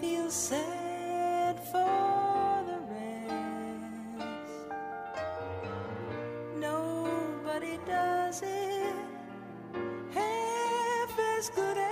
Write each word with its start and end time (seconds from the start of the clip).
feel 0.00 0.30
sad 0.30 1.58
for 1.70 2.64
the 2.66 2.78
rest. 2.92 4.24
Nobody 6.58 7.78
does 7.86 8.42
it 8.42 8.94
half 10.12 11.18
as 11.38 11.50
good 11.50 11.78
as 11.78 11.83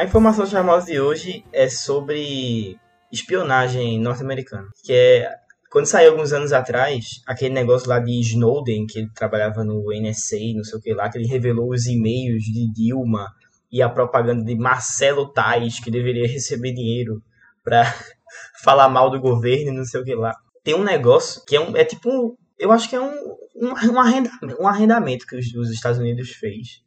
A 0.00 0.04
informação 0.04 0.46
charmosa 0.46 0.86
de 0.86 0.98
hoje 0.98 1.44
é 1.52 1.68
sobre 1.68 2.78
espionagem 3.12 4.00
norte-americana. 4.00 4.66
Que 4.82 4.94
é. 4.94 5.34
Quando 5.70 5.84
saiu 5.84 6.12
alguns 6.12 6.32
anos 6.32 6.54
atrás, 6.54 7.20
aquele 7.26 7.52
negócio 7.52 7.86
lá 7.86 7.98
de 7.98 8.18
Snowden, 8.20 8.86
que 8.86 9.00
ele 9.00 9.10
trabalhava 9.14 9.62
no 9.62 9.92
NSA, 9.92 10.38
não 10.56 10.64
sei 10.64 10.78
o 10.78 10.80
que 10.80 10.94
lá, 10.94 11.10
que 11.10 11.18
ele 11.18 11.26
revelou 11.26 11.68
os 11.68 11.84
e-mails 11.84 12.44
de 12.44 12.72
Dilma 12.72 13.30
e 13.70 13.82
a 13.82 13.90
propaganda 13.90 14.42
de 14.42 14.56
Marcelo 14.56 15.30
Tais, 15.34 15.78
que 15.80 15.90
deveria 15.90 16.26
receber 16.26 16.72
dinheiro 16.72 17.22
pra 17.62 17.84
falar 18.64 18.88
mal 18.88 19.10
do 19.10 19.20
governo 19.20 19.70
não 19.70 19.84
sei 19.84 20.00
o 20.00 20.04
que 20.04 20.14
lá. 20.14 20.34
Tem 20.64 20.74
um 20.74 20.82
negócio 20.82 21.44
que 21.44 21.54
é, 21.54 21.60
um, 21.60 21.76
é 21.76 21.84
tipo 21.84 22.08
um. 22.08 22.34
Eu 22.58 22.72
acho 22.72 22.88
que 22.88 22.96
é 22.96 23.00
um, 23.02 23.36
um, 23.54 23.92
um 23.92 24.00
arrendamento, 24.00 24.62
um 24.62 24.66
arrendamento 24.66 25.26
que 25.26 25.36
os, 25.36 25.54
os 25.54 25.70
Estados 25.70 25.98
Unidos 25.98 26.30
fez 26.30 26.80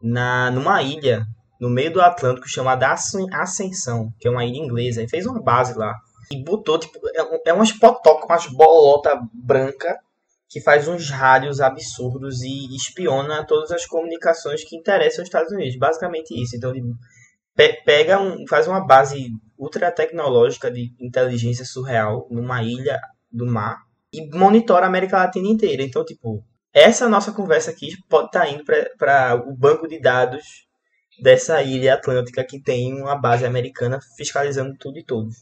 na, 0.00 0.50
numa 0.50 0.82
ilha 0.82 1.26
no 1.64 1.70
meio 1.70 1.90
do 1.92 2.00
Atlântico 2.02 2.46
chamada 2.46 2.92
Ascen- 2.92 3.32
Ascensão, 3.32 4.12
que 4.20 4.28
é 4.28 4.30
uma 4.30 4.44
ilha 4.44 4.58
inglesa, 4.58 5.02
e 5.02 5.08
fez 5.08 5.24
uma 5.24 5.42
base 5.42 5.72
lá. 5.78 5.94
E 6.30 6.42
botou, 6.44 6.78
tipo, 6.78 6.98
é, 7.14 7.50
é 7.50 7.52
umas 7.54 7.72
potocas, 7.72 8.24
umas 8.28 8.46
bolota 8.54 9.18
branca 9.32 9.98
que 10.48 10.60
faz 10.60 10.86
uns 10.86 11.08
rádios 11.10 11.60
absurdos 11.60 12.42
e 12.42 12.74
espiona 12.76 13.46
todas 13.46 13.70
as 13.72 13.86
comunicações 13.86 14.62
que 14.62 14.76
interessam 14.76 15.22
os 15.22 15.28
Estados 15.28 15.50
Unidos. 15.52 15.76
Basicamente 15.78 16.34
isso. 16.40 16.54
Então 16.54 16.70
ele 16.70 16.82
pe- 17.56 17.82
pega 17.84 18.20
um, 18.20 18.44
faz 18.46 18.68
uma 18.68 18.86
base 18.86 19.30
ultra 19.58 19.90
tecnológica 19.90 20.70
de 20.70 20.94
inteligência 21.00 21.64
surreal 21.64 22.26
numa 22.30 22.62
ilha 22.62 23.00
do 23.32 23.46
mar 23.46 23.78
e 24.12 24.28
monitora 24.36 24.84
a 24.84 24.88
América 24.88 25.16
Latina 25.18 25.48
inteira. 25.48 25.82
Então, 25.82 26.04
tipo, 26.04 26.44
essa 26.74 27.08
nossa 27.08 27.32
conversa 27.32 27.70
aqui 27.70 27.88
pode 28.08 28.26
estar 28.26 28.48
indo 28.48 28.64
para 28.98 29.42
o 29.46 29.56
banco 29.56 29.88
de 29.88 29.98
dados 29.98 30.63
dessa 31.20 31.62
ilha 31.62 31.94
atlântica 31.94 32.44
que 32.44 32.60
tem 32.60 32.94
uma 32.94 33.16
base 33.16 33.44
americana 33.44 34.00
fiscalizando 34.16 34.76
tudo 34.78 34.98
e 34.98 35.04
todos. 35.04 35.36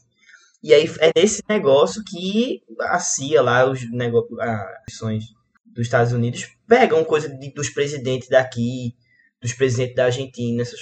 E 0.61 0.73
aí 0.73 0.89
é 0.99 1.11
nesse 1.19 1.43
negócio 1.49 2.03
que 2.05 2.61
a 2.81 2.99
CIA 2.99 3.41
lá, 3.41 3.69
os 3.69 3.89
negócios, 3.91 4.39
as 4.39 5.23
dos 5.65 5.87
Estados 5.87 6.13
Unidos 6.13 6.47
pegam 6.67 7.03
coisa 7.03 7.27
de- 7.27 7.51
dos 7.53 7.69
presidentes 7.69 8.29
daqui, 8.29 8.95
dos 9.41 9.53
presidentes 9.53 9.95
da 9.95 10.05
Argentina, 10.05 10.61
essas- 10.61 10.79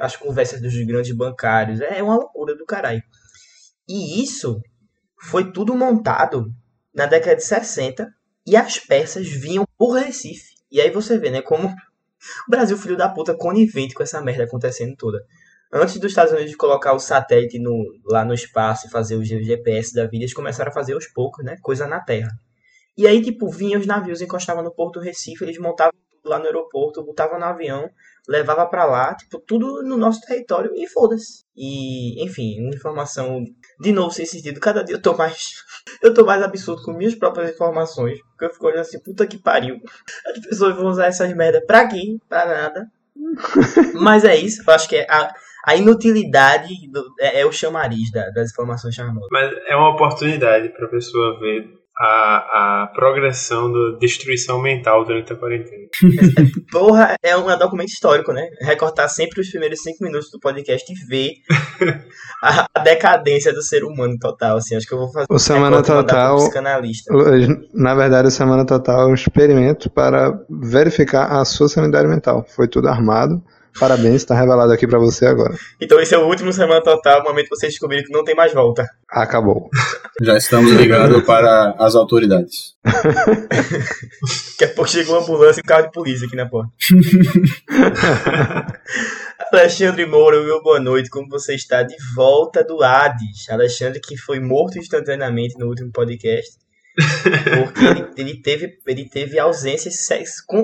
as 0.00 0.16
conversas 0.16 0.60
dos 0.60 0.74
grandes 0.84 1.14
bancários. 1.14 1.80
É 1.80 2.02
uma 2.02 2.16
loucura 2.16 2.56
do 2.56 2.64
caralho. 2.66 3.02
E 3.88 4.22
isso 4.22 4.60
foi 5.20 5.52
tudo 5.52 5.76
montado 5.76 6.52
na 6.94 7.06
década 7.06 7.36
de 7.36 7.44
60 7.44 8.08
e 8.46 8.56
as 8.56 8.78
peças 8.78 9.28
vinham 9.28 9.64
por 9.78 9.92
Recife. 9.92 10.52
E 10.70 10.80
aí 10.80 10.90
você 10.90 11.18
vê, 11.18 11.30
né, 11.30 11.42
como 11.42 11.72
o 12.46 12.50
Brasil, 12.50 12.76
filho 12.76 12.96
da 12.96 13.08
puta, 13.08 13.34
conivente 13.34 13.94
com 13.94 14.02
essa 14.02 14.20
merda 14.20 14.44
acontecendo 14.44 14.94
toda. 14.96 15.24
Antes 15.72 15.98
dos 15.98 16.10
Estados 16.10 16.32
Unidos 16.32 16.54
colocar 16.54 16.92
o 16.92 16.98
satélite 16.98 17.58
no, 17.58 17.84
lá 18.04 18.24
no 18.24 18.34
espaço 18.34 18.86
e 18.86 18.90
fazer 18.90 19.16
o 19.16 19.24
GPS 19.24 19.94
da 19.94 20.04
vida, 20.04 20.24
eles 20.24 20.34
começaram 20.34 20.70
a 20.70 20.74
fazer 20.74 20.92
aos 20.92 21.06
poucos, 21.06 21.44
né? 21.44 21.56
Coisa 21.62 21.86
na 21.86 22.00
Terra. 22.00 22.30
E 22.96 23.06
aí, 23.06 23.22
tipo, 23.22 23.48
vinham 23.48 23.80
os 23.80 23.86
navios, 23.86 24.20
encostavam 24.20 24.62
no 24.62 24.74
Porto 24.74 25.00
Recife, 25.00 25.44
eles 25.44 25.58
montavam 25.58 25.92
lá 26.24 26.38
no 26.38 26.44
aeroporto, 26.44 27.02
botavam 27.02 27.38
no 27.38 27.44
avião, 27.46 27.90
levava 28.28 28.66
pra 28.66 28.84
lá, 28.84 29.14
tipo, 29.14 29.40
tudo 29.40 29.82
no 29.82 29.96
nosso 29.96 30.20
território 30.20 30.70
e 30.74 30.86
foda-se. 30.86 31.44
E, 31.56 32.22
enfim, 32.22 32.68
informação, 32.68 33.42
de 33.82 33.92
novo, 33.92 34.10
sem 34.12 34.24
sentido. 34.24 34.60
Cada 34.60 34.82
dia 34.82 34.96
eu 34.96 35.02
tô 35.02 35.14
mais. 35.16 35.62
Eu 36.00 36.14
tô 36.14 36.24
mais 36.24 36.40
absurdo 36.42 36.82
com 36.82 36.92
minhas 36.92 37.14
próprias 37.14 37.50
informações. 37.50 38.18
Porque 38.30 38.44
eu 38.44 38.50
fico 38.50 38.66
olhando 38.66 38.80
assim, 38.80 39.00
puta 39.00 39.26
que 39.26 39.36
pariu. 39.38 39.80
As 40.26 40.38
pessoas 40.46 40.76
vão 40.76 40.86
usar 40.86 41.06
essas 41.06 41.32
merda 41.34 41.60
pra 41.66 41.86
quê? 41.88 42.18
Pra 42.28 42.46
nada. 42.46 42.86
Mas 43.94 44.24
é 44.24 44.36
isso, 44.36 44.62
eu 44.66 44.72
acho 44.74 44.88
que 44.88 44.96
é 44.96 45.06
a, 45.10 45.32
a 45.66 45.76
inutilidade 45.76 46.68
do- 46.90 47.04
é, 47.20 47.40
é 47.40 47.46
o 47.46 47.52
chamariz 47.52 48.10
da- 48.12 48.30
das 48.30 48.50
informações 48.52 48.94
charmosas. 48.94 49.28
Mas 49.30 49.52
é 49.68 49.74
uma 49.76 49.90
oportunidade 49.90 50.68
para 50.70 50.86
a 50.86 50.90
pessoa 50.90 51.38
ver 51.40 51.68
a, 51.98 52.82
a 52.82 52.86
progressão 52.88 53.72
da 53.72 53.98
destruição 53.98 54.60
mental 54.60 55.04
durante 55.04 55.32
a 55.32 55.36
quarentena. 55.36 55.86
Porra, 56.70 57.16
é 57.22 57.36
um, 57.36 57.46
documento 57.58 57.88
histórico, 57.90 58.32
né? 58.32 58.48
Recortar 58.60 59.08
sempre 59.08 59.40
os 59.40 59.50
primeiros 59.50 59.80
cinco 59.80 60.02
minutos 60.02 60.30
do 60.30 60.40
podcast 60.40 60.90
e 60.90 61.06
ver 61.06 61.34
a, 62.42 62.66
a 62.74 62.80
decadência 62.80 63.52
do 63.52 63.62
ser 63.62 63.84
humano 63.84 64.16
total, 64.18 64.56
assim. 64.56 64.74
Acho 64.74 64.86
que 64.86 64.94
eu 64.94 64.98
vou 64.98 65.12
fazer 65.12 65.26
O 65.28 65.38
Semana 65.38 65.82
Total- 65.82 66.36
psicanalista. 66.36 67.12
Na 67.74 67.94
verdade, 67.94 68.28
a 68.28 68.30
Semana 68.30 68.64
Total 68.64 69.02
é 69.02 69.06
um 69.06 69.14
experimento 69.14 69.90
para 69.90 70.38
verificar 70.48 71.30
a 71.30 71.44
sua 71.44 71.68
sanidade 71.68 72.08
mental. 72.08 72.44
Foi 72.56 72.66
tudo 72.66 72.88
armado. 72.88 73.42
Parabéns, 73.78 74.16
está 74.16 74.34
revelado 74.34 74.72
aqui 74.72 74.86
para 74.86 74.98
você 74.98 75.26
agora. 75.26 75.54
Então 75.80 76.00
esse 76.00 76.14
é 76.14 76.18
o 76.18 76.26
último 76.26 76.52
Semana 76.52 76.82
Total, 76.82 77.20
o 77.20 77.24
momento 77.24 77.44
que 77.44 77.56
vocês 77.56 77.72
descobriram 77.72 78.04
que 78.04 78.12
não 78.12 78.24
tem 78.24 78.34
mais 78.34 78.52
volta. 78.52 78.86
Acabou. 79.08 79.70
Já 80.22 80.36
estamos 80.36 80.72
ligados 80.72 81.22
para 81.24 81.74
as 81.78 81.94
autoridades. 81.94 82.74
Daqui 82.84 84.64
a 84.64 84.68
pouco 84.68 84.90
chegou 84.90 85.16
uma 85.16 85.22
ambulância 85.22 85.60
e 85.60 85.64
um 85.64 85.66
carro 85.66 85.84
de 85.84 85.92
polícia 85.92 86.26
aqui 86.26 86.36
na 86.36 86.48
porta. 86.48 86.70
Alexandre 89.52 90.06
Moura, 90.06 90.42
meu 90.42 90.62
boa 90.62 90.80
noite. 90.80 91.10
Como 91.10 91.28
você 91.28 91.54
está? 91.54 91.82
De 91.82 91.94
volta 92.14 92.64
do 92.64 92.82
Hades. 92.82 93.50
Alexandre 93.50 94.00
que 94.00 94.16
foi 94.16 94.40
morto 94.40 94.78
instantaneamente 94.78 95.58
no 95.58 95.66
último 95.66 95.92
podcast. 95.92 96.61
Porque 96.94 97.84
ele, 97.84 98.08
ele 98.16 98.42
teve, 98.42 98.78
ele 98.86 99.08
teve 99.08 99.38
ausências 99.38 100.06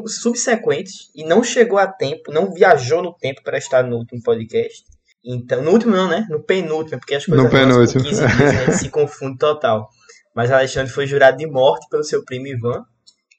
subsequentes 0.07 1.11
e 1.15 1.25
não 1.25 1.43
chegou 1.43 1.79
a 1.79 1.87
tempo, 1.87 2.33
não 2.33 2.53
viajou 2.53 3.03
no 3.03 3.15
tempo 3.15 3.43
para 3.43 3.59
estar 3.59 3.83
no 3.83 3.97
último 3.97 4.23
podcast. 4.23 4.85
Então, 5.25 5.63
no 5.63 5.73
último 5.73 5.95
não, 5.95 6.09
né? 6.09 6.27
No 6.31 6.43
penúltimo, 6.43 6.99
porque 6.99 7.15
as 7.15 7.27
coisas 7.27 7.45
No 7.45 7.51
penúltimo. 7.51 8.03
15 8.03 8.27
dias 8.27 8.41
a 8.41 8.65
gente 8.65 8.77
se 8.77 8.89
confunde 8.89 9.39
total. 9.39 9.89
Mas 10.35 10.51
Alexandre 10.51 10.93
foi 10.93 11.07
jurado 11.07 11.37
de 11.37 11.47
morte 11.47 11.87
pelo 11.91 12.05
seu 12.05 12.25
primo 12.25 12.47
Ivan. 12.47 12.85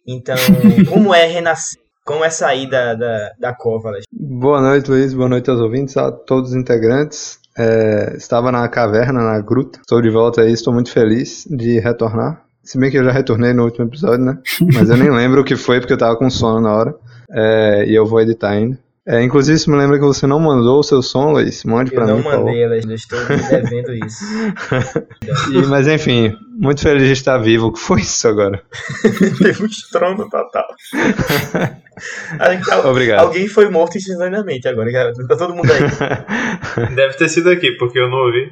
Então, 0.06 0.36
como 0.90 1.14
é 1.14 1.26
renascer? 1.26 1.82
Como 2.06 2.26
é 2.26 2.30
sair 2.30 2.68
da, 2.68 2.96
da, 2.96 3.32
da 3.40 3.54
cova, 3.54 3.90
Alexandre? 3.90 4.10
Boa 4.12 4.62
noite, 4.62 4.90
Luiz. 4.90 5.14
Boa 5.14 5.30
noite 5.30 5.50
aos 5.50 5.60
ouvintes, 5.60 5.96
a 5.96 6.12
todos 6.12 6.52
os 6.52 6.56
integrantes. 6.56 7.40
É, 7.58 8.16
estava 8.18 8.52
na 8.52 8.68
caverna, 8.68 9.22
na 9.22 9.40
gruta. 9.40 9.80
Estou 9.80 10.02
de 10.02 10.10
volta 10.10 10.42
aí, 10.42 10.52
estou 10.52 10.74
muito 10.74 10.92
feliz 10.92 11.46
de 11.50 11.80
retornar. 11.80 12.49
Se 12.70 12.78
bem 12.78 12.92
que 12.92 12.98
eu 13.00 13.04
já 13.04 13.12
retornei 13.12 13.52
no 13.52 13.64
último 13.64 13.86
episódio, 13.86 14.24
né? 14.24 14.38
Mas 14.76 14.92
eu 14.92 14.96
nem 14.98 15.10
lembro 15.10 15.42
o 15.42 15.44
que 15.44 15.56
foi, 15.56 15.80
porque 15.80 15.94
eu 15.94 15.98
tava 15.98 16.16
com 16.16 16.30
sono 16.30 16.62
na 16.62 16.72
hora. 16.72 16.94
É, 17.32 17.84
e 17.88 17.96
eu 17.96 18.06
vou 18.06 18.22
editar 18.22 18.50
ainda. 18.50 18.78
É, 19.08 19.24
inclusive, 19.24 19.58
isso 19.58 19.72
me 19.72 19.76
lembra 19.78 19.98
que 19.98 20.06
você 20.06 20.28
não 20.28 20.40
mandou 20.40 20.80
o 20.80 20.84
seu 20.84 21.02
som, 21.02 21.32
Luiz. 21.32 21.64
Mande 21.64 21.90
Eu 21.92 21.96
pra 21.96 22.06
não 22.06 22.18
mim, 22.18 22.22
por 22.24 22.32
favor. 22.32 22.46
mandei, 22.46 22.64
Alexandre. 22.64 22.96
Estou 22.96 23.20
me 23.22 23.38
devendo 23.64 24.06
isso. 24.06 24.24
E- 25.52 25.66
mas 25.68 25.88
enfim, 25.88 26.32
muito 26.60 26.82
feliz 26.82 27.08
de 27.08 27.14
estar 27.14 27.40
vivo. 27.40 27.68
O 27.68 27.74
que 27.74 27.80
foi 27.80 28.02
isso 28.02 28.28
agora? 28.28 28.62
Teve 29.42 29.64
um 29.64 29.66
estrondo 29.66 30.30
total. 30.30 30.68
Al- 32.72 32.88
Obrigado. 32.92 33.20
Alguém 33.26 33.48
foi 33.48 33.70
morto 33.70 33.98
instantaneamente 33.98 34.68
agora. 34.68 34.92
cara. 34.92 35.14
Tá 35.28 35.36
todo 35.38 35.54
mundo 35.56 35.70
aí. 35.72 35.80
Deve 36.96 37.14
ter 37.16 37.30
sido 37.30 37.50
aqui, 37.50 37.72
porque 37.74 38.00
eu 38.00 38.10
não 38.10 38.18
ouvi. 38.20 38.52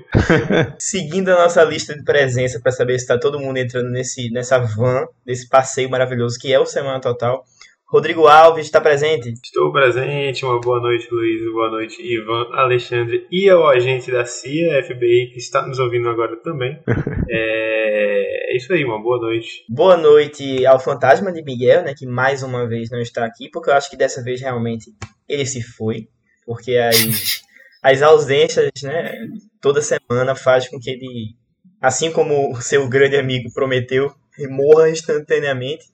Seguindo 0.79 1.29
a 1.29 1.35
nossa 1.43 1.63
lista 1.63 1.95
de 1.95 2.03
presença 2.03 2.59
para 2.61 2.71
saber 2.71 2.97
se 2.99 3.07
tá 3.07 3.17
todo 3.19 3.39
mundo 3.39 3.57
entrando 3.57 3.89
nesse, 3.89 4.29
nessa 4.31 4.59
van, 4.59 5.05
nesse 5.25 5.47
passeio 5.47 5.89
maravilhoso 5.89 6.37
que 6.39 6.51
é 6.53 6.59
o 6.59 6.65
Semana 6.65 6.99
Total. 6.99 7.43
Rodrigo 7.89 8.27
Alves 8.27 8.65
está 8.65 8.81
presente. 8.81 9.31
Estou 9.41 9.71
presente, 9.71 10.43
uma 10.43 10.59
boa 10.59 10.81
noite, 10.81 11.07
Luiz, 11.09 11.41
boa 11.53 11.71
noite, 11.71 12.01
Ivan, 12.01 12.49
Alexandre 12.51 13.25
e 13.31 13.49
ao 13.49 13.65
agente 13.65 14.11
da 14.11 14.25
CIA, 14.25 14.83
FBI, 14.83 15.31
que 15.31 15.37
está 15.37 15.65
nos 15.65 15.79
ouvindo 15.79 16.09
agora 16.09 16.35
também. 16.37 16.77
É, 17.29 18.53
é 18.53 18.57
isso 18.57 18.71
aí, 18.71 18.85
uma 18.85 19.01
boa 19.01 19.19
noite. 19.19 19.65
Boa 19.69 19.97
noite 19.97 20.65
ao 20.65 20.79
fantasma 20.79 21.31
de 21.31 21.43
Miguel, 21.43 21.83
né, 21.83 21.93
que 21.93 22.05
mais 22.05 22.41
uma 22.41 22.65
vez 22.65 22.89
não 22.89 22.99
está 22.99 23.25
aqui, 23.25 23.49
porque 23.49 23.69
eu 23.69 23.73
acho 23.73 23.89
que 23.89 23.97
dessa 23.97 24.23
vez 24.23 24.39
realmente 24.39 24.93
ele 25.27 25.45
se 25.45 25.61
foi, 25.61 26.07
porque 26.45 26.77
as, 26.77 26.95
as 27.83 28.01
ausências, 28.01 28.71
né, 28.81 29.13
toda 29.61 29.81
semana 29.81 30.35
faz 30.35 30.69
com 30.69 30.79
que 30.79 30.89
ele, 30.89 31.35
assim 31.81 32.11
como 32.11 32.51
o 32.51 32.61
seu 32.61 32.87
grande 32.87 33.17
amigo 33.17 33.51
prometeu, 33.53 34.13
morra 34.49 34.89
instantaneamente. 34.89 35.85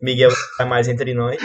Miguel 0.00 0.30
está 0.30 0.64
mais 0.66 0.88
entre 0.88 1.12
nós. 1.14 1.36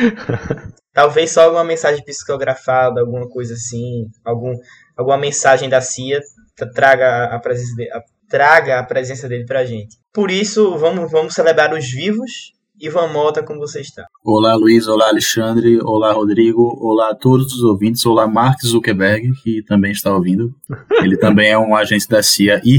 Talvez 0.94 1.32
só 1.32 1.44
alguma 1.44 1.64
mensagem 1.64 2.04
psicografada, 2.04 3.02
alguma 3.02 3.28
coisa 3.28 3.54
assim, 3.54 4.06
algum, 4.24 4.54
alguma 4.98 5.18
mensagem 5.18 5.68
da 5.70 5.82
CIA 5.82 6.22
tra- 6.56 6.70
traga 6.72 7.26
a 7.26 7.40
presença 7.40 7.76
dele, 7.76 7.92
a- 7.92 8.02
traga 8.30 8.80
a 8.80 8.84
presença 8.84 9.28
dele 9.28 9.46
pra 9.46 9.66
gente. 9.66 9.98
Por 10.14 10.32
isso, 10.32 10.78
vamos, 10.78 11.12
vamos 11.12 11.34
celebrar 11.34 11.74
os 11.74 11.86
vivos. 11.92 12.54
Ivan 12.78 13.08
Mota, 13.08 13.42
como 13.42 13.60
você 13.60 13.80
está? 13.80 14.06
Olá, 14.22 14.54
Luiz. 14.56 14.86
Olá, 14.86 15.08
Alexandre. 15.08 15.80
Olá, 15.82 16.12
Rodrigo. 16.12 16.78
Olá 16.82 17.12
a 17.12 17.16
todos 17.16 17.54
os 17.54 17.64
ouvintes. 17.64 18.06
Olá, 18.06 18.28
Mark 18.28 18.60
Zuckerberg, 18.66 19.32
que 19.42 19.64
também 19.64 19.94
está 19.94 20.14
ouvindo. 20.14 20.54
Ele 21.02 21.16
também 21.16 21.50
é 21.52 21.58
um 21.58 21.74
agente 21.74 22.06
da 22.10 22.22
CIA 22.22 22.60
e 22.66 22.78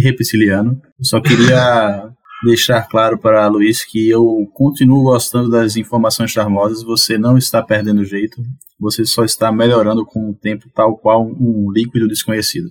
só 1.00 1.18
queria 1.18 2.10
deixar 2.44 2.82
claro 2.88 3.18
para 3.18 3.46
Luiz 3.46 3.84
que 3.84 4.08
eu 4.08 4.50
continuo 4.54 5.02
gostando 5.02 5.50
das 5.50 5.76
informações 5.76 6.30
charmosas. 6.30 6.82
Você 6.82 7.18
não 7.18 7.36
está 7.38 7.62
perdendo 7.62 8.04
jeito. 8.04 8.42
Você 8.78 9.06
só 9.06 9.24
está 9.24 9.50
melhorando 9.50 10.04
com 10.04 10.30
o 10.30 10.34
tempo, 10.34 10.68
tal 10.74 10.96
qual 10.96 11.26
um 11.26 11.70
líquido 11.72 12.06
desconhecido. 12.08 12.68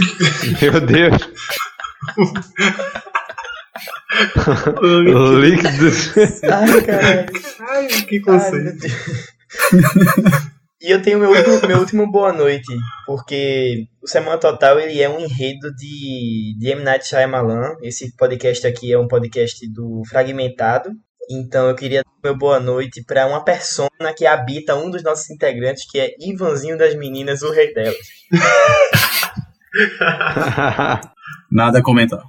Meu 0.62 0.80
Deus. 0.80 1.16
Líquido. 5.40 5.90
Ai, 6.44 6.82
caralho. 6.82 7.26
Ai, 7.60 7.88
que 7.88 8.16
Ai, 8.16 8.20
conceito. 8.20 8.78
Deus. 8.78 8.94
E 10.84 10.90
eu 10.90 11.00
tenho 11.00 11.18
meu 11.18 11.30
último, 11.30 11.66
meu 11.66 11.78
último 11.78 12.12
boa 12.12 12.30
noite, 12.30 12.70
porque 13.06 13.86
o 14.02 14.06
Semana 14.06 14.36
Total 14.36 14.78
ele 14.78 15.00
é 15.00 15.08
um 15.08 15.18
enredo 15.18 15.74
de, 15.74 16.54
de 16.58 16.70
M. 16.72 16.82
Night 16.82 17.08
Shyamalan. 17.08 17.76
Esse 17.80 18.14
podcast 18.14 18.66
aqui 18.66 18.92
é 18.92 18.98
um 18.98 19.08
podcast 19.08 19.66
do 19.72 20.02
Fragmentado. 20.06 20.90
Então 21.30 21.70
eu 21.70 21.74
queria 21.74 22.02
dar 22.02 22.10
meu 22.22 22.36
boa 22.36 22.60
noite 22.60 23.02
para 23.02 23.26
uma 23.26 23.42
persona 23.42 24.12
que 24.14 24.26
habita 24.26 24.74
um 24.74 24.90
dos 24.90 25.02
nossos 25.02 25.30
integrantes, 25.30 25.90
que 25.90 25.98
é 25.98 26.10
Ivanzinho 26.20 26.76
das 26.76 26.94
Meninas, 26.94 27.40
o 27.40 27.50
rei 27.50 27.72
delas. 27.72 27.96
Nada 31.50 31.78
a 31.78 31.82
comentar. 31.82 32.20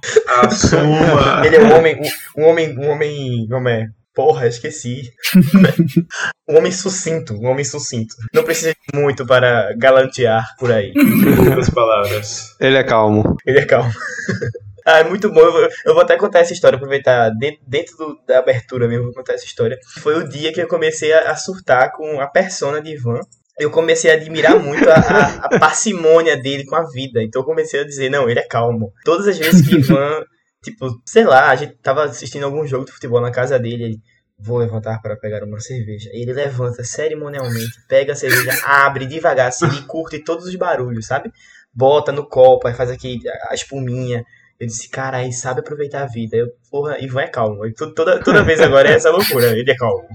Assuma. 0.42 1.44
Ele 1.44 1.56
é 1.56 1.62
um 1.62 1.76
homem, 1.76 2.00
um, 2.00 2.40
um 2.40 2.44
homem, 2.46 2.78
um 2.78 2.88
homem, 2.88 3.46
como 3.50 3.68
é? 3.68 3.86
Porra, 4.16 4.46
esqueci. 4.46 5.10
um 6.48 6.56
homem 6.56 6.72
sucinto, 6.72 7.34
um 7.34 7.46
homem 7.48 7.64
sucinto. 7.64 8.14
Não 8.32 8.42
precisa 8.44 8.70
de 8.72 8.98
muito 8.98 9.26
para 9.26 9.74
galantear 9.76 10.42
por 10.58 10.72
aí. 10.72 10.92
Poucas 11.36 11.68
palavras. 11.68 12.56
Ele 12.58 12.78
é 12.78 12.82
calmo. 12.82 13.36
Ele 13.46 13.58
é 13.60 13.66
calmo. 13.66 13.92
ah, 14.86 15.00
é 15.00 15.04
muito 15.04 15.30
bom. 15.30 15.40
Eu 15.40 15.52
vou, 15.52 15.68
eu 15.84 15.92
vou 15.94 16.02
até 16.02 16.16
contar 16.16 16.40
essa 16.40 16.54
história, 16.54 16.76
aproveitar 16.76 17.28
dentro, 17.38 17.60
dentro 17.68 17.96
do- 17.98 18.18
da 18.26 18.38
abertura 18.38 18.88
mesmo, 18.88 19.04
vou 19.04 19.12
contar 19.14 19.34
essa 19.34 19.44
história. 19.44 19.78
Foi 20.00 20.16
o 20.16 20.26
dia 20.28 20.50
que 20.50 20.62
eu 20.62 20.66
comecei 20.66 21.12
a, 21.12 21.30
a 21.30 21.36
surtar 21.36 21.92
com 21.92 22.18
a 22.18 22.26
persona 22.26 22.80
de 22.80 22.94
Ivan. 22.94 23.20
Eu 23.58 23.70
comecei 23.70 24.10
a 24.10 24.14
admirar 24.14 24.58
muito 24.58 24.88
a, 24.88 24.94
a, 24.94 25.34
a 25.56 25.58
parcimônia 25.58 26.36
dele 26.36 26.64
com 26.64 26.76
a 26.76 26.84
vida. 26.90 27.22
Então 27.22 27.42
eu 27.42 27.46
comecei 27.46 27.80
a 27.80 27.84
dizer, 27.84 28.10
não, 28.10 28.28
ele 28.30 28.40
é 28.40 28.46
calmo. 28.46 28.92
Todas 29.04 29.28
as 29.28 29.38
vezes 29.38 29.66
que 29.66 29.76
Ivan, 29.76 30.22
tipo, 30.70 31.00
sei 31.04 31.24
lá, 31.24 31.50
a 31.50 31.56
gente 31.56 31.74
tava 31.82 32.04
assistindo 32.04 32.44
algum 32.44 32.66
jogo 32.66 32.84
de 32.84 32.92
futebol 32.92 33.20
na 33.20 33.30
casa 33.30 33.58
dele, 33.58 33.84
ele, 33.84 34.00
vou 34.38 34.58
levantar 34.58 35.00
para 35.00 35.16
pegar 35.16 35.42
uma 35.44 35.58
cerveja. 35.60 36.10
Ele 36.12 36.32
levanta 36.32 36.84
cerimonialmente, 36.84 37.80
pega 37.88 38.12
a 38.12 38.16
cerveja, 38.16 38.52
abre 38.64 39.06
devagar 39.06 39.48
assim 39.48 39.66
e 39.66 39.82
curte 39.82 40.22
todos 40.22 40.46
os 40.46 40.54
barulhos, 40.56 41.06
sabe? 41.06 41.32
Bota 41.72 42.12
no 42.12 42.26
copo, 42.28 42.68
aí 42.68 42.74
faz 42.74 42.90
aqui 42.90 43.18
a 43.48 43.54
espuminha. 43.54 44.24
Eu 44.58 44.66
disse, 44.66 44.88
cara, 44.88 45.18
aí 45.18 45.32
sabe 45.32 45.60
aproveitar 45.60 46.02
a 46.02 46.06
vida. 46.06 46.36
Eu, 46.36 46.48
porra, 46.70 46.98
Ivan 46.98 47.22
é 47.22 47.28
calmo. 47.28 47.64
Eu, 47.66 47.74
to- 47.74 47.92
toda, 47.94 48.22
toda 48.22 48.42
vez 48.42 48.60
agora 48.60 48.88
é 48.88 48.94
essa 48.94 49.10
loucura, 49.10 49.48
ele 49.58 49.70
é 49.70 49.74
calmo. 49.76 50.06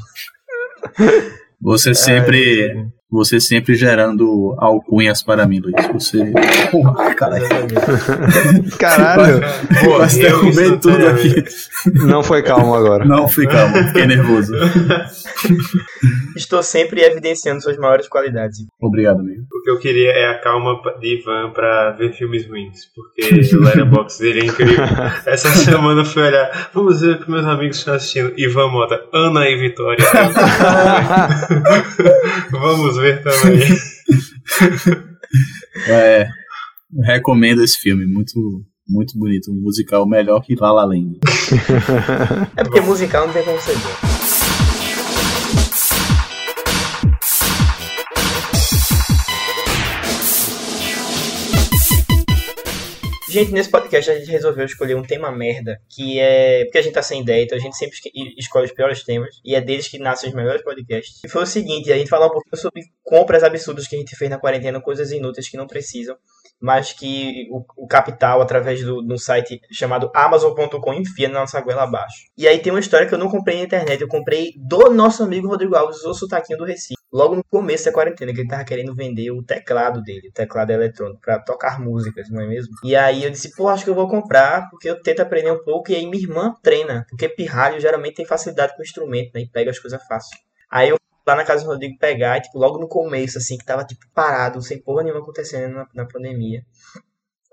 Você 1.62 1.94
sempre, 1.94 2.71
Ai, 2.71 2.88
você 3.12 3.42
sempre 3.42 3.75
gerando 3.75 4.56
alcunhas 4.58 5.22
para 5.22 5.46
mim, 5.46 5.60
Luiz. 5.60 5.86
Você. 5.94 6.31
Porra, 6.72 7.13
caralho. 7.13 7.46
Caralho. 8.80 9.42
Quase 9.84 10.22
derrubei 10.22 10.78
tudo 10.78 11.08
aqui. 11.08 11.44
Não 12.06 12.24
foi 12.24 12.42
calmo 12.42 12.74
agora. 12.74 13.04
Não, 13.04 13.28
fui 13.28 13.46
calmo, 13.46 13.75
fiquei 13.88 14.08
nervoso. 14.08 14.54
Estou 16.36 16.63
sempre 16.63 17.02
evidenciando 17.02 17.62
suas 17.62 17.78
maiores 17.78 18.08
qualidades. 18.08 18.60
Obrigado, 18.80 19.19
amigo. 19.19 19.44
O 19.52 19.62
que 19.62 19.72
eu 19.72 19.80
queria 19.80 20.12
é 20.12 20.30
a 20.30 20.40
calma 20.40 20.80
de 21.00 21.19
Ivan 21.19 21.52
pra 21.52 21.92
ver 21.92 22.13
filmes 22.13 22.48
ruins, 22.48 22.86
porque 22.96 23.56
o 23.56 23.62
Letterboxd 23.62 24.24
dele 24.24 24.42
é 24.42 24.46
incrível. 24.46 24.86
Essa 25.25 25.50
semana 25.50 26.06
fui 26.06 26.24
olhar, 26.24 26.72
vamos 26.74 27.02
ver 27.02 27.16
o 27.16 27.19
que 27.19 27.30
meus 27.30 27.46
amigos 27.46 27.78
estão 27.78 27.94
assistindo. 27.94 28.34
Ivan 28.38 28.69
Mota, 28.69 29.04
Ana 29.13 29.50
e 29.50 29.58
Vitória. 29.58 30.06
vamos 32.52 32.98
ver 32.98 33.00
também. 33.24 33.62
É, 35.88 36.27
recomendo 37.06 37.63
esse 37.63 37.77
filme, 37.77 38.06
muito, 38.06 38.33
muito 38.88 39.18
bonito. 39.18 39.50
Um 39.51 39.62
musical 39.62 40.06
melhor 40.06 40.42
que 40.42 40.56
La 40.56 40.71
La 40.71 40.83
Land. 40.83 41.19
É 42.57 42.63
porque 42.63 42.81
musical 42.81 43.27
não 43.27 43.33
tem 43.33 43.44
como 43.44 43.59
ser 43.62 43.77
bom. 43.77 44.31
Gente, 53.31 53.54
nesse 53.54 53.69
podcast 53.69 54.12
a 54.12 54.19
gente 54.19 54.30
resolveu 54.30 54.66
escolher 54.66 54.94
um 54.94 55.04
tema 55.04 55.31
merda, 55.31 55.81
que 55.89 56.19
é. 56.19 56.66
Porque 56.66 56.80
a 56.80 56.81
gente 56.81 56.94
tá 56.94 57.01
sem 57.01 57.22
ideia, 57.22 57.42
então 57.42 57.57
a 57.57 57.62
gente 57.62 57.78
sempre 57.78 57.98
escolhe 58.38 58.66
os 58.66 58.74
piores 58.74 59.06
temas, 59.06 59.39
e 59.45 59.56
é 59.56 59.62
deles 59.62 59.88
que 59.88 59.98
nascem 59.98 60.28
os 60.28 60.36
melhores 60.36 60.62
podcasts. 60.62 61.22
E 61.24 61.30
foi 61.30 61.44
o 61.44 61.45
seguinte: 61.45 61.94
a 61.94 61.98
gente 61.98 62.10
falar 62.10 62.25
um 62.25 62.31
pouquinho 62.31 62.57
sobre 62.57 62.81
compras 63.01 63.42
absurdas 63.42 63.88
que 63.88 63.95
a 63.95 64.00
gente 64.00 64.18
fez 64.18 64.30
na 64.30 64.38
quarentena, 64.38 64.81
coisas 64.81 65.13
inúteis 65.13 65.48
que 65.48 65.56
não 65.56 65.66
precisam, 65.66 66.18
mas 66.60 66.92
que 66.92 67.48
o, 67.50 67.63
o 67.78 67.88
capital, 67.88 68.41
através 68.41 68.84
do, 68.84 69.01
de 69.01 69.13
um 69.13 69.17
site 69.17 69.62
chamado 69.72 70.12
Amazon.com, 70.13 70.94
enfia 70.94 71.29
na 71.29 71.39
nossa 71.39 71.62
goela 71.62 71.84
abaixo. 71.84 72.25
E 72.38 72.50
aí 72.50 72.60
tem 72.60 72.74
uma 72.74 72.82
história 72.82 73.08
que 73.08 73.13
eu 73.13 73.20
não 73.20 73.29
comprei 73.29 73.60
na 73.60 73.63
internet, 73.63 74.01
eu 74.01 74.10
comprei 74.10 74.51
do 74.58 74.89
nosso 74.89 75.24
amigo 75.24 75.48
Rodrigo 75.48 75.74
Alves, 75.74 76.03
o 76.03 76.13
sotaquinho 76.13 76.60
do 76.60 76.65
Recife. 76.65 77.00
Logo 77.12 77.36
no 77.36 77.44
começo 77.44 77.86
da 77.86 77.91
quarentena, 77.91 78.34
que 78.34 78.39
ele 78.39 78.48
tava 78.48 78.63
querendo 78.63 78.96
vender 78.96 79.32
o 79.32 79.44
teclado 79.44 80.01
dele, 80.01 80.30
o 80.30 80.32
teclado 80.32 80.72
eletrônico, 80.72 81.20
pra 81.20 81.39
tocar 81.39 81.80
músicas, 81.80 82.30
não 82.30 82.41
é 82.41 82.48
mesmo? 82.48 82.74
E 82.86 82.96
aí 82.96 83.24
eu 83.25 83.30
disse, 83.30 83.53
pô, 83.53 83.68
acho 83.68 83.84
que 83.84 83.89
eu 83.89 83.96
vou 83.96 84.08
comprar, 84.08 84.70
porque 84.70 84.89
eu 84.89 85.01
tento 85.01 85.22
aprender 85.22 85.51
um 85.51 85.62
pouco, 85.63 85.91
e 85.91 85.96
aí 85.96 86.08
minha 86.08 86.24
irmã 86.24 86.56
treina, 86.63 87.06
porque 87.10 87.27
pirralho 87.27 87.82
geralmente 87.82 88.15
tem 88.15 88.25
facilidade 88.25 88.74
com 88.75 88.82
o 88.82 88.86
instrumento, 88.86 89.32
né, 89.36 89.41
e 89.41 89.50
pega 89.50 89.72
as 89.72 89.80
coisas 89.80 90.01
fácil. 90.08 90.38
Aí 90.72 90.89
eu 90.89 90.96
lá 91.27 91.36
na 91.36 91.44
casa 91.44 91.63
do 91.63 91.70
Rodrigo 91.70 91.98
pegar, 92.00 92.38
e 92.38 92.41
tipo, 92.41 92.58
logo 92.58 92.80
no 92.80 92.88
começo, 92.88 93.38
assim, 93.38 93.58
que 93.58 93.65
tava, 93.65 93.84
tipo, 93.84 94.06
parado, 94.13 94.62
sem 94.62 94.82
porra 94.82 95.03
nenhuma 95.03 95.22
acontecendo 95.22 95.74
na, 95.74 95.88
na 95.94 96.06
pandemia. 96.06 96.63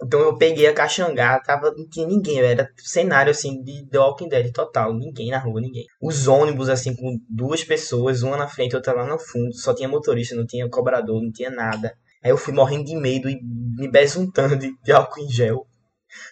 Então 0.03 0.21
eu 0.21 0.37
peguei 0.37 0.67
a 0.67 0.73
caxangá, 0.73 1.41
tava, 1.41 1.73
não 1.77 1.89
tinha 1.89 2.07
ninguém, 2.07 2.39
era 2.39 2.71
cenário 2.77 3.33
assim 3.33 3.63
de 3.63 3.85
The 3.91 3.99
Walking 3.99 4.29
Dead 4.29 4.53
total, 4.53 4.95
ninguém 4.95 5.31
na 5.31 5.39
rua, 5.39 5.61
ninguém. 5.61 5.87
Os 6.01 6.29
ônibus 6.29 6.69
assim 6.69 6.95
com 6.95 7.19
duas 7.29 7.65
pessoas, 7.65 8.23
uma 8.23 8.37
na 8.37 8.47
frente, 8.47 8.77
outra 8.77 8.93
lá 8.93 9.05
no 9.05 9.19
fundo, 9.19 9.53
só 9.55 9.75
tinha 9.75 9.89
motorista, 9.89 10.37
não 10.37 10.47
tinha 10.47 10.69
cobrador, 10.69 11.21
não 11.21 11.33
tinha 11.33 11.51
nada. 11.51 11.95
Aí 12.23 12.31
eu 12.31 12.37
fui 12.37 12.55
morrendo 12.55 12.85
de 12.85 12.97
medo 12.97 13.29
e 13.29 13.41
me 13.43 13.91
besuntando 13.91 14.57
de, 14.57 14.73
de 14.83 14.93
álcool 14.93 15.21
em 15.21 15.31
gel. 15.31 15.67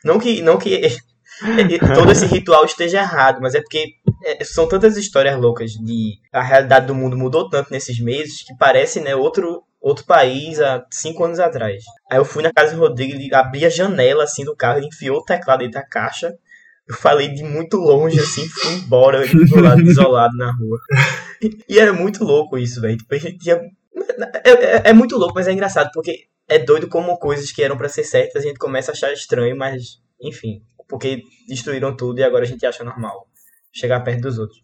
Não 0.04 0.18
que, 0.18 0.40
não 0.42 0.58
que 0.58 0.80
todo 1.94 2.12
esse 2.12 2.26
ritual 2.26 2.64
esteja 2.64 3.00
errado, 3.00 3.40
mas 3.40 3.54
é 3.54 3.60
porque 3.60 3.88
é, 4.24 4.44
são 4.44 4.68
tantas 4.68 4.96
histórias 4.96 5.38
loucas 5.38 5.72
de 5.72 6.18
a 6.32 6.42
realidade 6.42 6.86
do 6.86 6.94
mundo 6.94 7.16
mudou 7.16 7.48
tanto 7.48 7.70
nesses 7.70 7.98
meses 8.00 8.42
que 8.42 8.56
parece, 8.56 9.00
né, 9.00 9.14
outro 9.14 9.62
outro 9.88 10.04
país 10.04 10.60
há 10.60 10.84
cinco 10.90 11.24
anos 11.24 11.38
atrás. 11.38 11.82
Aí 12.10 12.18
eu 12.18 12.24
fui 12.24 12.42
na 12.42 12.52
casa 12.52 12.74
do 12.74 12.80
Rodrigo, 12.80 13.14
ele 13.14 13.34
abria 13.34 13.68
a 13.68 13.70
janela 13.70 14.24
assim 14.24 14.44
do 14.44 14.56
carro, 14.56 14.78
ele 14.78 14.88
enfiou 14.88 15.18
o 15.18 15.24
teclado 15.24 15.60
dentro 15.60 15.74
da 15.80 15.86
caixa. 15.86 16.34
Eu 16.88 16.94
falei 16.94 17.28
de 17.28 17.42
muito 17.42 17.76
longe, 17.78 18.18
assim, 18.20 18.48
fui 18.48 18.72
embora, 18.74 19.24
isolado 19.82 20.36
na 20.36 20.52
rua. 20.52 20.78
E 21.68 21.78
era 21.78 21.92
muito 21.92 22.22
louco 22.24 22.56
isso, 22.56 22.80
velho. 22.80 22.96
Tipo, 22.96 23.18
tinha. 23.38 23.60
É, 24.44 24.50
é- 24.50 24.82
é 24.90 24.92
muito 24.92 25.16
louco, 25.16 25.34
mas 25.34 25.48
é 25.48 25.52
engraçado, 25.52 25.90
porque 25.92 26.26
é 26.48 26.58
doido 26.58 26.88
como 26.88 27.18
coisas 27.18 27.50
que 27.50 27.62
eram 27.62 27.76
pra 27.76 27.88
ser 27.88 28.04
certas 28.04 28.44
a 28.44 28.46
gente 28.46 28.58
começa 28.58 28.92
a 28.92 28.94
achar 28.94 29.12
estranho, 29.12 29.56
mas, 29.56 30.00
enfim, 30.20 30.62
porque 30.88 31.22
destruíram 31.48 31.96
tudo 31.96 32.20
e 32.20 32.22
agora 32.24 32.44
a 32.44 32.46
gente 32.46 32.64
acha 32.64 32.84
normal 32.84 33.26
chegar 33.72 34.00
perto 34.00 34.20
dos 34.22 34.38
outros. 34.38 34.60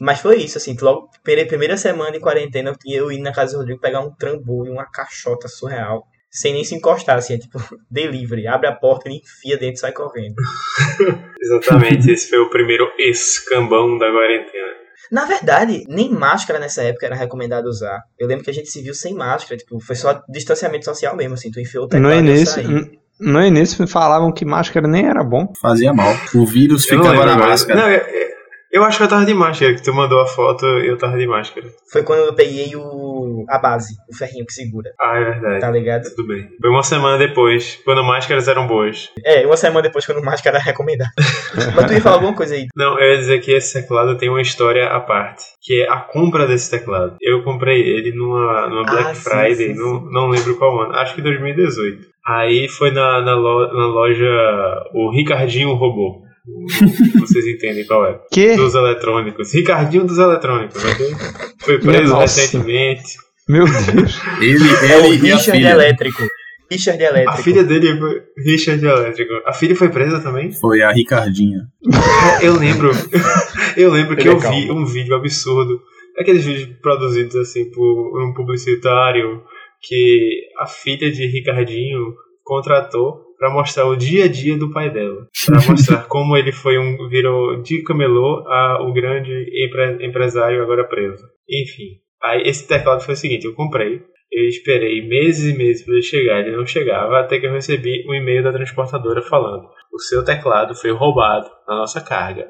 Mas 0.00 0.20
foi 0.20 0.38
isso, 0.38 0.58
assim, 0.58 0.76
logo, 0.80 1.08
primeira, 1.22 1.48
primeira 1.48 1.76
semana 1.76 2.10
de 2.12 2.20
quarentena, 2.20 2.70
eu 2.70 2.76
tinha- 2.76 2.98
eu 2.98 3.12
ir 3.12 3.20
na 3.20 3.32
casa 3.32 3.52
do 3.52 3.58
Rodrigo 3.58 3.80
pegar 3.80 4.00
um 4.00 4.10
trambolho, 4.14 4.72
uma 4.72 4.84
caixota 4.90 5.46
surreal, 5.48 6.04
sem 6.30 6.52
nem 6.52 6.64
se 6.64 6.74
encostar, 6.74 7.16
assim, 7.16 7.34
é 7.34 7.38
tipo, 7.38 7.58
delivery, 7.90 8.46
abre 8.48 8.66
a 8.68 8.72
porta, 8.72 9.08
ele 9.08 9.18
enfia 9.22 9.56
dentro 9.56 9.76
e 9.76 9.78
sai 9.78 9.92
correndo. 9.92 10.34
Exatamente, 11.40 12.10
esse 12.10 12.28
foi 12.28 12.38
o 12.38 12.50
primeiro 12.50 12.86
escambão 12.98 13.96
da 13.98 14.10
quarentena. 14.10 14.74
Na 15.12 15.26
verdade, 15.26 15.84
nem 15.88 16.10
máscara 16.10 16.58
nessa 16.58 16.82
época 16.82 17.06
era 17.06 17.14
recomendado 17.14 17.66
usar. 17.66 18.00
Eu 18.18 18.26
lembro 18.26 18.42
que 18.44 18.50
a 18.50 18.54
gente 18.54 18.68
se 18.70 18.80
viu 18.82 18.94
sem 18.94 19.14
máscara, 19.14 19.56
tipo, 19.56 19.78
foi 19.80 19.94
só 19.96 20.20
distanciamento 20.28 20.84
social 20.86 21.14
mesmo, 21.14 21.34
assim, 21.34 21.50
tu 21.50 21.60
enfiou 21.60 21.84
o 21.84 21.86
No 21.86 21.90
teclado 21.90 22.14
e 22.14 22.16
eu 22.16 22.24
início, 22.34 22.90
no 23.20 23.44
início 23.44 23.86
falavam 23.86 24.32
que 24.32 24.44
máscara 24.44 24.88
nem 24.88 25.06
era 25.06 25.22
bom. 25.22 25.52
Fazia 25.60 25.92
mal. 25.92 26.12
O 26.34 26.44
vírus 26.46 26.84
Eu 26.90 26.98
ficava 26.98 27.24
na 27.26 27.36
máscara. 27.36 27.80
Não, 27.80 27.88
eu, 28.74 28.84
acho 28.84 28.98
que 28.98 29.04
eu 29.04 29.08
tava 29.08 29.24
de 29.24 29.34
máscara, 29.34 29.74
que 29.74 29.82
tu 29.82 29.92
mandou 29.94 30.20
a 30.20 30.26
foto 30.26 30.66
e 30.80 30.86
eu 30.88 30.98
tava 30.98 31.16
de 31.16 31.26
máscara. 31.26 31.66
Foi 31.92 32.02
quando 32.02 32.20
eu 32.26 32.34
peguei 32.34 32.74
o 32.74 33.44
a 33.48 33.58
base, 33.58 33.94
o 34.10 34.16
ferrinho 34.16 34.46
que 34.46 34.52
segura, 34.52 34.90
Ah, 35.00 35.18
é 35.18 35.24
verdade. 35.24 35.60
tá 35.60 35.70
ligado? 35.70 36.04
Tudo 36.14 36.28
bem. 36.28 36.48
Foi 36.60 36.70
uma 36.70 36.82
semana 36.82 37.18
depois, 37.18 37.78
quando 37.84 38.02
máscaras 38.02 38.48
eram 38.48 38.66
boas. 38.66 39.10
É, 39.24 39.44
uma 39.46 39.56
semana 39.56 39.82
depois 39.82 40.06
quando 40.06 40.22
máscara 40.24 40.56
era 40.56 40.64
recomendado. 40.64 41.10
Mas 41.76 41.86
tu 41.86 41.92
ia 41.92 42.00
falar 42.00 42.16
alguma 42.16 42.34
coisa 42.34 42.54
aí. 42.54 42.66
Não, 42.76 42.98
eu 42.98 43.10
ia 43.12 43.18
dizer 43.18 43.40
que 43.40 43.52
esse 43.52 43.80
teclado 43.80 44.16
tem 44.16 44.28
uma 44.30 44.40
história 44.40 44.86
à 44.88 44.98
parte, 45.00 45.44
que 45.62 45.82
é 45.82 45.88
a 45.90 45.98
compra 46.00 46.46
desse 46.46 46.70
teclado. 46.70 47.16
Eu 47.20 47.42
comprei 47.42 47.80
ele 47.82 48.12
numa, 48.12 48.66
numa 48.68 48.82
Black 48.84 49.10
Ah, 49.10 49.14
Friday, 49.14 49.54
sim, 49.54 49.74
não, 49.74 50.00
sim. 50.00 50.08
não 50.10 50.28
lembro 50.28 50.56
qual 50.56 50.80
ano, 50.82 50.94
acho 50.94 51.14
que 51.14 51.20
2018. 51.22 52.06
Aí 52.26 52.66
foi 52.68 52.90
na, 52.90 53.20
na, 53.20 53.34
lo- 53.34 53.72
na 53.74 53.86
loja 53.86 54.26
o 54.94 55.10
Ricardinho 55.14 55.74
Robô. 55.74 56.23
Vocês 57.20 57.46
entendem 57.46 57.86
qual 57.86 58.04
é. 58.06 58.20
Que? 58.30 58.54
Dos 58.56 58.74
eletrônicos. 58.74 59.52
Ricardinho 59.52 60.04
dos 60.04 60.18
eletrônicos, 60.18 60.84
ok? 60.84 61.06
Foi 61.60 61.78
preso 61.78 62.16
recentemente. 62.16 63.14
Meu 63.48 63.64
Deus. 63.64 64.20
Ele, 64.40 64.64
É 64.90 64.98
o 64.98 65.04
ele 65.06 65.28
e 65.28 65.32
a 65.32 65.36
Richard 65.36 65.58
filha. 65.58 65.70
Elétrico. 65.70 66.22
Richard 66.70 67.02
Elétrico. 67.02 67.30
A 67.30 67.36
filha 67.36 67.64
dele 67.64 67.98
foi 67.98 68.22
Richard 68.44 68.84
Elétrico. 68.84 69.32
A 69.46 69.52
filha 69.52 69.76
foi 69.76 69.88
presa 69.90 70.20
também? 70.20 70.50
Foi 70.50 70.82
a 70.82 70.92
Ricardinha. 70.92 71.60
Eu 72.42 72.58
lembro. 72.58 72.90
eu 73.76 73.90
lembro 73.90 74.16
que 74.16 74.22
Ele 74.22 74.30
é 74.30 74.32
eu 74.32 74.38
vi 74.38 74.70
um 74.70 74.84
vídeo 74.84 75.14
absurdo. 75.14 75.80
Aqueles 76.18 76.44
vídeos 76.44 76.78
produzidos 76.80 77.36
assim 77.36 77.70
por 77.70 78.22
um 78.22 78.32
publicitário 78.34 79.42
que 79.82 80.42
a 80.58 80.66
filha 80.66 81.10
de 81.10 81.26
Ricardinho 81.26 82.14
contratou 82.42 83.20
pra 83.44 83.52
mostrar 83.52 83.86
o 83.86 83.94
dia 83.96 84.24
a 84.24 84.28
dia 84.28 84.56
do 84.56 84.70
pai 84.70 84.90
dela. 84.90 85.26
Pra 85.44 85.60
mostrar 85.70 86.04
como 86.08 86.34
ele 86.34 86.50
foi 86.50 86.78
um. 86.78 87.08
virou 87.10 87.60
de 87.60 87.82
camelô 87.82 88.42
a 88.48 88.78
o 88.82 88.92
grande 88.92 89.30
empre- 89.66 90.06
empresário 90.06 90.62
agora 90.62 90.88
preso. 90.88 91.22
Enfim. 91.48 91.98
Aí 92.22 92.42
esse 92.46 92.66
teclado 92.66 93.02
foi 93.02 93.12
o 93.12 93.16
seguinte, 93.16 93.44
eu 93.44 93.54
comprei. 93.54 94.00
Eu 94.32 94.48
esperei 94.48 95.06
meses 95.06 95.54
e 95.54 95.56
meses 95.58 95.84
para 95.84 95.92
ele 95.94 96.02
chegar, 96.02 96.40
ele 96.40 96.56
não 96.56 96.66
chegava, 96.66 97.20
até 97.20 97.38
que 97.38 97.46
eu 97.46 97.52
recebi 97.52 98.02
um 98.08 98.14
e-mail 98.14 98.42
da 98.42 98.50
transportadora 98.52 99.20
falando: 99.22 99.64
o 99.92 99.98
seu 99.98 100.24
teclado 100.24 100.74
foi 100.74 100.90
roubado 100.90 101.46
na 101.68 101.76
nossa 101.76 102.00
carga. 102.00 102.46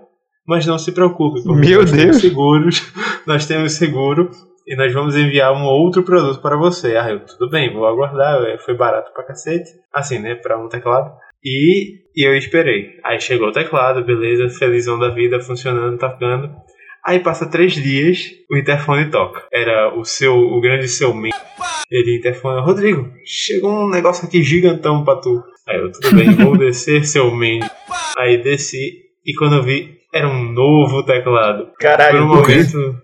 Mas 0.47 0.65
não 0.65 0.79
se 0.79 0.93
preocupe, 0.93 1.43
porque 1.43 1.69
Meu 1.71 1.81
nós 1.81 1.91
Deus. 1.91 2.03
temos 2.03 2.17
seguros, 2.19 2.93
nós 3.27 3.47
temos 3.47 3.73
seguro 3.73 4.31
e 4.67 4.77
nós 4.77 4.93
vamos 4.93 5.17
enviar 5.17 5.53
um 5.53 5.65
outro 5.65 6.03
produto 6.03 6.41
para 6.41 6.57
você. 6.57 6.97
Ah, 6.97 7.11
eu, 7.11 7.21
tudo 7.21 7.51
bem, 7.51 7.73
vou 7.73 7.87
aguardar, 7.87 8.43
é, 8.45 8.59
foi 8.59 8.75
barato 8.75 9.13
pra 9.13 9.25
cacete, 9.25 9.71
assim, 9.93 10.19
né, 10.19 10.35
para 10.35 10.59
um 10.59 10.69
teclado. 10.69 11.13
E, 11.45 12.01
e 12.17 12.27
eu 12.27 12.35
esperei. 12.37 12.99
Aí 13.05 13.21
chegou 13.21 13.49
o 13.49 13.53
teclado, 13.53 14.05
beleza, 14.05 14.49
felizão 14.49 14.99
da 14.99 15.11
vida, 15.11 15.41
funcionando, 15.41 15.99
tocando. 15.99 16.51
Aí 17.05 17.21
passa 17.21 17.51
três 17.51 17.75
dias, 17.75 18.31
o 18.51 18.57
interfone 18.57 19.11
toca. 19.11 19.47
Era 19.53 19.95
o 19.95 20.05
seu, 20.05 20.35
o 20.35 20.61
grande 20.61 20.89
seu 20.89 21.13
men. 21.13 21.33
Ele 21.91 22.17
interfona, 22.17 22.63
Rodrigo, 22.63 23.11
chegou 23.27 23.71
um 23.71 23.91
negócio 23.91 24.27
aqui 24.27 24.43
gigantão 24.43 25.05
pra 25.05 25.17
tu. 25.17 25.43
Aí 25.69 25.79
eu, 25.79 25.93
tudo 25.93 26.17
bem, 26.17 26.31
vou 26.35 26.57
descer, 26.57 27.05
seu 27.05 27.31
men. 27.31 27.61
Aí 28.19 28.43
desci, 28.43 29.03
e 29.25 29.35
quando 29.35 29.57
eu 29.57 29.63
vi, 29.63 29.99
era 30.15 30.27
um 30.27 30.51
novo 30.53 31.05
teclado. 31.05 31.73
Caralho, 31.79 32.25
um 32.25 32.29
por 32.29 32.47
quê? 32.47 32.55
momento, 32.55 33.03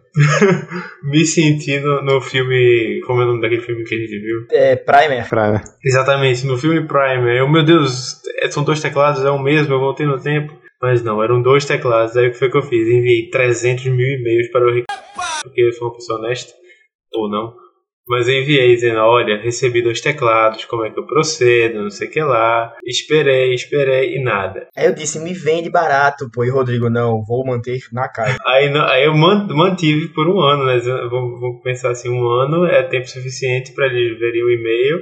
me 1.04 1.24
senti 1.24 1.78
no, 1.80 2.20
filme, 2.20 3.00
como 3.06 3.20
é 3.20 3.24
o 3.24 3.28
nome 3.28 3.40
daquele 3.40 3.62
filme 3.62 3.84
que 3.84 3.94
a 3.94 3.98
gente 3.98 4.18
viu? 4.18 4.46
é 4.50 4.76
Primer. 4.76 5.28
Pra... 5.28 5.62
Exatamente, 5.84 6.46
no 6.46 6.58
filme 6.58 6.86
Prime. 6.86 7.38
Eu, 7.38 7.48
meu 7.48 7.64
Deus, 7.64 8.20
é- 8.40 8.50
são 8.50 8.64
dois 8.64 8.80
teclados, 8.80 9.24
é 9.24 9.30
o 9.30 9.38
mesmo, 9.38 9.74
eu 9.74 9.80
voltei 9.80 10.06
no 10.06 10.20
tempo. 10.20 10.58
Mas 10.82 11.02
não, 11.02 11.22
eram 11.22 11.42
dois 11.42 11.64
teclados. 11.64 12.16
Aí 12.16 12.28
o 12.28 12.32
que 12.32 12.38
foi 12.38 12.50
que 12.50 12.56
eu 12.56 12.62
fiz? 12.62 12.88
Enviei 12.88 13.28
300 13.28 13.84
mil 13.86 14.06
e-mails 14.06 14.48
para 14.50 14.66
o 14.66 14.72
Ricardo, 14.72 15.04
porque 15.42 15.60
eu 15.60 15.72
sou 15.72 15.88
uma 15.88 15.94
pessoa 15.94 16.18
honesta, 16.18 16.52
ou 17.12 17.28
não. 17.28 17.54
Mas 18.10 18.26
eu 18.26 18.34
enviei 18.42 18.74
dizendo: 18.74 18.98
olha, 18.98 19.40
recebi 19.40 19.80
dois 19.82 20.00
teclados, 20.00 20.64
como 20.64 20.84
é 20.84 20.90
que 20.90 20.98
eu 20.98 21.06
procedo, 21.06 21.80
não 21.82 21.90
sei 21.90 22.08
o 22.08 22.10
que 22.10 22.20
lá. 22.20 22.74
Esperei, 22.84 23.54
esperei 23.54 24.16
e 24.16 24.22
nada. 24.22 24.66
Aí 24.76 24.86
eu 24.86 24.94
disse, 24.94 25.20
me 25.20 25.32
vende 25.32 25.70
barato, 25.70 26.28
pô. 26.32 26.44
E 26.44 26.50
Rodrigo, 26.50 26.90
não, 26.90 27.22
vou 27.24 27.46
manter 27.46 27.78
na 27.92 28.08
casa. 28.08 28.36
Aí, 28.44 28.68
não- 28.68 28.84
aí 28.84 29.04
eu 29.04 29.14
man- 29.16 29.46
mantive 29.48 30.08
por 30.08 30.26
um 30.28 30.40
ano, 30.40 30.64
né? 30.66 30.78
Vamos 31.08 31.62
pensar 31.62 31.90
assim: 31.92 32.08
um 32.10 32.28
ano 32.28 32.66
é 32.66 32.82
tempo 32.82 33.08
suficiente 33.08 33.72
para 33.72 33.86
eles 33.86 34.18
verem 34.18 34.42
o 34.42 34.50
e-mail 34.50 34.98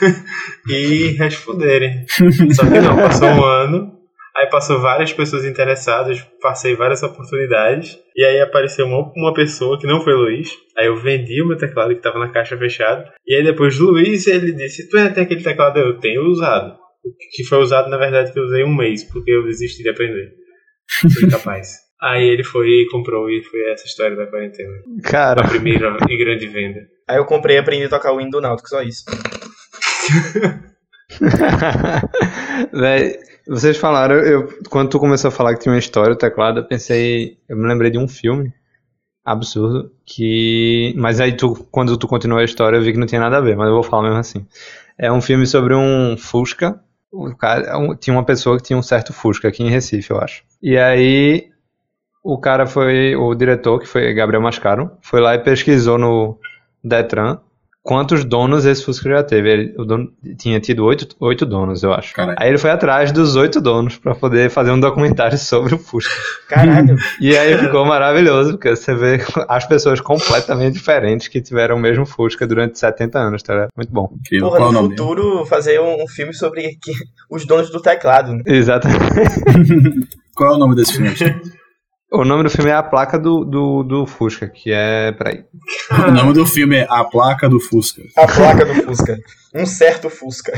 e 0.68 1.16
responderem. 1.18 2.04
Só 2.52 2.62
que 2.64 2.80
não, 2.80 2.96
passou 2.96 3.28
um 3.28 3.44
ano, 3.44 3.92
aí 4.38 4.48
passou 4.48 4.80
várias 4.80 5.12
pessoas 5.12 5.44
interessadas, 5.44 6.20
passei 6.40 6.76
várias 6.76 7.02
oportunidades, 7.02 7.98
e 8.14 8.24
aí 8.24 8.40
apareceu 8.40 8.86
uma, 8.86 9.12
uma 9.16 9.34
pessoa 9.34 9.78
que 9.78 9.86
não 9.86 10.00
foi 10.00 10.14
Luiz, 10.14 10.50
aí 10.76 10.86
eu 10.86 10.96
vendi 10.96 11.42
o 11.42 11.48
meu 11.48 11.56
teclado 11.56 11.90
que 11.90 11.96
estava 11.96 12.20
na 12.20 12.30
caixa 12.30 12.56
fechada, 12.56 13.12
e 13.26 13.34
aí 13.34 13.42
depois 13.42 13.76
Luiz, 13.78 14.26
ele 14.28 14.52
disse, 14.52 14.88
tu 14.88 14.96
ainda 14.96 15.12
tem 15.12 15.24
aquele 15.24 15.42
teclado? 15.42 15.78
Eu 15.78 15.98
tenho 15.98 16.22
usado. 16.26 16.78
Que 17.34 17.44
foi 17.44 17.58
usado, 17.58 17.88
na 17.88 17.96
verdade, 17.96 18.32
que 18.32 18.38
eu 18.38 18.44
usei 18.44 18.64
um 18.64 18.74
mês, 18.74 19.02
porque 19.04 19.30
eu 19.30 19.44
desisti 19.44 19.82
de 19.82 19.88
aprender. 19.88 20.30
Fui 21.12 21.28
capaz. 21.28 21.88
Aí 22.00 22.28
ele 22.28 22.44
foi 22.44 22.68
e 22.68 22.88
comprou, 22.90 23.28
e 23.28 23.42
foi 23.42 23.72
essa 23.72 23.86
história 23.86 24.16
da 24.16 24.26
quarentena. 24.26 24.70
Cara, 25.02 25.40
A 25.40 25.48
primeira 25.48 25.96
e 26.08 26.16
grande 26.16 26.46
venda. 26.46 26.80
Aí 27.08 27.16
eu 27.16 27.24
comprei 27.24 27.56
e 27.56 27.58
aprendi 27.58 27.86
a 27.86 27.88
tocar 27.88 28.12
o 28.12 28.20
hino 28.20 28.30
do 28.30 28.40
Náutico, 28.40 28.68
só 28.68 28.82
isso. 28.82 29.04
Véi, 32.72 33.18
vocês 33.48 33.76
falaram, 33.76 34.16
eu, 34.16 34.48
quando 34.70 34.90
tu 34.90 34.98
começou 34.98 35.28
a 35.28 35.32
falar 35.32 35.54
que 35.54 35.60
tinha 35.60 35.72
uma 35.72 35.78
história, 35.78 36.12
o 36.12 36.16
teclado, 36.18 36.60
eu 36.60 36.64
pensei, 36.66 37.38
eu 37.48 37.56
me 37.56 37.66
lembrei 37.66 37.90
de 37.90 37.98
um 37.98 38.08
filme 38.08 38.52
absurdo 39.24 39.92
que, 40.06 40.94
mas 40.96 41.20
aí 41.20 41.36
tu, 41.36 41.54
quando 41.70 41.96
tu 41.98 42.08
continuou 42.08 42.40
a 42.40 42.44
história, 42.44 42.76
eu 42.78 42.82
vi 42.82 42.92
que 42.92 42.98
não 42.98 43.06
tinha 43.06 43.20
nada 43.20 43.38
a 43.38 43.40
ver, 43.40 43.56
mas 43.56 43.68
eu 43.68 43.74
vou 43.74 43.82
falar 43.82 44.04
mesmo 44.04 44.18
assim. 44.18 44.46
É 44.98 45.12
um 45.12 45.20
filme 45.20 45.46
sobre 45.46 45.74
um 45.74 46.16
Fusca, 46.16 46.80
o 47.12 47.34
cara, 47.36 47.78
um- 47.78 47.94
tinha 47.96 48.14
uma 48.16 48.24
pessoa 48.24 48.56
que 48.56 48.62
tinha 48.64 48.78
um 48.78 48.82
certo 48.82 49.12
Fusca 49.12 49.48
aqui 49.48 49.62
em 49.62 49.70
Recife, 49.70 50.10
eu 50.10 50.18
acho. 50.20 50.44
E 50.62 50.76
aí 50.78 51.50
o 52.24 52.38
cara 52.38 52.66
foi, 52.66 53.16
o 53.16 53.34
diretor, 53.34 53.80
que 53.80 53.86
foi 53.86 54.12
Gabriel 54.14 54.42
Mascaro, 54.42 54.90
foi 55.02 55.20
lá 55.20 55.34
e 55.34 55.38
pesquisou 55.40 55.98
no 55.98 56.38
Detran 56.84 57.38
quantos 57.82 58.24
donos 58.24 58.64
esse 58.66 58.84
Fusca 58.84 59.08
já 59.08 59.22
teve. 59.22 59.50
Ele, 59.50 59.74
o 59.78 59.84
dono 59.84 60.08
tinha 60.38 60.60
tido 60.60 60.84
oito, 60.84 61.08
oito 61.20 61.46
donos, 61.46 61.82
eu 61.82 61.92
acho. 61.92 62.12
Caralho. 62.14 62.36
Aí 62.40 62.48
ele 62.48 62.58
foi 62.58 62.70
atrás 62.70 63.10
dos 63.12 63.34
oito 63.36 63.60
donos 63.60 63.96
pra 63.96 64.14
poder 64.14 64.50
fazer 64.50 64.70
um 64.70 64.78
documentário 64.80 65.36
sobre 65.38 65.74
o 65.74 65.78
Fusca. 65.78 66.12
Caralho. 66.48 66.96
E 67.20 67.36
aí 67.36 67.56
ficou 67.58 67.84
maravilhoso, 67.84 68.52
porque 68.52 68.74
você 68.76 68.94
vê 68.94 69.18
as 69.48 69.66
pessoas 69.66 70.00
completamente 70.00 70.74
diferentes 70.74 71.28
que 71.28 71.40
tiveram 71.40 71.76
o 71.76 71.80
mesmo 71.80 72.04
Fusca 72.06 72.46
durante 72.46 72.78
70 72.78 73.18
anos, 73.18 73.42
tá 73.42 73.54
ligado? 73.54 73.68
Muito 73.76 73.92
bom. 73.92 74.10
Incrível. 74.20 74.48
Porra, 74.48 74.58
Qual 74.60 74.68
o 74.68 74.72
no 74.72 74.82
dele? 74.82 74.90
futuro 74.96 75.46
fazer 75.46 75.80
um, 75.80 76.02
um 76.04 76.08
filme 76.08 76.32
sobre 76.34 76.62
que- 76.82 76.92
os 77.30 77.46
donos 77.46 77.70
do 77.70 77.80
teclado. 77.80 78.34
né? 78.34 78.42
Exatamente. 78.46 78.98
Qual 80.34 80.52
é 80.52 80.54
o 80.54 80.58
nome 80.58 80.76
desse 80.76 80.92
filme? 80.92 81.10
O 82.10 82.24
nome 82.24 82.42
do 82.42 82.50
filme 82.50 82.70
é 82.70 82.74
A 82.74 82.82
Placa 82.82 83.18
do, 83.18 83.44
do, 83.44 83.82
do 83.82 84.06
Fusca, 84.06 84.48
que 84.48 84.72
é. 84.72 85.12
Peraí. 85.12 85.44
o 86.08 86.10
nome 86.10 86.32
do 86.32 86.46
filme 86.46 86.76
é 86.76 86.86
A 86.88 87.04
Placa 87.04 87.48
do 87.50 87.60
Fusca. 87.60 88.02
A 88.16 88.26
placa 88.26 88.64
do 88.64 88.74
Fusca. 88.82 89.18
Um 89.54 89.66
certo 89.66 90.08
Fusca. 90.08 90.52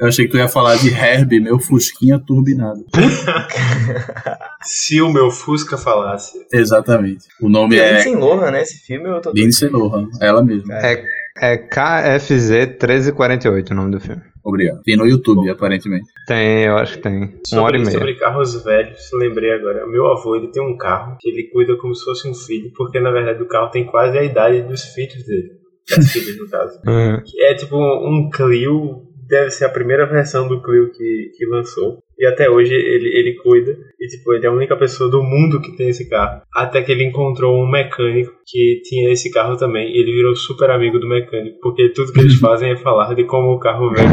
Eu 0.00 0.08
achei 0.08 0.26
que 0.26 0.32
tu 0.32 0.38
ia 0.38 0.48
falar 0.48 0.74
de 0.76 0.88
Herbie, 0.88 1.38
meu 1.38 1.60
Fusquinha 1.60 2.18
turbinado. 2.18 2.84
Se 4.64 5.00
o 5.00 5.12
meu 5.12 5.30
Fusca 5.30 5.78
falasse. 5.78 6.44
Exatamente. 6.52 7.28
O 7.40 7.48
nome 7.48 7.76
é 7.76 7.98
Lindsay 7.98 8.16
Lohan, 8.16 8.50
né? 8.50 8.62
Esse 8.62 8.78
filme 8.78 9.08
eu 9.08 9.20
tô... 9.20 9.30
Lindsay 9.32 9.68
Lohan, 9.68 10.08
ela 10.20 10.42
mesma. 10.42 10.74
É, 10.78 11.04
é 11.36 11.56
KFZ 11.56 12.50
1348 12.50 13.70
o 13.70 13.74
nome 13.74 13.92
do 13.92 14.00
filme. 14.00 14.31
Obrigado. 14.44 14.82
Tem 14.82 14.96
no 14.96 15.06
YouTube, 15.06 15.48
aparentemente. 15.48 16.06
Tem, 16.26 16.64
eu 16.64 16.76
acho 16.76 16.96
que 16.96 17.02
tem. 17.02 17.40
Uma 17.52 17.62
hora 17.62 17.76
e 17.76 17.78
Sobre, 17.78 17.78
meia. 17.78 17.90
sobre 17.92 18.14
carros 18.16 18.64
velhos, 18.64 19.10
lembrei 19.14 19.52
agora. 19.52 19.86
Meu 19.86 20.06
avô 20.08 20.34
ele 20.36 20.48
tem 20.48 20.62
um 20.62 20.76
carro 20.76 21.16
que 21.20 21.28
ele 21.28 21.48
cuida 21.52 21.76
como 21.76 21.94
se 21.94 22.04
fosse 22.04 22.28
um 22.28 22.34
filho, 22.34 22.72
porque 22.76 22.98
na 23.00 23.10
verdade 23.10 23.42
o 23.42 23.48
carro 23.48 23.70
tem 23.70 23.86
quase 23.86 24.18
a 24.18 24.24
idade 24.24 24.62
dos 24.62 24.82
filhos 24.84 25.24
dele. 25.24 25.50
Das 25.88 26.12
filhas, 26.12 26.38
no 26.38 26.48
caso. 26.48 26.78
Uhum. 26.86 27.22
Que 27.24 27.42
é 27.44 27.54
tipo 27.54 27.76
um 27.76 28.30
Clio 28.30 29.02
deve 29.32 29.50
ser 29.50 29.64
a 29.64 29.70
primeira 29.70 30.04
versão 30.04 30.46
do 30.46 30.62
Clio 30.62 30.92
que, 30.92 31.30
que 31.34 31.46
lançou. 31.46 32.02
E 32.18 32.26
até 32.26 32.50
hoje 32.50 32.74
ele, 32.74 33.08
ele 33.08 33.36
cuida. 33.42 33.74
E 33.98 34.06
tipo, 34.06 34.34
ele 34.34 34.44
é 34.44 34.48
a 34.48 34.52
única 34.52 34.76
pessoa 34.76 35.10
do 35.10 35.22
mundo 35.22 35.60
que 35.62 35.74
tem 35.74 35.88
esse 35.88 36.08
carro. 36.08 36.42
Até 36.54 36.82
que 36.82 36.92
ele 36.92 37.04
encontrou 37.04 37.56
um 37.56 37.68
mecânico 37.68 38.30
que 38.46 38.82
tinha 38.84 39.10
esse 39.10 39.32
carro 39.32 39.56
também. 39.56 39.90
E 39.90 39.98
ele 39.98 40.12
virou 40.12 40.36
super 40.36 40.70
amigo 40.70 40.98
do 40.98 41.08
mecânico. 41.08 41.58
Porque 41.62 41.88
tudo 41.88 42.12
que 42.12 42.20
eles 42.20 42.36
fazem 42.38 42.72
é 42.72 42.76
falar 42.76 43.14
de 43.14 43.24
como 43.24 43.54
o 43.54 43.58
carro 43.58 43.90
vem. 43.90 44.04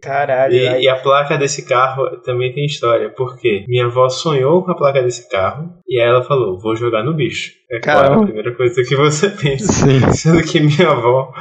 Caralho, 0.00 0.54
E, 0.54 0.82
e 0.82 0.88
a 0.88 0.96
placa 0.96 1.36
desse 1.36 1.66
carro 1.66 2.18
também 2.22 2.52
tem 2.52 2.64
história, 2.64 3.10
porque 3.10 3.64
minha 3.66 3.86
avó 3.86 4.08
sonhou 4.08 4.62
com 4.62 4.70
a 4.70 4.76
placa 4.76 5.02
desse 5.02 5.28
carro 5.30 5.70
e 5.88 6.00
aí 6.00 6.06
ela 6.06 6.22
falou: 6.22 6.60
vou 6.60 6.76
jogar 6.76 7.02
no 7.02 7.14
bicho. 7.14 7.52
É 7.70 7.80
claro, 7.80 8.00
Caramba. 8.00 8.22
a 8.22 8.26
primeira 8.26 8.54
coisa 8.54 8.82
que 8.84 8.94
você 8.94 9.30
pensa. 9.30 9.72
Sim. 9.72 10.12
Sendo 10.12 10.42
que 10.42 10.60
minha 10.60 10.90
avó, 10.90 11.32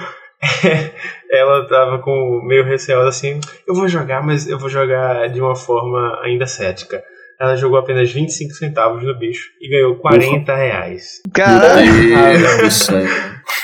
ela 1.30 1.68
tava 1.68 2.00
com 2.00 2.42
meio 2.44 2.64
receosa 2.64 3.10
assim: 3.10 3.40
eu 3.68 3.74
vou 3.74 3.88
jogar, 3.88 4.22
mas 4.22 4.48
eu 4.48 4.58
vou 4.58 4.70
jogar 4.70 5.30
de 5.30 5.42
uma 5.42 5.56
forma 5.56 6.20
ainda 6.22 6.46
cética. 6.46 7.04
Ela 7.40 7.56
jogou 7.56 7.78
apenas 7.78 8.12
25 8.12 8.54
centavos 8.54 9.04
no 9.04 9.18
bicho 9.18 9.50
e 9.62 9.70
ganhou 9.70 9.96
40 9.96 10.56
reais. 10.56 11.22
Caralho. 11.34 11.90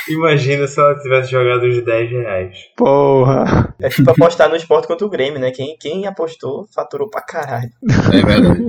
Imagina 0.08 0.66
se 0.66 0.80
ela 0.80 0.98
tivesse 0.98 1.30
jogado 1.30 1.64
os 1.64 1.84
10 1.84 2.10
reais. 2.10 2.56
porra. 2.76 3.74
É 3.80 3.88
tipo 3.88 4.10
apostar 4.10 4.48
no 4.48 4.56
esporte 4.56 4.86
contra 4.86 5.06
o 5.06 5.10
Grêmio, 5.10 5.40
né? 5.40 5.50
Quem, 5.50 5.76
quem 5.78 6.06
apostou 6.06 6.66
faturou 6.74 7.08
pra 7.08 7.22
caralho. 7.22 7.70
É 8.12 8.24
verdade. 8.24 8.66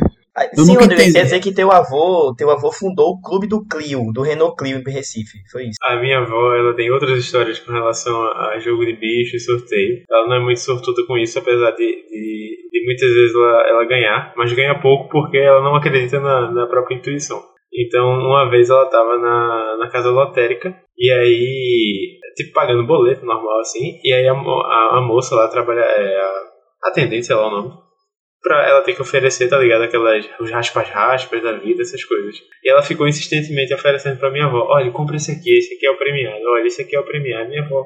Eu 0.58 0.64
Sim, 0.64 0.76
Rodrigo, 0.76 0.94
entendi. 0.94 1.14
quer 1.14 1.24
dizer 1.24 1.40
que 1.42 1.54
teu 1.54 1.70
avô, 1.72 2.34
teu 2.38 2.50
avô 2.50 2.72
fundou 2.72 3.12
o 3.12 3.22
clube 3.22 3.48
do 3.48 3.66
Clio, 3.66 4.14
do 4.14 4.22
Renault 4.22 4.56
Clio 4.56 4.78
em 4.78 4.92
Recife. 4.92 5.40
Foi 5.52 5.66
isso. 5.66 5.78
A 5.84 6.00
minha 6.00 6.20
avó, 6.20 6.56
ela 6.56 6.74
tem 6.74 6.90
outras 6.90 7.20
histórias 7.20 7.60
com 7.60 7.74
relação 7.74 8.16
a, 8.16 8.54
a 8.54 8.60
jogo 8.60 8.86
de 8.86 8.94
bicho 8.94 9.36
e 9.36 9.40
sorteio. 9.42 10.04
Ela 10.10 10.28
não 10.28 10.36
é 10.38 10.40
muito 10.40 10.62
sortuda 10.62 11.06
com 11.06 11.18
isso, 11.18 11.38
apesar 11.38 11.72
de, 11.72 11.86
de, 11.86 12.61
de 12.72 12.86
muitas 12.86 13.10
vezes 13.14 13.36
ela, 13.36 13.68
ela 13.68 13.86
ganhar, 13.86 14.34
mas 14.38 14.54
ganha 14.54 14.80
pouco 14.80 15.10
porque 15.10 15.38
ela 15.38 15.62
não 15.62 15.76
acredita 15.76 16.20
na, 16.20 16.52
na 16.52 16.68
própria 16.68 16.96
intuição. 16.96 17.42
Então, 17.74 18.06
uma 18.06 18.50
vez 18.50 18.70
ela 18.70 18.86
tava 18.90 19.18
na, 19.18 19.78
na 19.80 19.90
casa 19.90 20.10
lotérica 20.10 20.76
e 20.98 21.12
aí, 21.12 22.20
tipo, 22.36 22.54
pagando 22.54 22.86
boleto 22.86 23.26
normal 23.26 23.60
assim, 23.60 24.00
e 24.04 24.14
aí 24.14 24.28
a, 24.28 24.34
a, 24.34 24.98
a 24.98 25.02
moça 25.02 25.36
lá 25.36 25.48
trabalha, 25.48 25.80
é 25.80 26.22
a 26.22 26.90
atendente, 26.90 27.26
sei 27.26 27.36
lá 27.36 27.48
o 27.48 27.52
nome, 27.52 27.74
pra 28.42 28.68
ela 28.68 28.82
ter 28.82 28.94
que 28.94 29.02
oferecer, 29.02 29.48
tá 29.48 29.58
ligado? 29.58 29.84
Aquelas, 29.84 30.30
os 30.40 30.52
raspas-raspas 30.52 31.42
da 31.42 31.54
vida, 31.54 31.82
essas 31.82 32.04
coisas. 32.04 32.36
E 32.64 32.70
ela 32.70 32.82
ficou 32.82 33.08
insistentemente 33.08 33.74
oferecendo 33.74 34.20
pra 34.20 34.32
minha 34.32 34.46
avó: 34.46 34.68
olha, 34.70 34.92
compra 34.92 35.16
esse 35.16 35.32
aqui, 35.32 35.58
esse 35.58 35.76
aqui 35.76 35.86
é 35.86 35.92
o 35.92 35.98
premiado, 35.98 36.44
olha, 36.48 36.68
esse 36.68 36.82
aqui 36.82 36.96
é 36.96 37.00
o 37.00 37.06
premiado. 37.06 37.50
Minha 37.50 37.64
avó, 37.64 37.86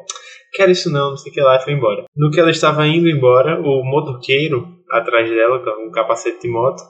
quero 0.54 0.72
isso 0.72 0.92
não, 0.92 1.12
não 1.12 1.18
sei 1.18 1.32
o 1.32 1.36
que 1.36 1.42
lá, 1.42 1.58
e 1.58 1.64
foi 1.64 1.74
embora. 1.74 2.06
No 2.16 2.32
que 2.32 2.40
ela 2.40 2.52
estava 2.52 2.88
indo 2.88 3.10
embora, 3.10 3.60
o 3.60 3.84
motoqueiro 3.84 4.75
atrás 4.92 5.30
dela, 5.30 5.60
com 5.60 5.88
um 5.88 5.92
capacete 5.92 6.42
de 6.42 6.50
moto, 6.50 6.82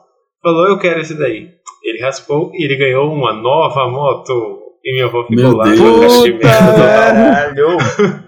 falou: 0.41 0.67
eu 0.67 0.79
quero 0.79 0.99
esse 0.99 1.17
daí. 1.17 1.49
Ele 1.83 2.01
raspou 2.01 2.51
e 2.53 2.65
ele 2.65 2.77
ganhou 2.77 3.11
uma 3.11 3.33
nova 3.33 3.87
moto. 3.87 4.61
E 4.83 4.93
minha 4.93 5.05
avó 5.05 5.23
ficou 5.23 5.35
Meu 5.35 5.55
lá, 5.55 5.65
Deus. 5.65 5.79
com 5.79 5.99
cara 5.99 6.21
de 6.21 6.33
merda 6.33 6.71
total. 6.73 7.77
Caralho! 7.95 8.24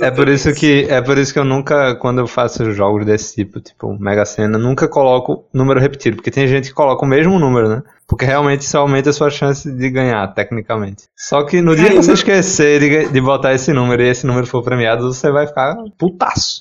É 0.00 0.10
por 0.10 0.28
isso 0.28 0.52
que 0.54 0.86
é 0.88 1.00
por 1.00 1.18
isso 1.18 1.32
que 1.32 1.38
eu 1.38 1.44
nunca, 1.44 1.94
quando 1.96 2.18
eu 2.20 2.26
faço 2.26 2.70
jogos 2.72 3.04
desse 3.04 3.34
tipo, 3.34 3.60
tipo 3.60 3.98
Mega 3.98 4.24
Sena, 4.24 4.56
nunca 4.58 4.86
coloco 4.88 5.44
número 5.52 5.80
repetido, 5.80 6.16
porque 6.16 6.30
tem 6.30 6.46
gente 6.46 6.68
que 6.68 6.74
coloca 6.74 7.04
o 7.04 7.08
mesmo 7.08 7.38
número, 7.38 7.68
né? 7.68 7.82
Porque 8.06 8.24
realmente 8.24 8.62
isso 8.62 8.78
aumenta 8.78 9.10
a 9.10 9.12
sua 9.12 9.28
chance 9.30 9.70
de 9.70 9.90
ganhar, 9.90 10.26
tecnicamente. 10.34 11.04
Só 11.16 11.42
que 11.44 11.60
no 11.60 11.74
dia 11.76 11.90
que 11.90 11.96
você 11.96 12.12
esquecer 12.12 12.80
de, 12.80 13.12
de 13.12 13.20
botar 13.20 13.52
esse 13.54 13.72
número 13.72 14.02
e 14.02 14.08
esse 14.08 14.26
número 14.26 14.46
for 14.46 14.62
premiado, 14.62 15.12
você 15.12 15.30
vai 15.30 15.46
ficar 15.46 15.76
putaço. 15.98 16.58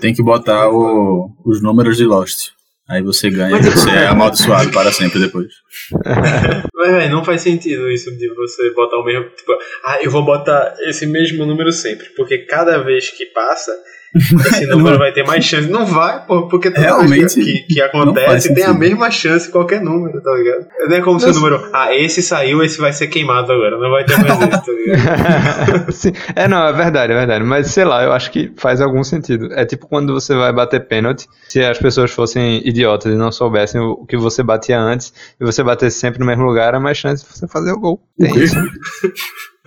Tem 0.00 0.12
que 0.12 0.22
botar 0.22 0.68
o- 0.70 1.30
os 1.44 1.62
números 1.62 1.96
de 1.96 2.04
Lost. 2.04 2.50
Aí 2.88 3.02
você 3.02 3.28
ganha 3.28 3.58
e 3.58 3.62
você 3.62 3.90
é 3.90 4.06
amaldiçoado 4.06 4.70
para 4.70 4.90
sempre 4.90 5.20
depois. 5.20 5.48
Mas, 6.74 6.90
velho, 6.90 7.10
não 7.10 7.22
faz 7.22 7.42
sentido 7.42 7.90
isso 7.90 8.10
de 8.16 8.28
você 8.34 8.70
botar 8.72 8.96
o 8.96 9.04
mesmo. 9.04 9.28
Tipo, 9.30 9.52
ah, 9.84 9.98
eu 10.02 10.10
vou 10.10 10.24
botar 10.24 10.74
esse 10.80 11.06
mesmo 11.06 11.44
número 11.44 11.70
sempre. 11.70 12.08
Porque 12.16 12.38
cada 12.38 12.78
vez 12.78 13.10
que 13.10 13.26
passa, 13.26 13.76
esse 14.14 14.66
número 14.66 14.98
vai 14.98 15.12
ter 15.12 15.24
mais 15.24 15.44
chance. 15.44 15.68
Não 15.68 15.84
vai, 15.84 16.24
pô, 16.24 16.48
porque 16.48 16.70
toda 16.70 16.86
Realmente, 16.86 17.34
que, 17.34 17.62
que 17.62 17.78
não 17.78 17.86
acontece 17.86 18.54
tem 18.54 18.64
a 18.64 18.72
mesma 18.72 19.10
chance 19.10 19.50
qualquer 19.50 19.80
número, 19.80 20.20
tá 20.22 20.30
ligado? 20.32 20.66
Não 20.88 20.96
é 20.96 21.00
como 21.00 21.20
se 21.20 21.26
o 21.26 21.32
número. 21.32 21.68
Ah, 21.72 21.94
esse 21.94 22.22
saiu, 22.22 22.62
esse 22.62 22.80
vai 22.80 22.92
ser 22.92 23.08
queimado 23.08 23.52
agora. 23.52 23.78
Não 23.78 23.90
vai 23.90 24.04
ter 24.04 24.16
mais 24.16 24.40
esse, 24.40 24.62
tá 24.62 24.72
ligado? 24.72 25.92
Sim. 25.92 26.12
É, 26.34 26.48
não, 26.48 26.66
é 26.66 26.72
verdade, 26.72 27.12
é 27.12 27.16
verdade. 27.16 27.44
Mas 27.44 27.68
sei 27.68 27.84
lá, 27.84 28.02
eu 28.02 28.12
acho 28.12 28.30
que 28.30 28.52
faz 28.56 28.80
algum 28.80 29.04
sentido. 29.04 29.52
É 29.52 29.64
tipo 29.64 29.86
quando 29.86 30.12
você 30.14 30.34
vai 30.34 30.52
bater 30.52 30.86
pênalti, 30.86 31.26
se 31.48 31.60
as 31.60 31.78
pessoas 31.78 32.10
fossem 32.10 32.66
idiotas 32.66 33.12
e 33.12 33.16
não 33.16 33.30
soubessem 33.30 33.80
o 33.80 34.06
que 34.06 34.16
você 34.16 34.42
batia 34.42 34.80
antes, 34.80 35.12
e 35.40 35.44
você 35.44 35.62
batesse 35.62 35.98
sempre 35.98 36.18
no 36.18 36.26
mesmo 36.26 36.44
lugar, 36.44 36.74
é 36.74 36.78
mais 36.78 36.96
chance 36.96 37.24
de 37.24 37.30
você 37.30 37.46
fazer 37.46 37.72
o 37.72 37.78
gol. 37.78 38.00
Tem 38.18 38.36
isso. 38.38 38.56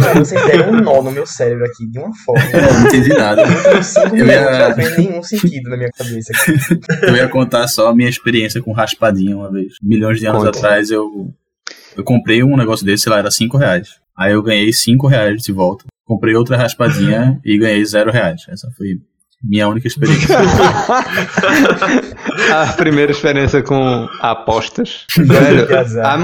Cara, 0.00 0.18
vocês 0.24 0.44
deram 0.46 0.72
um 0.72 0.80
nó 0.80 1.02
no 1.02 1.10
meu 1.10 1.26
cérebro 1.26 1.64
aqui, 1.64 1.86
de 1.90 1.98
uma 1.98 2.10
forma. 2.24 2.42
É, 2.44 2.72
não 2.72 2.86
entendi 2.86 3.08
nada. 3.10 3.42
Eu 3.42 3.48
minutos 4.12 4.28
ia- 4.28 4.76
não 4.76 4.96
nenhum 4.98 5.22
sentido 5.22 5.70
na 5.70 5.76
minha 5.76 5.90
cabeça. 5.90 6.32
aqui. 6.32 7.06
Eu 7.06 7.16
ia 7.16 7.28
contar 7.28 7.66
só 7.68 7.88
a 7.88 7.94
minha 7.94 8.08
experiência 8.08 8.60
com 8.62 8.72
raspadinha 8.72 9.36
uma 9.36 9.50
vez. 9.50 9.74
Milhões 9.82 10.18
de 10.18 10.26
anos 10.26 10.44
Conta. 10.44 10.58
atrás 10.58 10.90
eu, 10.90 11.32
eu 11.96 12.04
comprei 12.04 12.42
um 12.42 12.56
negócio 12.56 12.84
desse, 12.84 13.04
sei 13.04 13.12
lá, 13.12 13.18
era 13.18 13.30
5 13.30 13.56
reais. 13.56 13.88
Aí 14.16 14.32
eu 14.32 14.42
ganhei 14.42 14.72
5 14.72 15.06
reais 15.06 15.42
de 15.42 15.52
volta. 15.52 15.84
Comprei 16.04 16.34
outra 16.34 16.56
raspadinha 16.56 17.38
e 17.44 17.58
ganhei 17.58 17.84
0 17.84 18.10
reais. 18.10 18.42
Essa 18.48 18.68
foi 18.76 18.98
minha 19.42 19.68
única 19.68 19.86
experiência. 19.88 20.36
A 22.52 22.66
primeira 22.74 23.12
experiência 23.12 23.62
com 23.62 24.08
apostas. 24.20 25.06
Velho, 25.16 25.66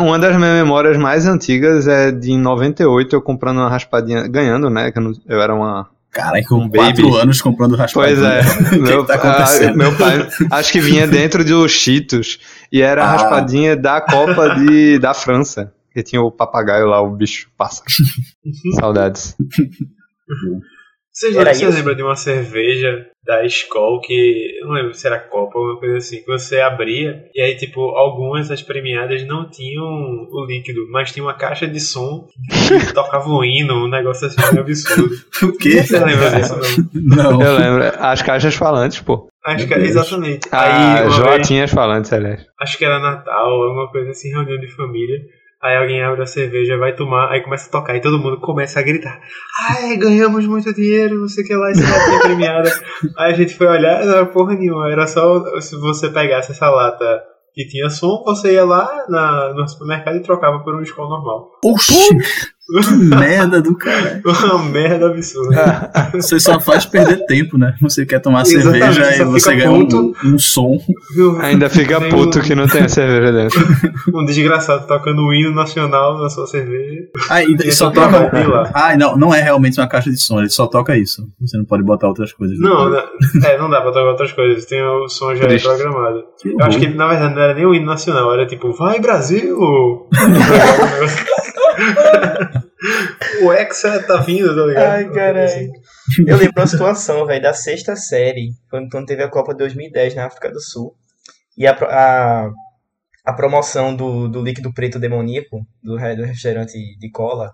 uma 0.02 0.18
das 0.18 0.36
minhas 0.36 0.54
memórias 0.62 0.96
mais 0.96 1.26
antigas 1.26 1.86
é 1.88 2.10
de 2.12 2.32
em 2.32 2.38
98, 2.40 3.14
eu 3.16 3.22
comprando 3.22 3.58
uma 3.58 3.68
raspadinha, 3.68 4.26
ganhando, 4.28 4.70
né? 4.70 4.90
Que 4.92 4.98
eu, 4.98 5.02
não- 5.02 5.12
eu 5.26 5.40
era 5.40 5.54
uma. 5.54 5.88
Caralho, 6.10 6.44
com 6.46 6.54
Um 6.56 6.70
4 6.70 7.02
baby. 7.04 7.20
anos 7.20 7.40
comprando 7.42 7.76
raspadinha. 7.76 8.16
Pois 8.16 8.72
é. 8.72 8.76
meu, 8.78 9.02
que 9.02 9.08
tá 9.08 9.14
acontecendo? 9.16 9.76
meu 9.76 9.94
pai, 9.96 10.26
acho 10.52 10.72
que 10.72 10.80
vinha 10.80 11.06
dentro 11.06 11.44
dos 11.44 11.70
Cheetos 11.72 12.38
e 12.72 12.80
era 12.80 13.02
a 13.04 13.06
Ah. 13.06 13.10
raspadinha 13.12 13.76
da 13.76 14.00
Copa 14.00 14.54
de, 14.56 14.98
da 14.98 15.12
França. 15.12 15.72
Que 15.92 16.02
tinha 16.02 16.22
o 16.22 16.30
papagaio 16.30 16.86
lá, 16.86 17.00
o 17.02 17.10
bicho 17.10 17.48
pássaro. 17.56 17.90
Saudades. 18.78 19.34
Vocês 21.18 21.34
Era 21.34 21.52
você 21.52 21.66
lembra 21.66 21.96
de 21.96 22.02
uma 22.04 22.14
cerveja 22.14 23.06
da 23.24 23.44
Skol 23.44 24.00
que. 24.00 24.56
Eu 24.60 24.68
não 24.68 24.74
lembro 24.74 24.94
se 24.94 25.04
era 25.04 25.18
Copa 25.18 25.58
ou 25.58 25.64
alguma 25.64 25.80
coisa 25.80 25.96
assim, 25.96 26.20
que 26.20 26.26
você 26.26 26.60
abria 26.60 27.24
e 27.34 27.42
aí, 27.42 27.56
tipo, 27.56 27.80
algumas 27.80 28.46
das 28.46 28.62
premiadas 28.62 29.26
não 29.26 29.50
tinham 29.50 29.82
o 29.82 30.46
líquido, 30.46 30.88
mas 30.92 31.10
tinha 31.10 31.24
uma 31.24 31.34
caixa 31.34 31.66
de 31.66 31.80
som 31.80 32.28
que 32.86 32.94
tocava 32.94 33.28
um 33.28 33.42
hino, 33.42 33.84
um 33.84 33.88
negócio 33.88 34.28
assim 34.28 34.40
meio 34.48 34.60
absurdo. 34.60 35.10
O 35.42 35.52
quê? 35.58 35.82
Você 35.82 35.98
lembra 35.98 36.30
disso? 36.30 36.54
Não? 36.94 37.32
Não. 37.32 37.42
Eu 37.42 37.58
lembro. 37.58 37.96
As 37.98 38.22
caixas 38.22 38.54
falantes, 38.54 39.00
pô. 39.00 39.28
Acho 39.44 39.66
que 39.66 39.74
exatamente. 39.74 40.48
Ah, 40.52 40.62
Aí, 40.62 41.02
uma 41.02 41.02
vez, 41.02 41.14
joatinhas 41.14 41.70
falantes, 41.72 42.12
aliás. 42.12 42.46
acho 42.60 42.78
que 42.78 42.84
era 42.84 43.00
Natal, 43.00 43.50
alguma 43.50 43.90
coisa 43.90 44.10
assim, 44.10 44.30
reunião 44.30 44.58
de 44.58 44.68
família. 44.68 45.18
Aí 45.60 45.76
alguém 45.76 46.02
abre 46.02 46.22
a 46.22 46.26
cerveja, 46.26 46.78
vai 46.78 46.94
tomar, 46.94 47.32
aí 47.32 47.42
começa 47.42 47.68
a 47.68 47.72
tocar 47.72 47.96
e 47.96 48.00
todo 48.00 48.18
mundo 48.18 48.40
começa 48.40 48.78
a 48.78 48.82
gritar. 48.82 49.20
Ai, 49.68 49.96
ganhamos 49.96 50.46
muito 50.46 50.72
dinheiro, 50.72 51.18
não 51.18 51.28
sei 51.28 51.42
o 51.42 51.46
que 51.46 51.54
lá, 51.54 51.70
essa 51.70 51.82
latinha 51.82 52.20
premiada. 52.20 52.70
Aí 53.18 53.32
a 53.32 53.36
gente 53.36 53.56
foi 53.56 53.66
olhar, 53.66 54.04
não 54.04 54.14
era 54.14 54.26
porra 54.26 54.54
nenhuma, 54.54 54.88
era 54.88 55.06
só 55.08 55.60
se 55.60 55.76
você 55.76 56.10
pegasse 56.10 56.52
essa 56.52 56.70
lata 56.70 57.22
que 57.52 57.66
tinha 57.66 57.90
som, 57.90 58.22
você 58.24 58.52
ia 58.52 58.64
lá 58.64 58.88
na, 59.08 59.52
no 59.52 59.66
supermercado 59.66 60.16
e 60.16 60.22
trocava 60.22 60.60
por 60.60 60.76
um 60.76 60.82
Skol 60.82 61.08
normal. 61.08 61.50
Oxi! 61.64 62.08
Que 62.68 62.94
merda 63.16 63.62
do 63.62 63.74
cara. 63.74 64.20
Uma 64.26 64.62
merda 64.64 65.06
absurda. 65.06 65.90
Você 66.14 66.38
só 66.38 66.60
faz 66.60 66.84
perder 66.84 67.24
tempo, 67.26 67.56
né? 67.56 67.74
Você 67.80 68.04
quer 68.04 68.18
tomar 68.20 68.42
Exatamente, 68.42 68.94
cerveja 68.94 69.16
só 69.16 69.22
e 69.22 69.26
você 69.26 69.50
fica 69.52 69.62
ganha 69.64 69.70
um, 69.72 69.86
puto. 69.86 70.14
um 70.24 70.38
som. 70.38 70.78
Ainda 71.40 71.70
fica 71.70 71.98
Tem 72.00 72.10
puto 72.10 72.38
um- 72.38 72.42
que 72.42 72.54
não 72.54 72.66
tem 72.68 72.82
a 72.82 72.88
cerveja 72.88 73.32
dentro. 73.32 73.66
Um 74.14 74.24
desgraçado 74.24 74.86
tocando 74.86 75.22
o 75.22 75.32
hino 75.32 75.54
nacional 75.54 76.20
na 76.20 76.28
sua 76.28 76.46
cerveja. 76.46 77.04
Ah, 77.30 77.42
e, 77.42 77.54
E 77.64 77.72
só 77.72 77.90
toca. 77.90 78.30
lá. 78.48 78.70
Ah, 78.74 78.96
não, 78.96 79.16
não 79.16 79.34
é 79.34 79.40
realmente 79.40 79.80
uma 79.80 79.88
caixa 79.88 80.10
de 80.10 80.18
som, 80.18 80.38
ele 80.38 80.50
só 80.50 80.66
toca 80.66 80.96
isso. 80.96 81.26
Você 81.40 81.56
não 81.56 81.64
pode 81.64 81.82
botar 81.82 82.08
outras 82.08 82.32
coisas. 82.34 82.58
Não, 82.58 82.90
não- 82.90 82.98
é, 82.98 83.56
não 83.58 83.70
dá 83.70 83.80
pra 83.80 83.92
tocar 83.92 84.10
outras 84.10 84.32
coisas, 84.32 84.66
tem 84.66 84.82
o 84.82 85.08
som 85.08 85.34
já 85.34 85.46
Triste. 85.46 85.66
programado. 85.66 86.22
Que 86.40 86.50
Eu 86.50 86.58
acho 86.60 86.76
horror. 86.76 86.90
que 86.90 86.96
na 86.96 87.08
verdade 87.08 87.34
não 87.34 87.42
era 87.42 87.54
nem 87.54 87.64
o 87.66 87.74
hino 87.74 87.86
nacional, 87.86 88.32
era 88.34 88.46
tipo, 88.46 88.72
vai 88.72 89.00
Brasil! 89.00 89.56
O 93.42 93.52
Hexa 93.52 94.02
tá 94.06 94.18
vindo, 94.18 94.54
tá 94.54 94.66
ligado? 94.66 94.90
Ai, 94.92 95.10
caralho. 95.12 95.72
Eu 96.26 96.36
lembro 96.36 96.54
uma 96.60 96.66
situação, 96.66 97.26
velho, 97.26 97.42
da 97.42 97.52
sexta 97.52 97.94
série, 97.96 98.50
quando, 98.70 98.88
quando 98.90 99.06
teve 99.06 99.22
a 99.22 99.28
Copa 99.30 99.54
2010 99.54 100.14
na 100.14 100.26
África 100.26 100.50
do 100.50 100.60
Sul. 100.60 100.94
E 101.56 101.66
a, 101.66 101.72
a, 101.72 102.50
a 103.24 103.32
promoção 103.32 103.94
do, 103.94 104.28
do 104.28 104.42
líquido 104.42 104.72
preto 104.72 104.98
demoníaco, 104.98 105.60
do, 105.82 105.96
do 105.96 106.22
refrigerante 106.24 106.72
de 106.98 107.10
cola. 107.10 107.50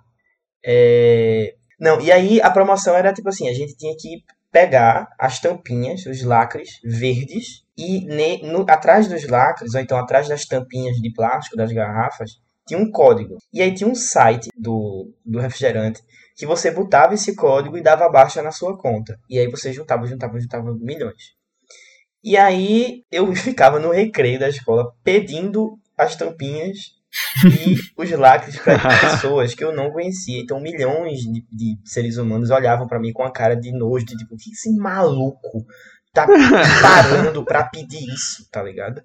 É... 0.64 1.54
Não, 1.80 2.00
e 2.00 2.12
aí 2.12 2.40
a 2.40 2.50
promoção 2.50 2.94
era 2.94 3.12
tipo 3.12 3.28
assim, 3.28 3.48
a 3.48 3.52
gente 3.52 3.76
tinha 3.76 3.94
que 3.98 4.22
pegar 4.52 5.08
as 5.18 5.40
tampinhas, 5.40 6.06
os 6.06 6.22
lacres 6.22 6.68
verdes, 6.84 7.64
e 7.76 8.04
ne- 8.06 8.40
no- 8.42 8.64
atrás 8.68 9.08
dos 9.08 9.26
lacres, 9.28 9.74
ou 9.74 9.80
então 9.80 9.98
atrás 9.98 10.28
das 10.28 10.44
tampinhas 10.44 10.96
de 10.98 11.12
plástico 11.12 11.56
das 11.56 11.72
garrafas, 11.72 12.30
tinha 12.66 12.78
um 12.78 12.90
código. 12.90 13.36
E 13.52 13.62
aí 13.62 13.74
tinha 13.74 13.88
um 13.88 13.94
site 13.94 14.48
do, 14.56 15.12
do 15.24 15.38
refrigerante 15.38 16.02
que 16.36 16.46
você 16.46 16.70
botava 16.70 17.14
esse 17.14 17.34
código 17.34 17.78
e 17.78 17.82
dava 17.82 18.08
baixa 18.08 18.42
na 18.42 18.50
sua 18.50 18.76
conta. 18.76 19.18
E 19.28 19.38
aí 19.38 19.48
você 19.48 19.72
juntava, 19.72 20.06
juntava, 20.06 20.40
juntava 20.40 20.74
milhões. 20.74 21.34
E 22.22 22.36
aí 22.36 23.02
eu 23.10 23.32
ficava 23.36 23.78
no 23.78 23.92
recreio 23.92 24.38
da 24.38 24.48
escola 24.48 24.92
pedindo 25.04 25.78
as 25.96 26.16
tampinhas 26.16 26.78
e 27.44 27.76
os 27.96 28.10
lacres 28.10 28.58
para 28.58 28.78
pessoas 28.98 29.54
que 29.54 29.62
eu 29.62 29.72
não 29.72 29.92
conhecia. 29.92 30.40
Então 30.40 30.60
milhões 30.60 31.20
de, 31.20 31.46
de 31.52 31.78
seres 31.84 32.16
humanos 32.16 32.50
olhavam 32.50 32.86
para 32.86 32.98
mim 32.98 33.12
com 33.12 33.22
a 33.22 33.32
cara 33.32 33.54
de 33.54 33.70
nojo, 33.72 34.04
de 34.04 34.16
tipo, 34.16 34.34
o 34.34 34.38
que 34.38 34.50
esse 34.50 34.74
maluco 34.76 35.64
tá 36.12 36.26
parando 36.80 37.44
pra 37.44 37.64
pedir 37.64 38.04
isso, 38.12 38.48
tá 38.50 38.62
ligado? 38.62 39.02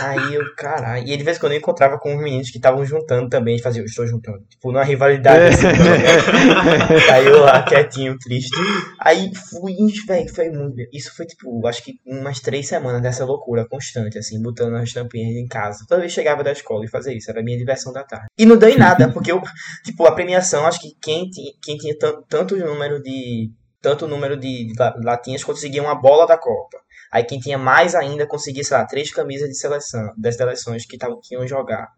Aí 0.00 0.34
eu, 0.34 0.42
caralho. 0.56 1.06
E 1.06 1.10
aí, 1.10 1.16
de 1.16 1.22
vez 1.22 1.36
em 1.36 1.40
quando 1.40 1.52
eu 1.52 1.58
encontrava 1.58 1.98
com 1.98 2.14
uns 2.14 2.22
meninos 2.22 2.50
que 2.50 2.56
estavam 2.56 2.84
juntando 2.84 3.28
também, 3.28 3.56
e 3.56 3.62
faziam, 3.62 3.82
eu 3.82 3.86
estou 3.86 4.06
juntando. 4.06 4.38
Tipo, 4.48 4.72
numa 4.72 4.82
rivalidade 4.84 5.38
assim, 5.54 5.62
tá 5.62 5.72
ligado? 5.72 7.12
Aí 7.12 7.26
eu 7.26 7.40
lá, 7.40 7.62
quietinho, 7.62 8.16
triste. 8.18 8.56
Aí 9.00 9.30
fui, 9.50 9.74
velho, 10.06 10.34
foi 10.34 10.48
muito. 10.48 10.76
Isso 10.92 11.14
foi, 11.14 11.26
tipo, 11.26 11.66
acho 11.66 11.82
que 11.84 11.92
umas 12.06 12.40
três 12.40 12.66
semanas 12.68 13.02
dessa 13.02 13.24
loucura 13.24 13.66
constante, 13.68 14.18
assim, 14.18 14.40
botando 14.42 14.76
as 14.76 14.92
tampinhas 14.92 15.36
em 15.36 15.46
casa. 15.46 15.84
Toda 15.88 16.00
vez 16.00 16.12
chegava 16.12 16.42
da 16.42 16.52
escola 16.52 16.84
e 16.84 16.88
fazia 16.88 17.12
isso, 17.16 17.30
era 17.30 17.40
a 17.40 17.44
minha 17.44 17.58
diversão 17.58 17.92
da 17.92 18.02
tarde. 18.02 18.26
E 18.38 18.46
não 18.46 18.56
deu 18.56 18.68
em 18.70 18.78
nada, 18.78 19.10
porque 19.12 19.30
eu, 19.30 19.42
tipo, 19.84 20.06
a 20.06 20.12
premiação, 20.12 20.66
acho 20.66 20.80
que 20.80 20.92
quem, 21.02 21.28
ti- 21.28 21.52
quem 21.62 21.76
tinha 21.76 21.96
tan- 21.98 22.22
tanto 22.28 22.56
número 22.56 23.02
de. 23.02 23.50
Tanto 23.82 24.08
número 24.08 24.36
de 24.36 24.72
la- 24.76 24.94
latinhas 25.04 25.44
conseguia 25.44 25.82
uma 25.82 25.94
bola 25.94 26.26
da 26.26 26.36
Copa. 26.36 26.78
Aí 27.12 27.24
quem 27.24 27.38
tinha 27.38 27.58
mais 27.58 27.94
ainda 27.94 28.26
conseguia, 28.26 28.64
sei 28.64 28.76
lá, 28.76 28.84
três 28.84 29.10
camisas 29.10 29.48
de 29.48 29.56
seleção, 29.56 30.12
das 30.16 30.36
seleções 30.36 30.86
que, 30.86 30.98
tavam, 30.98 31.20
que 31.22 31.34
iam 31.34 31.46
jogar. 31.46 31.88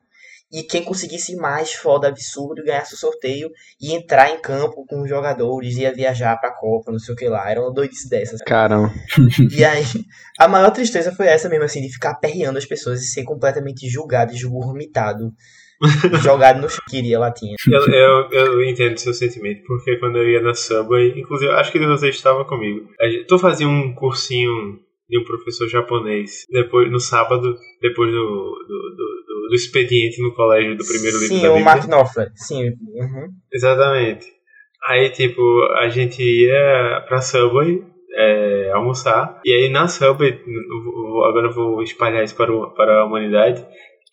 E 0.51 0.62
quem 0.62 0.83
conseguisse 0.83 1.37
mais 1.37 1.75
foda 1.75 2.09
absurdo 2.09 2.64
ganhasse 2.64 2.94
o 2.94 2.97
sorteio 2.97 3.51
e 3.79 3.92
entrar 3.92 4.31
em 4.31 4.40
campo 4.40 4.87
com 4.87 5.03
os 5.03 5.09
jogadores, 5.09 5.77
ia 5.77 5.92
viajar 5.92 6.38
pra 6.38 6.55
Copa, 6.55 6.90
não 6.90 6.99
sei 6.99 7.14
o 7.14 7.16
que 7.16 7.29
lá. 7.29 7.51
Era 7.51 7.61
uma 7.61 7.73
doidice 7.73 8.09
dessas. 8.09 8.40
Caramba. 8.42 8.92
E 9.51 9.64
aí, 9.64 9.85
a 10.38 10.49
maior 10.49 10.71
tristeza 10.71 11.12
foi 11.12 11.27
essa 11.27 11.49
mesmo, 11.49 11.64
assim, 11.64 11.83
de 11.83 11.92
ficar 11.92 12.11
aperreando 12.11 12.59
as 12.59 12.64
pessoas 12.64 13.03
e 13.03 13.07
ser 13.07 13.25
completamente 13.25 13.88
julgado, 13.88 14.33
esgurmitado, 14.33 15.33
jogado 16.23 16.61
no 16.61 16.68
chão. 16.68 16.81
Queria 16.88 17.18
latinha. 17.18 17.57
Eu, 17.71 17.92
eu, 17.92 18.31
eu 18.31 18.64
entendo 18.64 18.99
seu 18.99 19.12
sentimento, 19.12 19.62
porque 19.66 19.97
quando 19.97 20.16
eu 20.16 20.31
ia 20.31 20.40
na 20.40 20.55
Subway, 20.55 21.18
inclusive, 21.18 21.53
acho 21.53 21.73
que 21.73 21.79
você 21.79 22.09
estava 22.09 22.44
comigo. 22.44 22.88
Tu 23.27 23.38
fazia 23.38 23.68
um 23.68 23.94
cursinho 23.94 24.79
de 25.09 25.18
um 25.18 25.25
professor 25.25 25.68
japonês 25.68 26.44
depois 26.51 26.90
no 26.90 27.01
sábado, 27.01 27.55
depois 27.81 28.11
do, 28.11 28.18
do, 28.18 28.66
do, 28.66 29.49
do- 29.49 29.55
expediente 29.55 30.21
no 30.23 30.35
colégio 30.35 30.77
do 30.77 30.85
primeiro 30.87 31.18
livro 31.18 31.37
Sim, 31.37 31.42
da 31.42 31.51
o 31.51 31.55
Bíblia. 31.55 31.64
Mark 31.64 31.87
Knopfler. 31.88 32.31
Sim, 32.37 32.64
uhum. 32.68 33.29
Exatamente. 33.53 34.27
Aí, 34.88 35.09
tipo, 35.11 35.40
a 35.81 35.88
gente 35.88 36.23
ia 36.23 37.03
pra 37.09 37.21
Subway 37.23 37.83
é, 38.14 38.71
almoçar. 38.75 39.40
E 39.44 39.51
aí, 39.53 39.68
na 39.71 39.88
Subway, 39.88 40.38
agora 41.29 41.47
eu 41.49 41.53
vou 41.55 41.83
espalhar 41.83 42.23
isso 42.25 42.37
para, 42.37 42.53
o- 42.53 42.71
para 42.75 43.01
a 43.01 43.05
humanidade, 43.07 43.64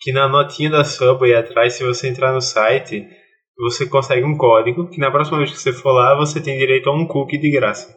que 0.02 0.12
na 0.14 0.28
notinha 0.30 0.70
da 0.70 0.84
Subway 0.86 1.34
atrás, 1.36 1.74
se 1.74 1.84
você 1.84 2.08
entrar 2.08 2.32
no 2.34 2.42
site, 2.42 3.06
você 3.58 3.86
consegue 3.88 4.24
um 4.26 4.38
código, 4.38 4.90
que 4.90 5.00
na 5.00 5.12
próxima 5.12 5.38
vez 5.40 5.52
que 5.52 5.58
você 5.60 5.72
for 5.74 5.92
lá, 5.92 6.16
você 6.16 6.42
tem 6.42 6.58
direito 6.58 6.90
a 6.90 6.94
um 6.96 7.06
cookie 7.08 7.38
de 7.38 7.52
graça. 7.52 7.94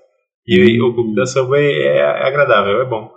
E 0.48 0.60
aí, 0.60 0.80
o 0.80 0.94
cookie 0.94 1.14
da 1.14 1.26
Subway 1.26 1.70
é 1.82 2.26
agradável, 2.26 2.80
é 2.80 2.88
bom. 2.88 3.10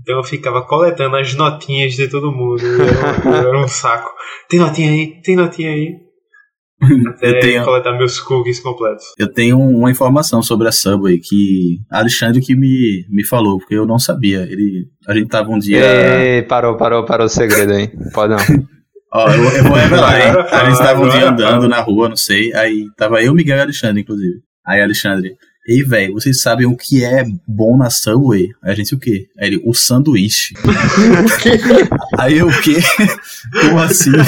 Então 0.00 0.18
eu 0.18 0.24
ficava 0.24 0.62
coletando 0.62 1.16
as 1.16 1.34
notinhas 1.34 1.94
de 1.94 2.08
todo 2.08 2.30
mundo. 2.30 2.60
Era 2.64 3.28
um, 3.28 3.34
era 3.48 3.58
um 3.58 3.66
saco. 3.66 4.08
Tem 4.48 4.60
notinha 4.60 4.90
aí? 4.92 5.20
Tem 5.22 5.34
notinha 5.34 5.70
aí? 5.70 5.96
Até 7.08 7.30
Eu 7.30 7.40
tenho- 7.40 7.64
coletar 7.64 7.96
meus 7.96 8.20
cookies 8.20 8.60
completos. 8.60 9.04
Eu 9.18 9.32
tenho 9.32 9.58
uma 9.58 9.90
informação 9.90 10.42
sobre 10.42 10.68
a 10.68 10.72
Subway 10.72 11.18
que 11.18 11.78
Alexandre 11.90 12.40
que 12.40 12.54
me, 12.54 13.04
me 13.08 13.24
falou, 13.24 13.58
porque 13.58 13.74
eu 13.74 13.86
não 13.86 13.98
sabia. 13.98 14.42
Ele, 14.42 14.84
a 15.08 15.14
gente 15.14 15.28
tava 15.28 15.50
um 15.50 15.58
dia. 15.58 15.80
Ei, 15.82 16.42
parou, 16.42 16.76
parou, 16.76 17.04
parou 17.04 17.26
o 17.26 17.30
segredo 17.30 17.72
aí. 17.72 17.88
Pode 18.12 18.34
não. 18.34 18.66
Ó, 19.12 19.30
eu, 19.30 19.42
eu 19.44 19.64
vou 19.64 19.72
revelar, 19.76 20.20
hein? 20.20 20.44
A 20.52 20.68
gente 20.68 20.78
tava 20.78 21.02
um 21.02 21.08
dia 21.08 21.30
andando 21.30 21.66
na 21.68 21.80
rua, 21.80 22.08
não 22.10 22.16
sei. 22.16 22.52
Aí 22.54 22.84
tava 22.96 23.22
eu, 23.22 23.32
Miguel 23.34 23.56
e 23.56 23.60
Alexandre, 23.62 24.02
inclusive. 24.02 24.40
Aí 24.66 24.82
Alexandre, 24.82 25.34
ei, 25.66 25.82
velho, 25.82 26.14
vocês 26.14 26.40
sabem 26.40 26.66
o 26.66 26.76
que 26.76 27.04
é 27.04 27.24
bom 27.46 27.76
na 27.76 27.90
Subway? 27.90 28.50
Aí 28.62 28.72
a 28.72 28.74
gente, 28.74 28.94
o 28.94 28.98
quê? 28.98 29.28
Aí 29.38 29.48
ele, 29.48 29.62
o 29.64 29.74
sanduíche. 29.74 30.54
Aí 32.18 32.38
eu, 32.38 32.48
o 32.48 32.62
quê? 32.62 32.76
Como 33.60 33.78
assim? 33.80 34.12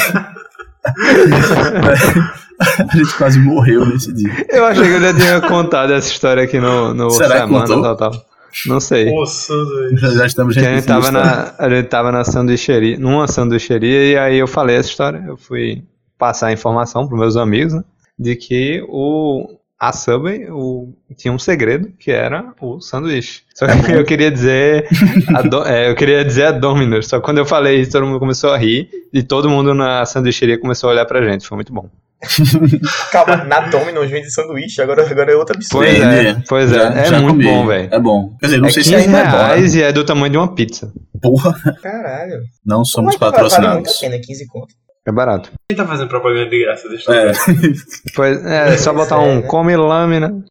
a 2.59 2.97
gente 2.97 3.15
quase 3.17 3.39
morreu 3.39 3.87
nesse 3.87 4.13
dia. 4.13 4.47
Eu 4.49 4.65
achei 4.67 4.85
que 4.85 4.95
eu 4.95 5.01
já 5.01 5.15
tinha 5.15 5.41
contado 5.41 5.93
essa 5.93 6.11
história 6.11 6.43
aqui 6.43 6.59
no, 6.59 6.93
no 6.93 7.11
Será 7.11 7.43
que 7.43 7.47
Semana 7.47 7.67
contou? 7.67 7.83
Total. 7.83 8.27
Não 8.67 8.81
sei. 8.81 9.13
Nossa, 9.13 9.55
Já, 9.95 10.11
já 10.11 10.27
estamos 10.27 10.55
Que 10.55 10.61
a 10.61 10.75
gente 10.75 10.87
tava 10.87 11.11
na, 11.11 11.55
a 11.59 11.69
gente 11.69 11.87
tava 11.87 12.11
na 12.11 12.25
sanduicheria, 12.25 12.99
numa 12.99 13.29
sanduicheria, 13.29 14.11
e 14.11 14.19
aí 14.19 14.39
eu 14.39 14.49
falei 14.49 14.77
essa 14.77 14.89
história. 14.89 15.23
Eu 15.27 15.37
fui 15.37 15.85
passar 16.19 16.49
a 16.49 16.53
informação 16.53 17.07
pros 17.07 17.21
meus 17.21 17.37
amigos, 17.37 17.75
né, 17.75 17.85
de 18.19 18.35
que 18.35 18.85
o, 18.89 19.59
a 19.81 19.93
Subway 19.93 20.47
o, 20.51 20.93
tinha 21.17 21.33
um 21.33 21.39
segredo, 21.39 21.93
que 21.99 22.11
era 22.11 22.53
o 22.61 22.81
sanduíche. 22.81 23.43
Só 23.55 23.67
que 23.67 23.93
eu 23.93 24.05
queria 24.05 24.31
dizer, 24.31 24.89
a 25.35 25.43
Do- 25.43 25.65
é, 25.67 25.89
eu 25.91 25.95
queria 25.95 26.25
dizer 26.25 26.47
a 26.47 26.51
Domino's, 26.53 27.07
só 27.09 27.19
que 27.19 27.25
quando 27.25 27.39
eu 27.39 27.47
falei 27.47 27.81
isso, 27.81 27.93
todo 27.93 28.05
mundo 28.07 28.19
começou 28.19 28.51
a 28.53 28.57
rir, 28.59 28.89
e 29.13 29.23
todo 29.23 29.49
mundo 29.49 29.75
na 29.75 30.05
sanduicheria 30.05 30.59
começou 30.59 30.89
a 30.91 30.93
olhar 30.93 31.05
pra 31.07 31.23
gente, 31.23 31.47
foi 31.47 31.57
muito 31.57 31.73
bom. 31.73 31.89
Calma, 33.13 33.37
na 33.45 33.61
Domino's 33.69 34.11
vende 34.11 34.29
sanduíche, 34.33 34.83
agora, 34.83 35.09
agora 35.09 35.31
é 35.33 35.37
outra 35.37 35.55
absurdo. 35.55 35.85
Pois 35.87 36.01
é, 36.01 36.23
Vende. 36.33 36.45
pois 36.49 36.73
é, 36.73 36.75
Já- 36.75 36.91
é 37.01 37.05
já 37.05 37.21
muito 37.21 37.35
comi. 37.37 37.45
bom, 37.45 37.67
velho. 37.67 37.89
É 37.95 38.01
bom. 38.01 38.37
Quer 38.41 38.47
dizer, 38.47 38.59
não 38.59 38.67
É 38.69 38.71
sei 38.73 38.83
15 38.83 38.89
se 38.97 39.07
ainda 39.07 39.19
é 39.19 39.25
bom. 39.25 39.31
né? 39.31 39.37
reais 39.47 39.75
e 39.77 39.83
é 39.83 39.93
do 39.93 40.05
tamanho 40.05 40.33
de 40.33 40.37
uma 40.39 40.53
pizza. 40.55 40.93
Porra, 41.23 41.55
Caralho. 41.81 42.41
não 42.67 42.85
somos 42.85 43.15
Como 43.17 43.31
é 43.31 43.33
que 43.33 43.39
vale- 43.39 43.49
Vale 43.51 43.67
muito 43.69 43.85
patrocinados. 43.85 43.97
a 43.97 44.01
pena, 44.01 44.21
15 44.21 44.47
conto. 44.49 44.75
É 45.09 45.13
barato. 45.13 45.51
Quem 45.71 45.77
tá 45.79 45.87
fazendo 45.87 46.09
propaganda 46.09 46.51
de 46.51 46.61
graça? 46.63 46.87
Deixa 46.89 47.11
É. 47.15 47.33
Pois 48.15 48.45
é, 48.45 48.77
só 48.77 48.93
botar 48.93 49.19
um 49.21 49.31
É, 49.31 49.35
né? 49.37 49.43
come 49.49 49.75
lâmina. 49.75 50.45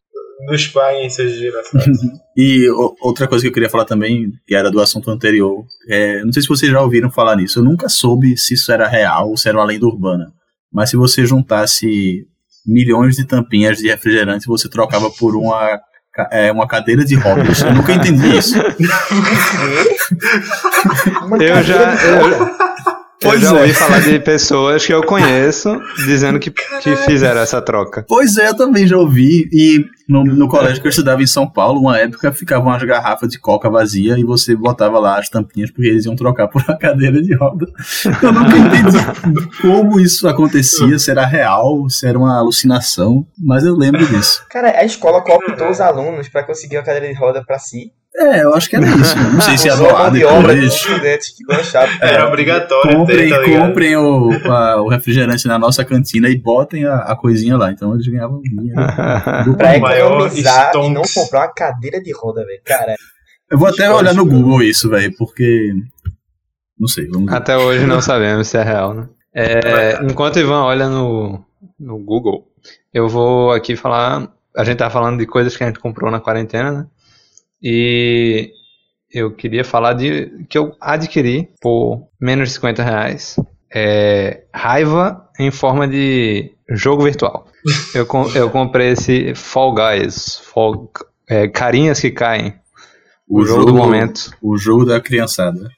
Nos 0.50 0.66
paguem, 0.68 1.08
seus 1.10 1.32
desgraçados. 1.32 1.98
E 2.36 2.68
o- 2.70 2.94
outra 3.02 3.26
coisa 3.26 3.42
que 3.42 3.48
eu 3.48 3.52
queria 3.52 3.68
falar 3.68 3.84
também, 3.84 4.30
que 4.46 4.54
era 4.54 4.70
do 4.70 4.80
assunto 4.80 5.10
anterior, 5.10 5.64
é, 5.88 6.22
não 6.24 6.32
sei 6.32 6.40
se 6.42 6.46
vocês 6.48 6.70
já 6.70 6.80
ouviram 6.80 7.10
falar 7.10 7.34
nisso. 7.36 7.58
Eu 7.58 7.64
nunca 7.64 7.88
soube 7.88 8.36
se 8.36 8.54
isso 8.54 8.70
era 8.72 8.86
real 8.86 9.30
ou 9.30 9.36
se 9.36 9.48
era 9.48 9.58
uma 9.58 9.64
lenda 9.64 9.84
urbana. 9.86 10.26
Mas 10.72 10.90
se 10.90 10.96
você 10.96 11.24
juntasse 11.26 12.24
milhões 12.66 13.16
de 13.16 13.24
tampinhas 13.26 13.78
de 13.78 13.88
refrigerante, 13.88 14.46
você 14.46 14.68
trocava 14.68 15.10
por 15.10 15.34
uma, 15.34 15.80
é, 16.30 16.52
uma 16.52 16.68
cadeira 16.68 17.04
de 17.04 17.16
rodas. 17.16 17.60
Eu 17.62 17.74
nunca 17.74 17.92
entendi 17.94 18.36
isso. 18.38 18.54
Eu 21.40 21.62
já, 21.62 21.94
eu, 22.04 22.48
roda. 23.24 23.26
eu 23.26 23.30
Pois 23.30 23.40
já 23.40 23.48
é. 23.56 23.60
ouvi 23.60 23.74
falar 23.74 24.00
de 24.00 24.18
pessoas 24.20 24.86
que 24.86 24.92
eu 24.92 25.02
conheço 25.02 25.80
dizendo 26.06 26.38
que, 26.38 26.50
que 26.50 26.96
fizeram 26.96 27.40
essa 27.40 27.60
troca. 27.60 28.04
Pois 28.08 28.36
é, 28.36 28.48
eu 28.48 28.56
também 28.56 28.86
já 28.86 28.96
ouvi. 28.96 29.48
E 29.52 29.84
no, 30.08 30.24
no 30.24 30.48
colégio 30.48 30.80
que 30.80 30.86
eu 30.86 30.90
estudava 30.90 31.22
em 31.22 31.26
São 31.26 31.46
Paulo, 31.48 31.80
uma 31.80 31.98
época 31.98 32.32
ficavam 32.32 32.72
as 32.72 32.82
garrafas 32.82 33.28
de 33.28 33.38
coca 33.38 33.68
vazia 33.68 34.18
e 34.18 34.24
você 34.24 34.56
botava 34.56 34.98
lá 34.98 35.18
as 35.18 35.28
tampinhas 35.28 35.70
porque 35.70 35.88
eles 35.88 36.06
iam 36.06 36.16
trocar 36.16 36.48
por 36.48 36.62
uma 36.66 36.76
cadeira 36.78 37.20
de 37.20 37.34
roda. 37.34 37.66
Eu 38.22 38.32
nunca 38.32 38.56
entendi 38.56 39.50
como 39.60 40.00
isso 40.00 40.26
acontecia, 40.26 40.98
se 40.98 41.10
era 41.10 41.26
real, 41.26 41.88
se 41.90 42.06
era 42.06 42.18
uma 42.18 42.38
alucinação, 42.38 43.26
mas 43.38 43.64
eu 43.64 43.74
lembro 43.76 44.06
disso. 44.06 44.42
Cara, 44.48 44.78
a 44.78 44.84
escola 44.84 45.20
cooptou 45.22 45.68
os 45.68 45.80
alunos 45.80 46.28
pra 46.28 46.42
conseguir 46.42 46.76
uma 46.78 46.84
cadeira 46.84 47.08
de 47.08 47.18
roda 47.18 47.44
pra 47.44 47.58
si. 47.58 47.92
É, 48.20 48.42
eu 48.42 48.52
acho 48.54 48.68
que 48.68 48.74
era 48.76 48.84
isso. 48.86 49.16
Não 49.32 49.40
sei 49.40 49.56
se 49.56 49.70
obra 49.70 50.10
dos 50.56 50.84
depois. 50.84 51.36
lanchavam. 51.48 51.94
Era 52.00 52.26
obrigatório 52.26 52.96
Comprem, 52.96 53.28
ter, 53.30 53.52
tá 53.52 53.58
comprem 53.60 53.96
o, 53.96 54.30
a- 54.50 54.82
o 54.82 54.88
refrigerante 54.88 55.46
na 55.46 55.58
nossa 55.58 55.84
cantina 55.84 56.28
e 56.28 56.36
botem 56.36 56.84
a, 56.84 56.96
a 56.96 57.16
coisinha 57.16 57.56
lá. 57.56 57.70
Então 57.70 57.94
eles 57.94 58.06
ganhavam 58.08 58.40
dinheiro. 58.42 58.74
Pra 59.56 59.76
O 59.76 59.80
maior 59.80 60.12
economizar 60.22 60.72
e 60.74 60.90
não 60.90 61.02
comprar 61.14 61.40
uma 61.42 61.52
cadeira 61.54 62.00
de 62.02 62.12
roda, 62.12 62.44
velho. 62.44 62.60
Cara, 62.64 62.96
Eu 63.50 63.56
vou 63.58 63.68
até 63.68 63.88
olhar 63.90 64.14
no 64.14 64.24
Google 64.26 64.62
isso, 64.62 64.90
velho, 64.90 65.14
porque. 65.16 65.72
Não 66.78 66.88
sei, 66.88 67.06
vamos 67.08 67.30
ver. 67.30 67.36
Até 67.36 67.56
hoje 67.56 67.86
não 67.86 68.00
sabemos 68.00 68.48
se 68.48 68.56
é 68.56 68.62
real, 68.62 68.94
né? 68.94 69.08
É, 69.34 69.98
enquanto 70.02 70.36
o 70.36 70.40
Ivan 70.40 70.62
olha 70.64 70.88
no, 70.88 71.44
no 71.78 71.98
Google, 71.98 72.46
eu 72.92 73.08
vou 73.08 73.52
aqui 73.52 73.76
falar. 73.76 74.28
A 74.56 74.64
gente 74.64 74.78
tá 74.78 74.90
falando 74.90 75.18
de 75.18 75.26
coisas 75.26 75.56
que 75.56 75.62
a 75.62 75.66
gente 75.68 75.78
comprou 75.78 76.10
na 76.10 76.18
quarentena, 76.20 76.72
né? 76.72 76.86
E 77.62 78.50
eu 79.12 79.30
queria 79.34 79.64
falar 79.64 79.94
de 79.94 80.44
que 80.48 80.56
eu 80.58 80.74
adquiri 80.80 81.48
por 81.60 82.08
menos 82.20 82.48
de 82.48 82.54
50 82.54 82.82
reais. 82.82 83.36
É, 83.74 84.44
raiva 84.54 85.28
em 85.38 85.50
forma 85.50 85.86
de 85.86 86.52
jogo 86.70 87.04
virtual. 87.04 87.46
Eu, 87.94 88.06
com- 88.06 88.28
eu 88.34 88.48
comprei 88.50 88.88
esse 88.90 89.34
Fall 89.34 89.74
Guys. 89.74 90.40
Fall, 90.44 90.90
É, 91.28 91.46
carinhas 91.48 92.00
que 92.00 92.10
caem. 92.10 92.54
O, 93.28 93.40
O 93.42 93.44
jogo 93.46 93.66
do 93.66 93.74
momento. 93.74 94.30
O 94.40 94.56
jogo 94.56 94.86
da 94.86 94.98
criançada. 95.00 95.68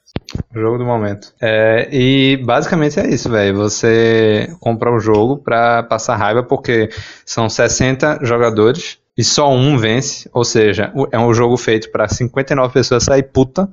Jogo 0.55 0.79
do 0.79 0.85
momento. 0.85 1.33
É, 1.41 1.89
e 1.91 2.37
basicamente 2.37 2.99
é 3.01 3.09
isso, 3.09 3.29
velho. 3.29 3.57
Você 3.57 4.49
compra 4.61 4.93
o 4.93 5.01
jogo 5.01 5.39
pra 5.39 5.83
passar 5.83 6.17
raiva, 6.17 6.43
porque 6.43 6.89
são 7.25 7.49
60 7.49 8.21
jogadores 8.23 8.99
e 9.17 9.25
só 9.25 9.53
um 9.53 9.77
vence. 9.77 10.29
Ou 10.33 10.45
seja, 10.45 10.93
é 11.11 11.19
um 11.19 11.33
jogo 11.35 11.57
feito 11.57 11.91
pra 11.91 12.09
59 12.09 12.73
pessoas 12.73 13.05
sair 13.05 13.25
puta 13.25 13.69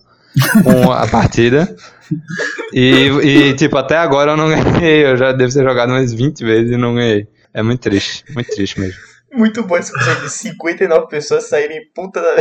com 0.63 0.91
a 0.91 1.07
partida. 1.07 1.75
E, 2.73 3.09
e, 3.23 3.53
tipo, 3.53 3.77
até 3.77 3.97
agora 3.97 4.31
eu 4.31 4.37
não 4.37 4.49
ganhei. 4.73 5.05
Eu 5.05 5.17
já 5.17 5.31
devo 5.31 5.53
ter 5.53 5.63
jogado 5.63 5.89
umas 5.89 6.13
20 6.13 6.43
vezes 6.43 6.71
e 6.71 6.77
não 6.77 6.95
ganhei. 6.95 7.27
É 7.53 7.61
muito 7.63 7.81
triste, 7.81 8.23
muito 8.33 8.49
triste 8.53 8.79
mesmo. 8.79 8.99
Muito 9.37 9.63
bom 9.63 9.77
esse 9.77 9.93
conceito 9.93 10.21
de 10.21 10.31
59 10.31 11.07
pessoas 11.09 11.47
saírem 11.47 11.79
puta 11.93 12.19
da. 12.19 12.35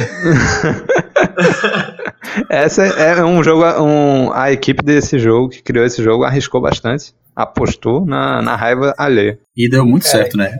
Essa 2.48 2.86
é 2.86 3.22
um 3.22 3.44
jogo. 3.44 3.64
Um, 3.82 4.32
a 4.32 4.50
equipe 4.50 4.82
desse 4.82 5.18
jogo, 5.18 5.50
que 5.50 5.62
criou 5.62 5.84
esse 5.84 6.02
jogo, 6.02 6.24
arriscou 6.24 6.58
bastante. 6.58 7.12
Apostou 7.34 8.06
na, 8.06 8.40
na 8.40 8.56
raiva 8.56 8.94
alheia. 8.96 9.38
E 9.54 9.68
deu 9.68 9.84
muito 9.84 10.04
Cara, 10.04 10.16
certo, 10.16 10.38
né? 10.38 10.58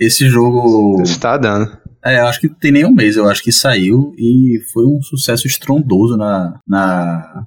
Esse 0.00 0.26
jogo. 0.26 1.02
Está 1.02 1.36
dando. 1.36 1.70
É, 2.02 2.18
eu 2.20 2.26
acho 2.26 2.40
que 2.40 2.48
tem 2.48 2.72
nem 2.72 2.86
um 2.86 2.94
mês, 2.94 3.16
eu 3.16 3.28
acho 3.28 3.42
que 3.42 3.52
saiu 3.52 4.14
e 4.16 4.60
foi 4.72 4.86
um 4.86 5.02
sucesso 5.02 5.46
estrondoso 5.46 6.16
na. 6.16 6.58
na 6.66 7.44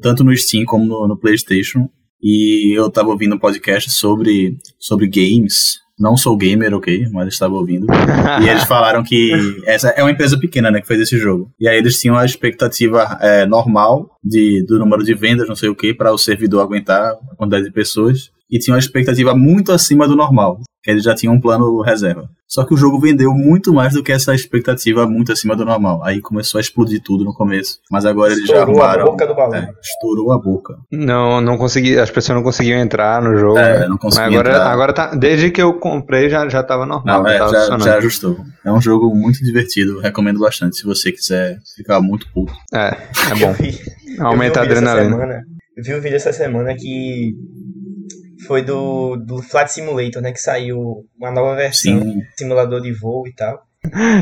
tanto 0.00 0.24
no 0.24 0.34
Steam 0.34 0.64
como 0.64 0.86
no, 0.86 1.06
no 1.08 1.18
PlayStation. 1.18 1.90
E 2.22 2.74
eu 2.74 2.90
tava 2.90 3.10
ouvindo 3.10 3.34
um 3.34 3.38
podcast 3.38 3.90
sobre, 3.90 4.56
sobre 4.78 5.06
games. 5.06 5.83
Não 5.98 6.16
sou 6.16 6.36
gamer, 6.36 6.74
ok, 6.74 7.06
mas 7.12 7.28
estava 7.28 7.54
ouvindo. 7.54 7.86
E 8.42 8.48
eles 8.48 8.64
falaram 8.64 9.02
que 9.04 9.32
essa 9.64 9.90
é 9.90 10.02
uma 10.02 10.10
empresa 10.10 10.38
pequena, 10.38 10.70
né, 10.70 10.80
que 10.80 10.86
fez 10.86 11.00
esse 11.00 11.16
jogo. 11.18 11.52
E 11.58 11.68
aí 11.68 11.76
eles 11.76 12.00
tinham 12.00 12.16
a 12.16 12.24
expectativa 12.24 13.16
é, 13.20 13.46
normal 13.46 14.10
de, 14.22 14.64
do 14.66 14.78
número 14.78 15.04
de 15.04 15.14
vendas, 15.14 15.48
não 15.48 15.54
sei 15.54 15.68
o 15.68 15.74
que, 15.74 15.94
para 15.94 16.12
o 16.12 16.18
servidor 16.18 16.62
aguentar 16.62 17.12
a 17.12 17.36
quantidade 17.36 17.64
de 17.64 17.70
pessoas. 17.70 18.33
E 18.50 18.58
tinham 18.58 18.74
uma 18.76 18.80
expectativa 18.80 19.34
muito 19.34 19.72
acima 19.72 20.06
do 20.06 20.14
normal, 20.14 20.58
que 20.82 20.90
eles 20.90 21.02
já 21.02 21.14
tinham 21.14 21.34
um 21.34 21.40
plano 21.40 21.80
reserva. 21.80 22.28
Só 22.46 22.64
que 22.64 22.74
o 22.74 22.76
jogo 22.76 23.00
vendeu 23.00 23.32
muito 23.32 23.72
mais 23.72 23.94
do 23.94 24.02
que 24.02 24.12
essa 24.12 24.32
expectativa 24.34 25.08
muito 25.08 25.32
acima 25.32 25.56
do 25.56 25.64
normal. 25.64 26.04
Aí 26.04 26.20
começou 26.20 26.58
a 26.58 26.60
explodir 26.60 27.00
tudo 27.02 27.24
no 27.24 27.32
começo. 27.34 27.78
Mas 27.90 28.04
agora 28.04 28.32
eles 28.32 28.46
já 28.46 28.58
Estourou 28.58 28.80
a 28.80 28.84
arrumaram. 28.84 29.04
boca 29.06 29.26
do 29.26 29.34
balão. 29.34 29.54
É, 29.56 29.68
estourou 29.82 30.30
a 30.30 30.38
boca. 30.38 30.76
Não, 30.92 31.40
não 31.40 31.56
consegui. 31.56 31.98
As 31.98 32.10
pessoas 32.10 32.36
não 32.36 32.44
conseguiam 32.44 32.78
entrar 32.78 33.20
no 33.22 33.34
jogo. 33.36 33.58
É, 33.58 33.80
né? 33.80 33.88
não 33.88 33.96
conseguiam 33.96 34.30
Mas 34.30 34.38
agora, 34.40 34.50
entrar. 34.56 34.70
agora 34.72 34.92
tá. 34.92 35.14
Desde 35.16 35.50
que 35.50 35.60
eu 35.60 35.74
comprei 35.80 36.28
já, 36.28 36.46
já 36.48 36.62
tava 36.62 36.86
normal. 36.86 37.22
Não, 37.24 37.28
é, 37.28 37.38
já, 37.38 37.78
já 37.78 37.96
ajustou. 37.96 38.36
É 38.64 38.70
um 38.70 38.80
jogo 38.80 39.12
muito 39.16 39.42
divertido, 39.42 39.98
recomendo 40.00 40.38
bastante 40.38 40.76
se 40.76 40.84
você 40.84 41.10
quiser 41.10 41.58
ficar 41.76 42.00
muito 42.00 42.26
puto. 42.32 42.52
É, 42.72 42.88
é 43.32 43.34
bom. 43.40 44.24
Aumenta 44.24 44.60
a 44.60 44.62
adrenalina. 44.64 45.10
semana- 45.10 45.42
eu 45.76 45.82
vi 45.82 45.92
um 45.94 46.00
vídeo 46.00 46.14
essa 46.14 46.32
semana 46.32 46.72
que 46.76 47.32
foi 48.44 48.62
do, 48.62 49.16
do 49.16 49.42
Flight 49.42 49.72
Simulator, 49.72 50.22
né? 50.22 50.32
Que 50.32 50.40
saiu 50.40 51.06
uma 51.18 51.30
nova 51.30 51.54
versão, 51.54 52.00
Sim, 52.00 52.20
simulador 52.36 52.80
de 52.80 52.92
voo 52.92 53.26
e 53.26 53.34
tal. 53.34 53.66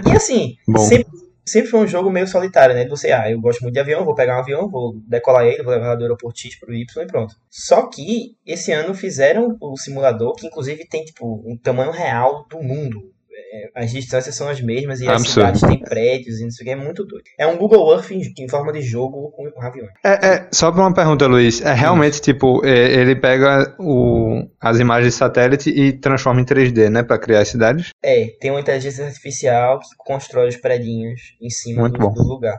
E 0.06 0.11
assim, 0.16 0.56
Bom. 0.66 0.78
sempre, 0.78 1.11
sempre 1.44 1.70
foi 1.70 1.80
um 1.80 1.87
jogo 1.87 2.11
meio 2.11 2.26
solitário, 2.26 2.74
né? 2.74 2.87
Você, 2.88 3.12
ah, 3.12 3.30
eu 3.30 3.40
gosto 3.40 3.61
muito 3.62 3.74
de 3.74 3.80
avião, 3.80 4.04
vou 4.04 4.14
pegar 4.14 4.37
um 4.37 4.40
avião, 4.40 4.68
vou 4.68 4.94
decolar 5.06 5.44
ele, 5.44 5.62
vou 5.62 5.72
levar 5.72 5.94
do 5.94 6.02
aeroporto 6.02 6.40
X 6.40 6.58
pro 6.58 6.74
Y 6.74 7.02
e 7.02 7.06
pronto. 7.06 7.35
Só 7.50 7.87
que 7.87 8.37
esse 8.46 8.72
ano 8.72 8.94
fizeram 8.94 9.56
o 9.61 9.76
simulador, 9.76 10.35
que 10.35 10.46
inclusive 10.46 10.87
tem, 10.87 11.04
tipo, 11.04 11.42
um 11.46 11.56
tamanho 11.56 11.90
real 11.90 12.46
do 12.48 12.62
mundo. 12.62 13.12
É, 13.54 13.82
As 13.84 13.90
distâncias 13.90 14.34
são 14.34 14.48
as 14.48 14.60
mesmas 14.62 15.00
e 15.00 15.04
as 15.04 15.20
Absurdo. 15.20 15.28
cidades 15.56 15.60
têm 15.60 15.78
prédios 15.80 16.40
e 16.40 16.44
não 16.44 16.50
sei 16.50 16.64
o 16.64 16.66
que, 16.66 16.72
é 16.72 16.76
muito 16.76 17.04
doido. 17.04 17.24
É 17.38 17.46
um 17.46 17.58
Google 17.58 17.92
Earth 17.92 18.10
em, 18.10 18.22
em 18.38 18.48
forma 18.48 18.72
de 18.72 18.80
jogo 18.80 19.30
com 19.32 19.62
avião. 19.62 19.86
É, 20.02 20.26
é, 20.26 20.48
só 20.50 20.72
pra 20.72 20.80
uma 20.80 20.94
pergunta, 20.94 21.26
Luiz. 21.26 21.60
É 21.60 21.74
realmente 21.74 22.20
tipo, 22.20 22.64
é, 22.64 22.92
ele 22.94 23.14
pega 23.14 23.76
o, 23.78 24.42
as 24.60 24.78
imagens 24.78 25.12
de 25.12 25.18
satélite 25.18 25.68
e 25.70 25.92
transforma 25.92 26.40
em 26.40 26.44
3D, 26.46 26.88
né? 26.88 27.02
Pra 27.02 27.18
criar 27.18 27.40
as 27.40 27.48
cidades? 27.48 27.90
É, 28.02 28.26
tem 28.40 28.50
uma 28.50 28.60
inteligência 28.60 29.04
artificial 29.04 29.80
que 29.80 29.88
constrói 29.98 30.48
os 30.48 30.56
predinhos 30.56 31.20
em 31.40 31.50
cima 31.50 31.90
do, 31.90 31.98
do 31.98 32.22
lugar. 32.22 32.58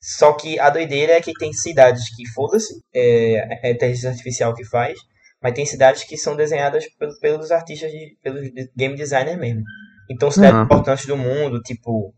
Só 0.00 0.32
que 0.32 0.58
a 0.58 0.70
doideira 0.70 1.12
é 1.12 1.20
que 1.20 1.34
tem 1.34 1.52
cidades 1.52 2.04
que, 2.16 2.26
foda-se, 2.30 2.72
é, 2.94 3.58
é 3.62 3.68
a 3.68 3.70
inteligência 3.72 4.08
artificial 4.08 4.54
que 4.54 4.64
faz, 4.64 4.98
mas 5.42 5.52
tem 5.52 5.66
cidades 5.66 6.04
que 6.04 6.16
são 6.16 6.34
desenhadas 6.34 6.86
pelo- 6.98 7.18
pelos 7.20 7.50
artistas, 7.50 7.90
de, 7.90 8.16
pelos 8.22 8.48
game 8.74 8.96
designers 8.96 9.38
mesmo. 9.38 9.62
Então, 10.10 10.30
cidades 10.30 10.56
Aham. 10.56 10.64
importantes 10.64 11.06
do 11.06 11.16
mundo, 11.16 11.60
tipo 11.62 12.12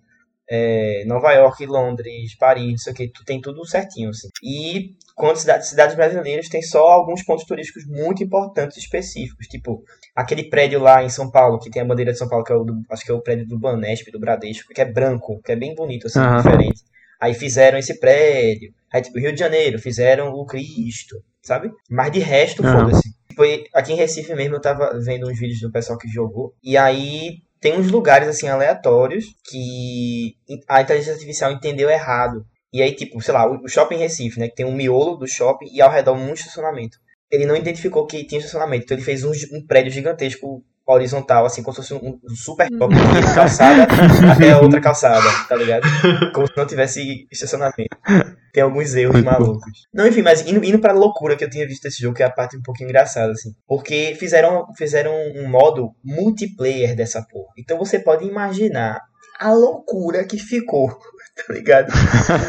é, 0.50 1.04
Nova 1.06 1.32
York, 1.32 1.64
Londres, 1.66 2.36
Paris, 2.36 2.70
não 2.70 2.78
sei 2.78 2.92
o 2.92 2.96
que, 2.96 3.08
tu 3.08 3.24
tem 3.24 3.40
tudo 3.40 3.66
certinho, 3.66 4.10
assim. 4.10 4.28
E 4.42 4.90
quando 5.14 5.36
cidades, 5.36 5.68
cidades 5.68 5.94
brasileiras 5.96 6.48
tem 6.48 6.60
só 6.62 6.88
alguns 6.88 7.22
pontos 7.22 7.44
turísticos 7.44 7.86
muito 7.86 8.22
importantes 8.22 8.76
específicos, 8.76 9.46
tipo 9.46 9.82
aquele 10.14 10.44
prédio 10.44 10.80
lá 10.80 11.02
em 11.02 11.08
São 11.08 11.30
Paulo, 11.30 11.58
que 11.58 11.70
tem 11.70 11.82
a 11.82 11.84
bandeira 11.84 12.12
de 12.12 12.18
São 12.18 12.28
Paulo, 12.28 12.44
que 12.44 12.52
é 12.52 12.56
o 12.56 12.64
do, 12.64 12.82
acho 12.90 13.04
que 13.04 13.10
é 13.10 13.14
o 13.14 13.22
prédio 13.22 13.46
do 13.46 13.58
Banesp, 13.58 14.10
do 14.10 14.20
Bradesco, 14.20 14.72
que 14.74 14.80
é 14.80 14.84
branco, 14.84 15.40
que 15.42 15.52
é 15.52 15.56
bem 15.56 15.74
bonito, 15.74 16.06
assim, 16.06 16.18
Aham. 16.18 16.36
diferente. 16.36 16.82
Aí 17.20 17.34
fizeram 17.34 17.78
esse 17.78 17.98
prédio. 18.00 18.74
Aí, 18.92 19.00
tipo, 19.00 19.18
Rio 19.18 19.32
de 19.32 19.38
Janeiro, 19.38 19.78
fizeram 19.78 20.32
o 20.32 20.44
Cristo, 20.44 21.22
sabe? 21.40 21.70
Mas 21.88 22.10
de 22.12 22.18
resto, 22.18 22.62
foda-se. 22.64 23.10
Foi 23.34 23.64
aqui 23.72 23.92
em 23.92 23.96
Recife 23.96 24.34
mesmo, 24.34 24.56
eu 24.56 24.60
tava 24.60 24.98
vendo 25.02 25.30
uns 25.30 25.38
vídeos 25.38 25.60
do 25.60 25.70
pessoal 25.70 25.98
que 25.98 26.08
jogou. 26.08 26.52
E 26.62 26.76
aí 26.76 27.38
tem 27.62 27.78
uns 27.78 27.92
lugares, 27.92 28.28
assim, 28.28 28.48
aleatórios 28.48 29.24
que 29.48 30.34
a 30.68 30.82
inteligência 30.82 31.12
artificial 31.12 31.52
entendeu 31.52 31.88
errado. 31.88 32.44
E 32.72 32.82
aí, 32.82 32.92
tipo, 32.92 33.22
sei 33.22 33.32
lá, 33.32 33.48
o 33.48 33.68
shopping 33.68 33.98
Recife, 33.98 34.40
né? 34.40 34.48
Que 34.48 34.56
tem 34.56 34.66
um 34.66 34.74
miolo 34.74 35.14
do 35.14 35.28
shopping 35.28 35.68
e 35.72 35.80
ao 35.80 35.90
redor 35.90 36.16
muito 36.16 36.40
estacionamento. 36.40 36.98
Ele 37.30 37.46
não 37.46 37.54
identificou 37.54 38.04
que 38.04 38.24
tinha 38.24 38.40
estacionamento, 38.40 38.84
então 38.84 38.96
ele 38.96 39.04
fez 39.04 39.22
um, 39.22 39.30
um 39.52 39.64
prédio 39.64 39.92
gigantesco 39.92 40.64
horizontal, 40.86 41.46
assim, 41.46 41.62
como 41.62 41.74
se 41.74 41.82
fosse 41.82 41.94
um, 41.94 42.18
um 42.22 42.34
super 42.34 42.68
top 42.78 42.94
de 42.94 43.34
calçada 43.34 43.86
até 44.32 44.52
a 44.52 44.60
outra 44.60 44.80
calçada, 44.80 45.28
tá 45.48 45.56
ligado? 45.56 45.86
Como 46.34 46.46
se 46.46 46.56
não 46.56 46.66
tivesse 46.66 47.26
estacionamento. 47.30 47.96
Tem 48.52 48.62
alguns 48.62 48.94
erros 48.94 49.14
Muito 49.14 49.24
bom. 49.24 49.30
malucos. 49.30 49.86
Não, 49.94 50.06
enfim, 50.06 50.22
mas 50.22 50.46
indo, 50.46 50.62
indo 50.64 50.78
pra 50.78 50.92
loucura 50.92 51.36
que 51.36 51.44
eu 51.44 51.50
tinha 51.50 51.66
visto 51.66 51.84
desse 51.84 52.02
jogo, 52.02 52.14
que 52.16 52.22
é 52.22 52.26
a 52.26 52.30
parte 52.30 52.56
um 52.56 52.62
pouquinho 52.62 52.88
engraçada, 52.88 53.32
assim. 53.32 53.50
Porque 53.66 54.14
fizeram, 54.18 54.66
fizeram 54.76 55.12
um 55.36 55.48
modo 55.48 55.94
multiplayer 56.04 56.94
dessa 56.94 57.22
porra. 57.22 57.52
Então 57.56 57.78
você 57.78 57.98
pode 57.98 58.26
imaginar 58.26 59.00
a 59.40 59.52
loucura 59.52 60.24
que 60.24 60.38
ficou, 60.38 60.88
tá 61.34 61.52
ligado? 61.52 61.90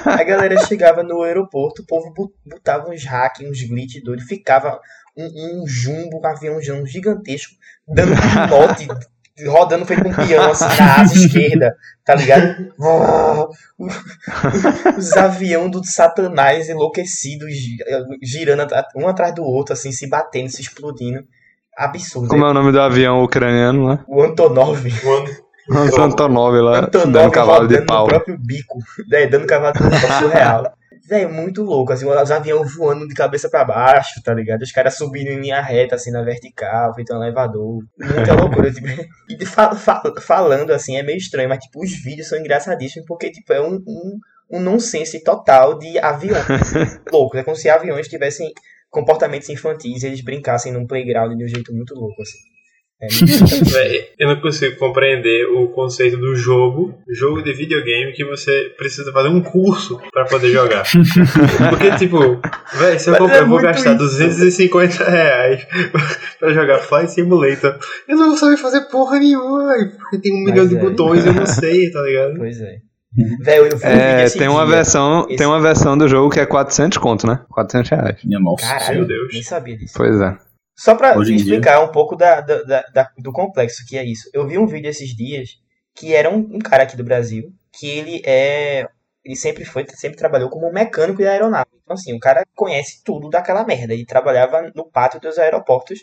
A 0.05 0.23
galera 0.23 0.57
chegava 0.65 1.01
no 1.03 1.23
aeroporto, 1.23 1.81
o 1.81 1.85
povo 1.85 2.13
botava 2.45 2.89
uns 2.89 3.05
hacks, 3.05 3.47
uns 3.47 3.63
glitch 3.63 4.03
doidos, 4.03 4.25
ficava 4.25 4.79
um, 5.17 5.61
um 5.63 5.67
jumbo, 5.67 6.19
um 6.21 6.25
aviãozão 6.27 6.85
gigantesco, 6.85 7.53
dando 7.87 8.13
pinote, 8.15 8.87
rodando 9.47 9.85
feito 9.85 10.07
um 10.07 10.13
peão 10.13 10.51
assim 10.51 10.65
na 10.79 11.01
asa 11.01 11.15
esquerda, 11.15 11.75
tá 12.05 12.15
ligado? 12.15 12.73
Os 14.97 15.11
aviões 15.17 15.71
do 15.71 15.83
satanás 15.85 16.69
enlouquecidos, 16.69 17.49
gi- 17.51 17.77
girando 18.21 18.67
um 18.95 19.07
atrás 19.07 19.33
do 19.33 19.43
outro, 19.43 19.73
assim, 19.73 19.91
se 19.91 20.07
batendo, 20.07 20.49
se 20.49 20.61
explodindo. 20.61 21.23
Absurdo. 21.75 22.27
Como 22.27 22.45
é 22.45 22.49
o 22.51 22.53
nome 22.53 22.71
do 22.71 22.79
avião 22.79 23.23
ucraniano 23.23 23.85
lá? 23.85 24.05
O 24.07 24.21
Antonov. 24.21 24.85
O 25.69 26.01
Antonov 26.01 26.55
lá, 26.61 26.79
Antonov 26.81 27.11
dando 27.11 27.31
cavalo 27.31 27.67
de 27.67 27.81
pau. 27.81 28.03
no 28.03 28.09
próprio 28.09 28.37
bico, 28.37 28.77
né, 29.09 29.25
dando 29.25 29.47
cavalo 29.47 29.73
de 29.73 29.79
pau 29.79 30.19
surreal. 30.19 30.73
Velho, 31.05 31.29
muito 31.29 31.63
louco, 31.63 31.91
assim, 31.91 32.05
os 32.05 32.31
aviões 32.31 32.73
voando 32.75 33.05
de 33.05 33.13
cabeça 33.13 33.49
pra 33.49 33.65
baixo, 33.65 34.23
tá 34.23 34.33
ligado? 34.33 34.61
Os 34.61 34.71
caras 34.71 34.95
subindo 34.95 35.27
em 35.27 35.39
linha 35.41 35.61
reta, 35.61 35.95
assim, 35.95 36.11
na 36.11 36.21
vertical, 36.21 36.95
feito 36.95 37.13
um 37.13 37.21
elevador. 37.21 37.83
Muita 37.99 38.33
loucura, 38.39 38.71
tipo, 38.71 38.87
e 39.29 39.35
de 39.35 39.45
falando, 40.21 40.71
assim, 40.71 40.95
é 40.95 41.03
meio 41.03 41.17
estranho, 41.17 41.49
mas, 41.49 41.59
tipo, 41.59 41.83
os 41.83 41.91
vídeos 41.91 42.29
são 42.29 42.39
engraçadíssimos, 42.39 43.05
porque, 43.05 43.29
tipo, 43.31 43.51
é 43.51 43.61
um, 43.61 43.83
um, 43.85 44.19
um 44.49 44.59
nonsense 44.61 45.21
total 45.21 45.77
de 45.77 45.99
avião. 45.99 46.39
louco, 47.11 47.37
é 47.37 47.43
como 47.43 47.57
se 47.57 47.69
aviões 47.69 48.07
tivessem 48.07 48.53
comportamentos 48.89 49.49
infantis 49.49 50.03
e 50.03 50.07
eles 50.07 50.21
brincassem 50.21 50.71
num 50.71 50.87
playground 50.87 51.35
de 51.35 51.43
um 51.43 51.47
jeito 51.49 51.73
muito 51.73 51.93
louco, 51.95 52.21
assim. 52.21 52.52
É 53.75 54.13
eu 54.19 54.27
não 54.27 54.39
consigo 54.41 54.77
compreender 54.77 55.45
o 55.47 55.67
conceito 55.67 56.17
do 56.17 56.35
jogo, 56.35 56.93
jogo 57.09 57.41
de 57.41 57.51
videogame 57.53 58.13
que 58.13 58.23
você 58.23 58.71
precisa 58.77 59.11
fazer 59.11 59.29
um 59.29 59.41
curso 59.41 59.99
pra 60.11 60.25
poder 60.25 60.49
jogar. 60.51 60.83
Porque, 61.69 61.91
tipo, 61.97 62.39
véi, 62.75 62.99
se 62.99 63.09
eu, 63.09 63.13
Mas 63.13 63.19
comprar, 63.21 63.37
é 63.37 63.41
eu 63.41 63.47
vou 63.47 63.59
gastar 63.61 63.95
isso. 63.95 63.99
250 64.05 65.03
reais 65.09 65.67
pra 66.39 66.53
jogar 66.53 66.79
Flight 66.79 67.11
Simulator, 67.11 67.77
eu 68.07 68.15
não 68.17 68.29
vou 68.29 68.37
saber 68.37 68.57
fazer 68.57 68.81
porra 68.89 69.19
nenhuma, 69.19 69.73
porque 69.99 70.19
tem 70.19 70.33
um 70.33 70.43
Mas 70.43 70.53
milhão 70.53 70.67
de 70.67 70.75
é. 70.77 70.79
botões 70.79 71.25
e 71.25 71.27
eu 71.27 71.33
não 71.33 71.45
sei, 71.45 71.91
tá 71.91 72.01
ligado? 72.01 72.35
Pois 72.37 72.59
é. 72.61 72.77
Velho, 73.41 73.63
vídeo 73.65 73.79
É, 73.83 74.27
tem 74.29 74.47
uma 74.47 74.65
dia. 74.65 74.75
versão, 74.75 75.25
Esse- 75.27 75.37
tem 75.37 75.45
uma 75.45 75.59
versão 75.61 75.95
do 75.97 76.07
jogo 76.07 76.31
que 76.31 76.39
é 76.39 76.45
400 76.47 76.97
conto, 76.97 77.27
né? 77.27 77.41
400 77.49 77.89
reais. 77.91 78.17
Minha 78.23 78.39
nossa. 78.39 78.65
Caralho, 78.65 78.99
Meu 78.99 79.07
Deus. 79.07 79.29
nem 79.33 79.43
sabia 79.43 79.77
disso. 79.77 79.93
Pois 79.95 80.19
é. 80.19 80.35
Só 80.75 80.95
em 81.29 81.35
explicar 81.35 81.81
um 81.83 81.91
pouco 81.91 82.15
da- 82.15 82.41
da- 82.41 82.81
da- 82.93 83.11
do 83.17 83.31
complexo 83.31 83.85
que 83.87 83.97
é 83.97 84.03
isso. 84.05 84.29
Eu 84.33 84.47
vi 84.47 84.57
um 84.57 84.65
vídeo 84.67 84.89
esses 84.89 85.15
dias 85.15 85.49
que 85.95 86.13
era 86.15 86.29
um, 86.29 86.37
um 86.55 86.59
cara 86.59 86.83
aqui 86.83 86.97
do 86.97 87.03
Brasil 87.03 87.51
que 87.71 87.87
ele 87.87 88.21
é. 88.25 88.87
Ele 89.23 89.35
sempre 89.35 89.63
foi, 89.63 89.85
sempre 89.89 90.17
trabalhou 90.17 90.49
como 90.49 90.71
mecânico 90.71 91.19
de 91.19 91.27
aeronave. 91.27 91.69
Então, 91.83 91.93
assim, 91.95 92.13
o 92.13 92.19
cara 92.19 92.43
conhece 92.55 93.01
tudo 93.05 93.29
daquela 93.29 93.63
merda. 93.65 93.93
Ele 93.93 94.05
trabalhava 94.05 94.69
no 94.75 94.85
pátio 94.89 95.19
dos 95.21 95.37
aeroportos, 95.39 95.99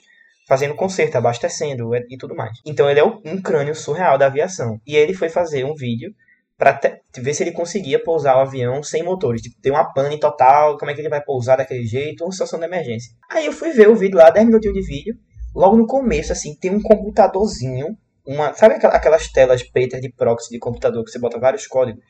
fazendo 0.48 0.74
conserto, 0.74 1.16
abastecendo 1.16 1.90
e 2.08 2.16
tudo 2.16 2.34
mais. 2.34 2.58
Então, 2.64 2.88
ele 2.88 2.98
é 3.00 3.04
um 3.04 3.40
crânio 3.42 3.74
surreal 3.74 4.16
da 4.16 4.26
aviação. 4.26 4.80
E 4.86 4.96
ele 4.96 5.12
foi 5.14 5.28
fazer 5.28 5.64
um 5.64 5.74
vídeo 5.74 6.12
pra 6.60 6.74
te- 6.74 7.00
ver 7.18 7.32
se 7.34 7.42
ele 7.42 7.52
conseguia 7.52 7.98
pousar 8.02 8.36
o 8.36 8.40
avião 8.40 8.82
sem 8.82 9.02
motores. 9.02 9.40
Tipo, 9.42 9.56
ter 9.60 9.70
uma 9.70 9.92
pane 9.92 10.20
total, 10.20 10.76
como 10.78 10.90
é 10.90 10.94
que 10.94 11.00
ele 11.00 11.08
vai 11.08 11.22
pousar 11.24 11.56
daquele 11.56 11.84
jeito, 11.84 12.22
uma 12.22 12.30
situação 12.32 12.58
de 12.58 12.66
emergência. 12.66 13.10
Aí 13.30 13.46
eu 13.46 13.52
fui 13.52 13.72
ver 13.72 13.88
o 13.88 13.96
vídeo 13.96 14.18
lá, 14.18 14.28
10 14.30 14.46
minutinhos 14.46 14.76
de 14.76 14.86
vídeo. 14.86 15.14
Logo 15.54 15.76
no 15.76 15.86
começo, 15.86 16.32
assim, 16.32 16.54
tem 16.60 16.70
um 16.70 16.80
computadorzinho. 16.80 17.96
Uma, 18.26 18.52
sabe 18.52 18.74
aquela- 18.74 18.94
aquelas 18.94 19.26
telas 19.32 19.62
pretas 19.62 20.00
de 20.00 20.12
proxy 20.12 20.50
de 20.50 20.58
computador 20.58 21.02
que 21.04 21.10
você 21.10 21.18
bota 21.18 21.40
vários 21.40 21.66
códigos? 21.66 22.04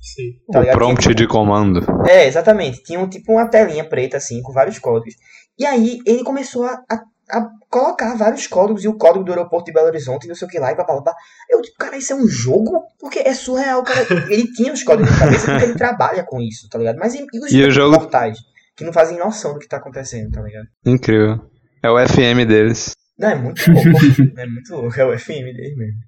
Sim. 0.00 0.32
Tá 0.50 0.60
o 0.60 0.70
prompt 0.72 1.14
de 1.14 1.26
comando. 1.28 1.80
É, 2.08 2.26
exatamente. 2.26 2.82
Tinha 2.82 2.98
um, 2.98 3.08
tipo 3.08 3.32
uma 3.32 3.46
telinha 3.48 3.84
preta, 3.84 4.16
assim, 4.16 4.40
com 4.42 4.52
vários 4.52 4.78
códigos. 4.78 5.14
E 5.58 5.66
aí 5.66 5.98
ele 6.06 6.24
começou 6.24 6.64
a, 6.64 6.72
a, 6.90 7.02
a 7.30 7.48
colocar 7.68 8.16
vários 8.16 8.46
códigos 8.46 8.84
e 8.84 8.88
o 8.88 8.94
código 8.98 9.24
do 9.24 9.32
aeroporto 9.32 9.66
de 9.66 9.72
Belo 9.72 9.86
Horizonte, 9.86 10.26
não 10.28 10.34
sei 10.34 10.46
o 10.46 10.50
que 10.50 10.58
lá, 10.58 10.72
e 10.72 10.76
papapá. 10.76 11.14
Eu, 11.48 11.62
tipo, 11.62 11.76
cara, 11.78 11.96
isso 11.96 12.12
é 12.12 12.16
um 12.16 12.26
jogo? 12.26 12.82
Porque 12.98 13.20
é 13.20 13.32
surreal, 13.34 13.82
cara. 13.82 14.00
Ele 14.32 14.50
tinha 14.52 14.72
os 14.72 14.82
códigos 14.82 15.10
na 15.12 15.18
cabeça 15.18 15.50
porque 15.52 15.64
ele 15.64 15.74
trabalha 15.78 16.22
com 16.24 16.40
isso, 16.40 16.68
tá 16.68 16.78
ligado? 16.78 16.96
Mas 16.98 17.14
e, 17.14 17.24
e 17.32 17.38
os 17.38 17.52
E 17.52 17.70
jogo- 17.70 17.96
portais 17.98 18.38
que 18.76 18.84
não 18.84 18.92
fazem 18.92 19.18
noção 19.18 19.52
do 19.54 19.58
que 19.58 19.68
tá 19.68 19.76
acontecendo, 19.76 20.30
tá 20.30 20.40
ligado? 20.42 20.66
Incrível. 20.86 21.40
É 21.82 21.90
o 21.90 21.98
FM 22.08 22.46
deles. 22.48 22.94
Não, 23.18 23.28
é 23.30 23.34
muito 23.34 23.62
louco. 23.70 23.88
é 24.38 24.46
muito 24.46 24.72
louco. 24.74 25.00
É 25.00 25.04
o 25.06 25.18
FM 25.18 25.28
dele 25.54 25.74
mesmo. 25.76 25.98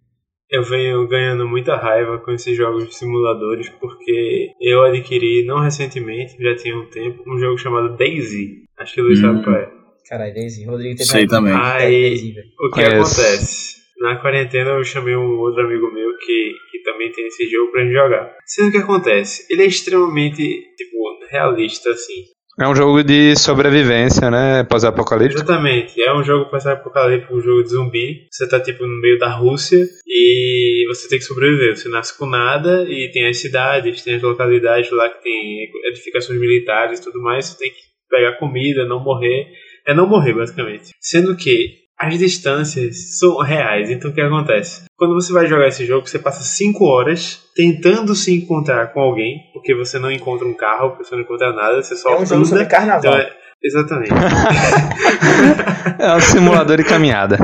Eu 0.51 0.63
venho 0.65 1.07
ganhando 1.09 1.47
muita 1.49 1.77
raiva 1.77 2.19
com 2.19 2.31
esses 2.31 2.55
jogos 2.57 2.87
de 2.87 2.95
simuladores 2.95 3.69
porque 3.81 4.49
eu 4.61 4.83
adquiri, 4.85 5.45
não 5.47 5.61
recentemente, 5.61 6.37
já 6.43 6.55
tinha 6.57 6.77
um 6.77 6.87
tempo, 6.91 7.23
um 7.27 7.39
jogo 7.39 7.57
chamado 7.59 7.97
Daisy. 7.97 8.65
Acho 8.79 8.95
que 8.95 9.01
o 9.01 9.05
Luiz 9.05 9.19
Hum. 9.19 9.23
sabe 9.23 9.45
qual 9.45 9.57
é. 9.57 9.71
Caralho, 10.13 10.35
Daisy. 10.35 10.67
Rodrigo 10.67 10.95
teve 10.95 11.09
Sei 11.09 11.27
também. 11.27 11.55
É, 11.55 11.57
Aí, 11.57 12.35
o 12.61 12.69
que 12.69 12.83
Conheço. 12.85 13.19
acontece? 13.19 13.77
Na 13.99 14.17
quarentena 14.21 14.73
eu 14.73 14.85
chamei 14.85 15.17
um 15.17 15.39
outro 15.39 15.65
amigo 15.65 15.91
meu 15.91 16.19
que, 16.19 16.53
que 16.71 16.83
também 16.83 17.11
tem 17.13 17.27
esse 17.29 17.49
jogo 17.49 17.73
pra 17.73 17.83
gente 17.83 17.95
jogar. 17.95 18.37
Sendo 18.45 18.73
que 18.73 18.77
acontece, 18.77 19.47
ele 19.49 19.63
é 19.63 19.67
extremamente, 19.67 20.37
tipo, 20.37 20.99
realista, 21.31 21.89
assim. 21.89 22.25
É 22.61 22.69
um 22.69 22.75
jogo 22.75 23.03
de 23.03 23.35
sobrevivência, 23.37 24.31
né? 24.31 24.65
Pós-apocalíptico. 24.65 25.41
Exatamente. 25.41 25.99
É 26.03 26.15
um 26.15 26.23
jogo 26.23 26.51
pós-apocalíptico, 26.51 27.35
um 27.35 27.41
jogo 27.41 27.63
de 27.63 27.71
zumbi. 27.71 28.27
Você 28.31 28.47
tá 28.47 28.61
tipo 28.61 28.87
no 28.87 29.01
meio 29.01 29.19
da 29.19 29.35
Rússia 29.35 29.83
e 30.07 30.85
você 30.89 31.09
tem 31.09 31.19
que 31.19 31.25
sobreviver. 31.25 31.75
Você 31.75 31.89
nasce 31.89 32.19
com 32.19 32.27
nada 32.27 32.85
e 32.87 33.11
tem 33.11 33.27
as 33.27 33.39
cidades, 33.39 34.03
tem 34.03 34.17
as 34.17 34.23
localidades 34.23 34.91
lá 34.91 35.09
que 35.09 35.23
tem 35.23 35.71
edificações 35.87 36.39
militares 36.39 37.01
e 37.01 37.03
tudo 37.03 37.23
mais. 37.23 37.47
Você 37.47 37.59
tem 37.59 37.71
que 37.71 37.81
pegar 38.11 38.35
comida, 38.39 38.85
não 38.85 39.03
morrer. 39.03 39.47
É 39.87 39.95
não 39.95 40.09
morrer, 40.09 40.35
basicamente. 40.35 40.91
Sendo 41.01 41.37
que 41.37 41.83
as 41.99 42.19
distâncias 42.19 43.19
são 43.19 43.39
reais. 43.39 43.91
Então 43.91 44.11
o 44.11 44.15
que 44.15 44.21
acontece? 44.21 44.83
Quando 44.97 45.15
você 45.15 45.33
vai 45.33 45.47
jogar 45.47 45.69
esse 45.69 45.85
jogo, 45.87 46.09
você 46.09 46.19
passa 46.19 46.43
5 46.43 46.85
horas 46.85 47.41
tentando 47.55 48.15
se 48.15 48.35
encontrar 48.35 48.93
com 48.93 49.01
alguém, 49.01 49.39
porque 49.53 49.75
você 49.75 49.99
não 49.99 50.11
encontra 50.11 50.47
um 50.47 50.55
carro, 50.55 50.91
porque 50.91 51.05
você 51.05 51.15
não 51.15 51.23
encontra 51.23 51.53
nada, 51.53 51.83
você 51.83 51.95
só 51.97 52.11
É 52.11 52.21
um 52.21 52.27
jogo 52.27 52.45
sobre 52.45 52.67
carnaval. 52.67 52.99
Então 52.99 53.15
é- 53.17 53.33
Exatamente. 53.65 54.11
É 55.99 56.17
um 56.17 56.21
simulador 56.21 56.77
de 56.77 56.85
caminhada. 56.85 57.39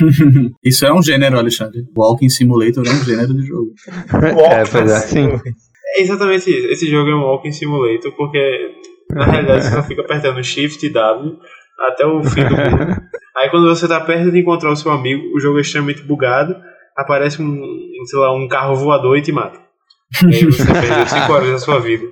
Isso 0.64 0.84
é 0.84 0.92
um 0.92 1.00
gênero, 1.02 1.38
Alexandre. 1.38 1.84
Walking 1.96 2.28
Simulator 2.28 2.84
é 2.84 2.90
um 2.90 3.04
gênero 3.04 3.32
de 3.34 3.46
jogo. 3.46 3.72
É, 4.50 4.64
pois 4.66 4.90
é, 4.90 4.98
sim. 5.00 5.28
É 5.96 6.02
exatamente 6.02 6.50
isso. 6.50 6.66
Esse 6.68 6.90
jogo 6.90 7.08
é 7.10 7.14
um 7.14 7.20
walking 7.20 7.52
simulator 7.52 8.10
porque 8.16 8.72
na 9.12 9.26
realidade 9.26 9.64
você 9.64 9.70
só 9.70 9.82
fica 9.84 10.02
apertando 10.02 10.42
Shift 10.42 10.84
e 10.84 10.90
W 10.90 11.36
até 11.78 12.06
o 12.06 12.22
fim 12.22 12.44
do 12.44 12.56
mundo. 12.56 13.02
Aí 13.36 13.50
quando 13.50 13.68
você 13.68 13.88
tá 13.88 14.00
perto 14.00 14.30
de 14.30 14.38
encontrar 14.38 14.70
o 14.70 14.76
seu 14.76 14.92
amigo, 14.92 15.36
o 15.36 15.40
jogo 15.40 15.58
é 15.58 15.60
extremamente 15.60 16.02
bugado, 16.02 16.56
aparece 16.96 17.42
um, 17.42 17.60
sei 18.06 18.18
lá, 18.18 18.32
um 18.32 18.46
carro 18.46 18.76
voador 18.76 19.18
e 19.18 19.22
te 19.22 19.32
mata. 19.32 19.58
E 20.22 20.34
aí 20.36 20.44
você 20.44 20.64
perdeu 20.72 21.06
5 21.06 21.32
horas 21.32 21.50
da 21.50 21.58
sua 21.58 21.80
vida. 21.80 22.04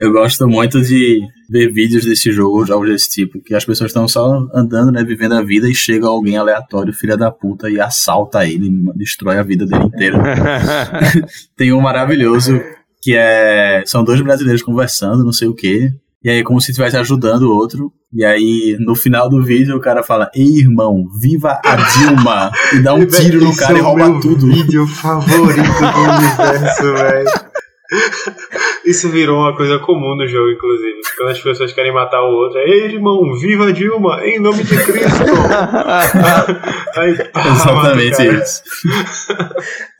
Eu 0.00 0.12
gosto 0.12 0.46
muito 0.48 0.80
de 0.80 1.20
ver 1.50 1.72
vídeos 1.72 2.04
desse 2.04 2.30
jogo, 2.30 2.64
jogos 2.64 2.88
desse 2.88 3.10
tipo, 3.10 3.40
que 3.40 3.54
as 3.54 3.64
pessoas 3.64 3.90
estão 3.90 4.06
só 4.06 4.46
andando, 4.54 4.92
né, 4.92 5.02
vivendo 5.02 5.34
a 5.34 5.42
vida 5.42 5.68
e 5.68 5.74
chega 5.74 6.06
alguém 6.06 6.36
aleatório, 6.36 6.92
filha 6.92 7.16
da 7.16 7.32
puta, 7.32 7.68
e 7.68 7.80
assalta 7.80 8.46
ele, 8.46 8.70
destrói 8.94 9.38
a 9.38 9.42
vida 9.42 9.66
dele 9.66 9.84
inteira. 9.84 10.18
Tem 11.56 11.72
um 11.72 11.80
maravilhoso 11.80 12.60
que 13.02 13.14
é. 13.16 13.82
São 13.86 14.04
dois 14.04 14.20
brasileiros 14.20 14.62
conversando, 14.62 15.24
não 15.24 15.32
sei 15.32 15.48
o 15.48 15.54
quê. 15.54 15.92
E 16.24 16.28
aí, 16.30 16.42
como 16.42 16.60
se 16.60 16.72
estivesse 16.72 16.96
ajudando 16.96 17.42
o 17.42 17.54
outro. 17.56 17.92
E 18.12 18.24
aí, 18.24 18.76
no 18.80 18.94
final 18.96 19.28
do 19.28 19.42
vídeo, 19.44 19.76
o 19.76 19.80
cara 19.80 20.02
fala: 20.02 20.28
Ei, 20.34 20.60
irmão, 20.60 21.04
viva 21.20 21.60
a 21.64 21.76
Dilma! 21.76 22.50
E 22.74 22.80
dá 22.80 22.94
um 22.94 23.04
tiro 23.06 23.40
no 23.44 23.54
cara 23.56 23.74
é 23.74 23.78
e 23.78 23.80
o 23.80 23.84
rouba 23.84 24.08
meu 24.08 24.20
tudo. 24.20 24.46
vídeo 24.46 24.86
favorito 24.86 25.62
do 25.62 26.00
universo, 26.10 26.94
velho. 26.94 27.30
Isso 28.84 29.08
virou 29.10 29.38
uma 29.40 29.56
coisa 29.56 29.78
comum 29.78 30.14
no 30.16 30.26
jogo, 30.26 30.50
inclusive. 30.50 30.98
Quando 31.16 31.30
as 31.30 31.40
pessoas 31.40 31.72
querem 31.72 31.92
matar 31.92 32.20
o 32.22 32.32
outro, 32.32 32.58
é, 32.58 32.64
Ei, 32.68 32.84
irmão, 32.94 33.20
viva 33.38 33.68
a 33.68 33.72
Dilma, 33.72 34.20
em 34.24 34.40
nome 34.40 34.62
de 34.62 34.76
Cristo! 34.76 35.24
Aí, 36.96 37.14
pá, 37.32 37.48
Exatamente 37.48 38.16
cara. 38.16 38.42
isso. 38.42 38.62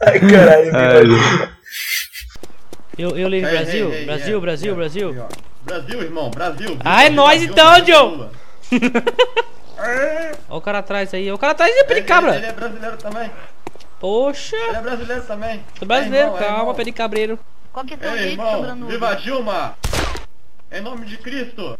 Ai, 0.03 0.21
caralho. 0.21 0.77
É, 0.77 1.49
Eu, 2.99 3.11
eu 3.17 3.29
leio 3.29 3.47
Ei, 3.47 3.51
Brasil, 3.53 3.91
Brasil, 4.07 4.41
Brasil, 4.41 4.75
Brasil. 4.75 5.15
Brasil, 5.65 6.03
irmão, 6.03 6.31
Brasil. 6.31 6.77
Ah, 6.85 7.05
é 7.05 7.11
viva, 7.11 7.43
então. 7.43 8.09
Lula. 8.09 8.31
Olha 9.79 10.59
o 10.59 10.61
cara 10.61 10.79
atrás 10.79 11.13
aí. 11.15 11.31
O 11.31 11.39
cara 11.39 11.53
atrás 11.53 11.71
é 11.77 11.85
de 11.85 11.87
Ele, 12.35 12.39
ele 12.39 12.47
é 12.47 12.53
brasileiro 12.53 12.97
também. 12.97 13.31
Poxa, 14.01 14.57
Ele 14.57 14.77
é 14.77 14.81
brasileiro 14.81 15.23
também. 15.23 15.61
sou 15.79 15.87
brasileiro, 15.89 16.27
É, 16.29 16.31
irmão, 16.31 16.37
é, 16.39 16.45
calma, 16.47 16.59
irmão. 16.61 16.75
pé 16.75 16.85
de 16.85 16.93
cabreiro. 16.93 17.39
Qual 17.73 17.85
que 17.85 17.95
é 17.95 17.97
teu 17.97 18.11
Ei, 18.13 18.19
jeito, 18.19 18.41
irmão, 18.43 18.87
viva 18.89 19.15
Dilma! 19.17 19.75
Em 20.71 20.81
nome 20.81 21.07
de 21.07 21.17
Cristo! 21.19 21.79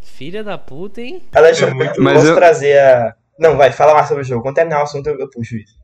Filha 0.00 0.42
da 0.44 0.56
puta, 0.56 1.00
hein? 1.00 1.22
Alexandre, 1.34 1.72
É 1.72 1.74
muito- 1.74 2.02
Mas 2.02 2.14
posso 2.14 2.26
eu- 2.28 2.34
trazer 2.36 2.78
a. 2.78 3.14
Não, 3.38 3.56
vai, 3.56 3.70
fala 3.72 3.92
mais 3.94 4.08
sobre 4.08 4.22
o 4.22 4.26
jogo. 4.26 4.42
Quando 4.42 4.54
terminar 4.54 4.80
o 4.80 4.82
assunto, 4.84 5.06
eu, 5.08 5.18
eu 5.18 5.28
puxo 5.28 5.56
isso. 5.56 5.74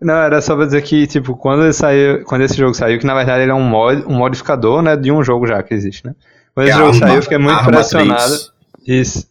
Não, 0.00 0.14
era 0.14 0.40
só 0.40 0.54
pra 0.56 0.64
dizer 0.66 0.82
que, 0.82 1.06
tipo, 1.06 1.36
quando 1.36 1.62
ele 1.64 1.72
saiu, 1.72 2.24
quando 2.24 2.42
esse 2.42 2.56
jogo 2.56 2.74
saiu, 2.74 2.98
que 2.98 3.06
na 3.06 3.14
verdade 3.14 3.42
ele 3.42 3.50
é 3.50 3.54
um, 3.54 3.62
mod, 3.62 4.02
um 4.06 4.14
modificador, 4.14 4.82
né, 4.82 4.96
de 4.96 5.10
um 5.10 5.22
jogo 5.24 5.46
já 5.46 5.62
que 5.62 5.74
existe, 5.74 6.06
né? 6.06 6.14
Quando 6.56 6.68
esse 6.68 6.78
jogo 6.78 6.94
saiu, 6.94 7.14
eu 7.16 7.22
fiquei 7.22 7.38
muito 7.38 7.60
impressionado. 7.62 8.30
3. 8.30 8.52
Isso. 8.86 9.28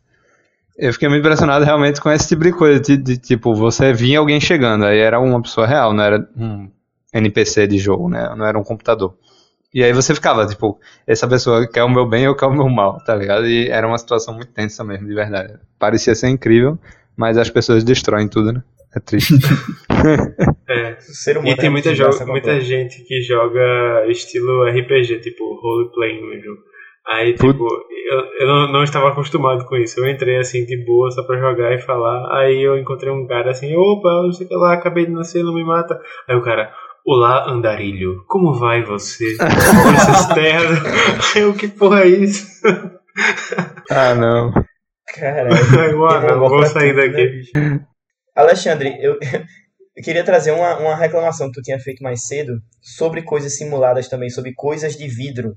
Eu 0.77 0.93
fiquei 0.93 1.09
muito 1.09 1.21
impressionado 1.21 1.65
realmente 1.65 1.99
com 1.99 2.11
esse 2.11 2.27
tipo 2.27 2.43
de 2.43 2.51
coisa, 2.51 2.79
de, 2.79 2.95
de, 2.97 3.17
tipo, 3.17 3.55
você 3.55 3.91
via 3.93 4.19
alguém 4.19 4.39
chegando, 4.39 4.85
aí 4.85 4.99
era 4.99 5.19
uma 5.19 5.41
pessoa 5.41 5.65
real, 5.65 5.91
não 5.93 6.03
era 6.03 6.29
um 6.37 6.69
NPC 7.13 7.65
de 7.65 7.77
jogo, 7.79 8.09
né? 8.09 8.33
Não 8.37 8.45
era 8.45 8.59
um 8.59 8.63
computador. 8.63 9.15
E 9.73 9.83
aí 9.83 9.91
você 9.91 10.13
ficava, 10.13 10.45
tipo, 10.45 10.79
essa 11.07 11.27
pessoa 11.27 11.67
quer 11.67 11.83
o 11.83 11.89
meu 11.89 12.05
bem 12.07 12.27
ou 12.27 12.35
quer 12.35 12.45
o 12.45 12.53
meu 12.53 12.69
mal, 12.69 12.97
tá 13.03 13.15
ligado? 13.15 13.47
E 13.47 13.67
era 13.69 13.87
uma 13.87 13.97
situação 13.97 14.33
muito 14.35 14.51
tensa 14.53 14.83
mesmo, 14.83 15.07
de 15.07 15.15
verdade. 15.15 15.55
Parecia 15.79 16.13
ser 16.15 16.29
incrível, 16.29 16.77
mas 17.17 17.37
as 17.37 17.49
pessoas 17.49 17.83
destroem 17.83 18.27
tudo, 18.27 18.53
né? 18.53 18.63
É 18.95 18.99
triste. 18.99 19.33
É. 20.69 20.97
O 20.99 21.13
ser 21.13 21.37
humano 21.37 21.53
E 21.53 21.57
tem 21.57 21.67
é 21.67 21.69
muita, 21.69 21.89
desgraça 21.89 22.25
jo- 22.25 22.31
muita 22.31 22.59
gente 22.61 23.01
que 23.03 23.21
joga 23.21 24.05
estilo 24.09 24.63
RPG, 24.67 25.19
tipo 25.19 25.59
roleplay 25.61 26.21
no 26.21 26.39
jogo. 26.41 26.61
Aí, 27.07 27.35
Put- 27.35 27.51
tipo, 27.51 27.67
eu, 28.09 28.19
eu 28.39 28.47
não, 28.47 28.71
não 28.71 28.83
estava 28.83 29.09
acostumado 29.09 29.65
com 29.65 29.75
isso. 29.77 29.99
Eu 29.99 30.09
entrei 30.09 30.37
assim 30.37 30.65
de 30.65 30.83
boa 30.85 31.11
só 31.11 31.23
pra 31.23 31.39
jogar 31.39 31.73
e 31.73 31.81
falar. 31.81 32.39
Aí 32.39 32.61
eu 32.61 32.77
encontrei 32.77 33.11
um 33.11 33.27
cara 33.27 33.51
assim, 33.51 33.75
opa, 33.75 34.09
não 34.23 34.31
sei 34.31 34.45
o 34.45 34.49
que 34.49 34.55
lá, 34.55 34.73
acabei 34.73 35.05
de 35.05 35.11
nascer, 35.11 35.43
não 35.43 35.53
me 35.53 35.63
mata. 35.63 35.99
Aí 36.27 36.35
o 36.35 36.41
cara, 36.41 36.71
olá 37.05 37.47
andarilho, 37.49 38.23
como 38.27 38.53
vai 38.53 38.83
você? 38.83 39.37
Com 39.37 39.89
essas 39.93 40.27
terras. 40.33 41.35
Aí 41.35 41.41
eu, 41.43 41.53
que 41.53 41.67
porra 41.67 42.01
é 42.01 42.07
isso? 42.07 42.45
ah, 43.91 44.15
não. 44.15 44.51
Caralho. 45.13 45.53
Aí 45.53 45.91
eu, 45.91 46.05
ah, 46.07 46.35
vou 46.37 46.65
sair 46.65 46.93
tudo, 46.93 47.01
né, 47.01 47.07
daqui. 47.07 47.27
bicho? 47.27 47.51
Alexandre, 48.35 48.97
eu, 48.99 49.17
eu 49.95 50.03
queria 50.03 50.23
trazer 50.23 50.51
uma, 50.51 50.77
uma 50.77 50.95
reclamação 50.95 51.47
que 51.47 51.53
tu 51.53 51.61
tinha 51.61 51.79
feito 51.79 52.03
mais 52.03 52.25
cedo 52.25 52.59
sobre 52.81 53.21
coisas 53.21 53.55
simuladas 53.55 54.09
também, 54.09 54.29
sobre 54.29 54.53
coisas 54.53 54.95
de 54.97 55.07
vidro, 55.07 55.55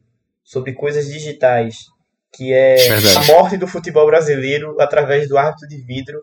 sobre 0.51 0.73
coisas 0.73 1.07
digitais, 1.07 1.77
que 2.33 2.53
é 2.55 2.77
Verdade. 2.77 3.17
a 3.19 3.23
morte 3.35 3.57
do 3.59 3.67
futebol 3.67 4.07
brasileiro 4.07 4.81
através 4.81 5.29
do 5.29 5.37
árbitro 5.37 5.69
de 5.69 5.77
vidro, 5.85 6.21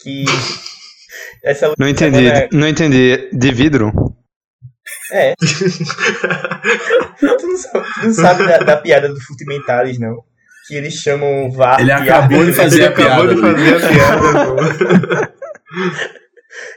que 0.00 0.24
essa 1.42 1.72
Não 1.78 1.88
entendi, 1.88 2.18
semana- 2.28 2.48
não 2.52 2.68
entendi. 2.68 3.30
De 3.32 3.50
vidro? 3.52 3.90
É. 5.12 5.34
tu 7.18 7.46
não 7.46 7.56
sabe, 7.56 7.84
tu 7.94 8.06
não 8.06 8.12
sabe 8.14 8.46
da, 8.46 8.58
da 8.58 8.76
piada 8.76 9.08
do 9.08 9.18
Futimentales, 9.20 9.98
não. 9.98 10.16
Que 10.66 10.74
eles 10.74 10.94
chamam 10.94 11.46
o 11.46 11.52
VAR. 11.52 11.80
Ele 11.80 11.86
de 11.86 11.92
acabou 11.92 12.44
de 12.44 12.52
fazer 12.52 12.76
Ele 12.76 12.86
a 12.86 12.90
acabou 12.90 13.26
piada, 13.28 13.34
de 13.34 13.40
né? 13.40 13.52
fazer 13.52 13.74
a 13.74 13.88
piada. 15.24 15.34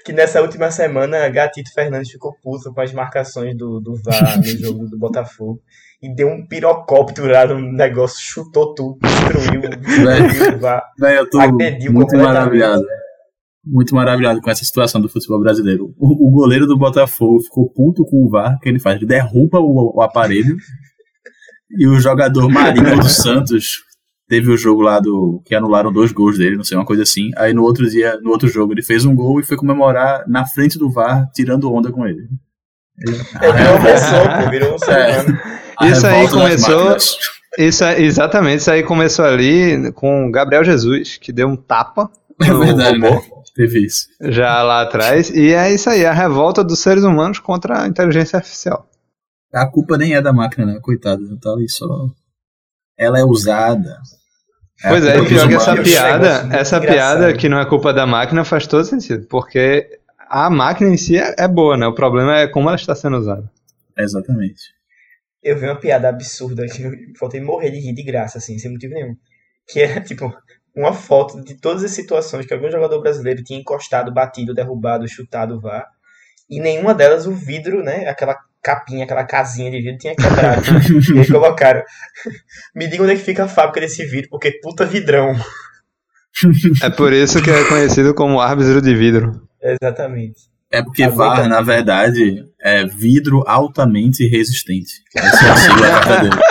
Que 0.05 0.13
nessa 0.13 0.41
última 0.41 0.71
semana 0.71 1.27
Gatito 1.29 1.73
Fernandes 1.73 2.11
ficou 2.11 2.35
puto 2.41 2.73
com 2.73 2.81
as 2.81 2.93
marcações 2.93 3.55
do, 3.55 3.79
do 3.79 3.95
VAR 4.03 4.37
no 4.37 4.43
jogo 4.57 4.87
do 4.87 4.97
Botafogo 4.97 5.61
e 6.01 6.13
deu 6.13 6.27
um 6.27 6.45
pirocóptero 6.45 7.27
lá 7.27 7.45
no 7.45 7.59
negócio, 7.59 8.19
chutou 8.19 8.73
tudo, 8.73 8.97
destruiu, 9.01 9.61
destruiu 9.79 10.55
o 10.55 10.59
VAR. 10.59 10.83
Véi, 10.99 11.17
eu 11.17 11.29
tô 11.29 11.39
Agrediu 11.39 11.93
muito 11.93 12.17
maravilhado. 12.17 12.83
Muito 13.63 13.93
maravilhado 13.93 14.41
com 14.41 14.49
essa 14.49 14.65
situação 14.65 14.99
do 14.99 15.07
futebol 15.07 15.39
brasileiro. 15.39 15.93
O, 15.99 16.27
o 16.27 16.31
goleiro 16.31 16.65
do 16.65 16.75
Botafogo 16.75 17.41
ficou 17.41 17.69
puto 17.69 18.03
com 18.05 18.25
o 18.25 18.29
VAR, 18.29 18.57
que 18.59 18.67
ele 18.67 18.79
faz? 18.79 18.95
Ele 18.95 19.05
derruba 19.05 19.59
o, 19.59 19.97
o 19.97 20.01
aparelho. 20.01 20.57
e 21.69 21.87
o 21.87 21.99
jogador 21.99 22.49
Marinho 22.49 22.99
do 22.99 23.05
Santos 23.09 23.83
teve 24.31 24.49
o 24.49 24.57
jogo 24.57 24.81
lá 24.81 24.97
do. 24.97 25.41
que 25.43 25.53
anularam 25.53 25.91
dois 25.91 26.13
gols 26.13 26.37
dele, 26.37 26.55
não 26.55 26.63
sei, 26.63 26.77
uma 26.77 26.85
coisa 26.85 27.03
assim. 27.03 27.31
Aí 27.35 27.53
no 27.53 27.63
outro 27.63 27.89
dia, 27.89 28.17
no 28.21 28.29
outro 28.29 28.47
jogo, 28.47 28.71
ele 28.71 28.81
fez 28.81 29.03
um 29.03 29.13
gol 29.13 29.41
e 29.41 29.43
foi 29.43 29.57
comemorar 29.57 30.23
na 30.25 30.45
frente 30.45 30.79
do 30.79 30.89
VAR, 30.89 31.29
tirando 31.33 31.69
onda 31.69 31.91
com 31.91 32.07
ele. 32.07 32.29
Ele 32.97 33.11
virou 33.11 33.75
uma 33.75 33.85
pessoa, 33.85 34.41
pô, 34.41 34.49
virou 34.49 34.71
um 34.71 34.89
É. 34.89 35.61
A 35.77 35.87
Isso 35.89 36.07
aí 36.07 36.29
começou-. 36.29 36.95
Isso 37.57 37.83
é, 37.83 38.01
exatamente, 38.01 38.59
isso 38.59 38.71
aí 38.71 38.83
começou 38.83 39.25
ali 39.25 39.91
com 39.91 40.25
o 40.25 40.31
Gabriel 40.31 40.63
Jesus, 40.63 41.17
que 41.17 41.33
deu 41.33 41.49
um 41.49 41.57
tapa 41.57 42.09
É 42.41 42.47
no 42.47 42.59
verdade, 42.59 42.97
robô, 42.97 43.15
né? 43.15 43.21
Teve 43.53 43.85
isso. 43.85 44.07
já 44.21 44.63
lá 44.63 44.83
atrás. 44.83 45.29
E 45.29 45.51
é 45.51 45.73
isso 45.73 45.89
aí, 45.89 46.05
a 46.05 46.13
revolta 46.13 46.63
dos 46.63 46.79
seres 46.79 47.03
humanos 47.03 47.39
contra 47.39 47.83
a 47.83 47.87
inteligência 47.87 48.37
artificial. 48.37 48.87
A 49.53 49.67
culpa 49.67 49.97
nem 49.97 50.15
é 50.15 50.21
da 50.21 50.31
máquina, 50.31 50.65
né? 50.65 50.79
Coitada, 50.81 51.21
tá 51.41 51.51
ali 51.51 51.67
só. 51.67 51.85
Ela 52.97 53.19
é 53.19 53.25
usada. 53.25 53.99
Pois 54.81 55.05
a 55.05 55.11
é, 55.11 55.19
e 55.19 55.27
pior 55.27 55.47
que 55.47 55.55
essa 55.55 55.75
piada, 55.75 56.27
essa 56.27 56.77
engraçado. 56.77 56.85
piada 56.87 57.33
que 57.33 57.47
não 57.47 57.59
é 57.59 57.65
culpa 57.65 57.93
da 57.93 58.05
máquina 58.07 58.43
faz 58.43 58.65
todo 58.65 58.83
sentido, 58.83 59.27
porque 59.27 59.99
a 60.27 60.49
máquina 60.49 60.89
em 60.89 60.97
si 60.97 61.17
é, 61.17 61.35
é 61.37 61.47
boa, 61.47 61.77
né? 61.77 61.85
O 61.85 61.93
problema 61.93 62.39
é 62.39 62.47
como 62.47 62.67
ela 62.69 62.75
está 62.75 62.95
sendo 62.95 63.17
usada. 63.17 63.49
Exatamente. 63.97 64.73
Eu 65.43 65.57
vi 65.57 65.65
uma 65.65 65.75
piada 65.75 66.07
absurda 66.09 66.65
que 66.67 66.83
eu 66.83 66.91
faltei 67.19 67.41
morrer 67.41 67.71
de 67.71 67.79
rir 67.79 67.93
de 67.93 68.03
graça, 68.03 68.37
assim, 68.37 68.57
sem 68.57 68.71
motivo 68.71 68.93
nenhum. 68.93 69.15
Que 69.67 69.81
era, 69.81 70.01
tipo, 70.01 70.33
uma 70.75 70.93
foto 70.93 71.43
de 71.43 71.55
todas 71.55 71.83
as 71.83 71.91
situações 71.91 72.45
que 72.45 72.53
algum 72.53 72.71
jogador 72.71 73.01
brasileiro 73.01 73.43
tinha 73.43 73.59
encostado, 73.59 74.13
batido, 74.13 74.53
derrubado, 74.53 75.07
chutado, 75.07 75.59
vá. 75.59 75.85
E 76.49 76.59
nenhuma 76.59 76.93
delas 76.93 77.25
o 77.25 77.33
vidro, 77.33 77.83
né? 77.83 78.07
Aquela 78.07 78.37
capinha, 78.63 79.03
aquela 79.05 79.23
casinha 79.23 79.71
de 79.71 79.81
vidro 79.81 79.97
tinha 79.97 80.15
quebrado. 80.15 80.63
e 81.15 81.19
aí 81.19 81.27
colocaram. 81.27 81.81
Me 82.75 82.87
diga 82.87 83.03
onde 83.03 83.13
é 83.13 83.15
que 83.15 83.23
fica 83.23 83.45
a 83.45 83.47
fábrica 83.47 83.81
desse 83.81 84.05
vidro, 84.05 84.29
porque 84.29 84.51
puta 84.61 84.85
vidrão. 84.85 85.35
É 86.81 86.89
por 86.89 87.11
isso 87.13 87.41
que 87.41 87.49
é 87.51 87.63
conhecido 87.65 88.13
como 88.13 88.39
árbitro 88.39 88.81
de 88.81 88.95
vidro. 88.95 89.31
Exatamente. 89.61 90.49
É 90.71 90.81
porque 90.81 91.03
Aguenta. 91.03 91.17
VAR, 91.17 91.49
na 91.49 91.61
verdade, 91.61 92.45
é 92.61 92.85
vidro 92.85 93.43
altamente 93.45 94.25
resistente. 94.27 95.03
Essa 95.15 95.45
é 95.45 95.49
a 95.49 95.55
sigla. 95.57 96.29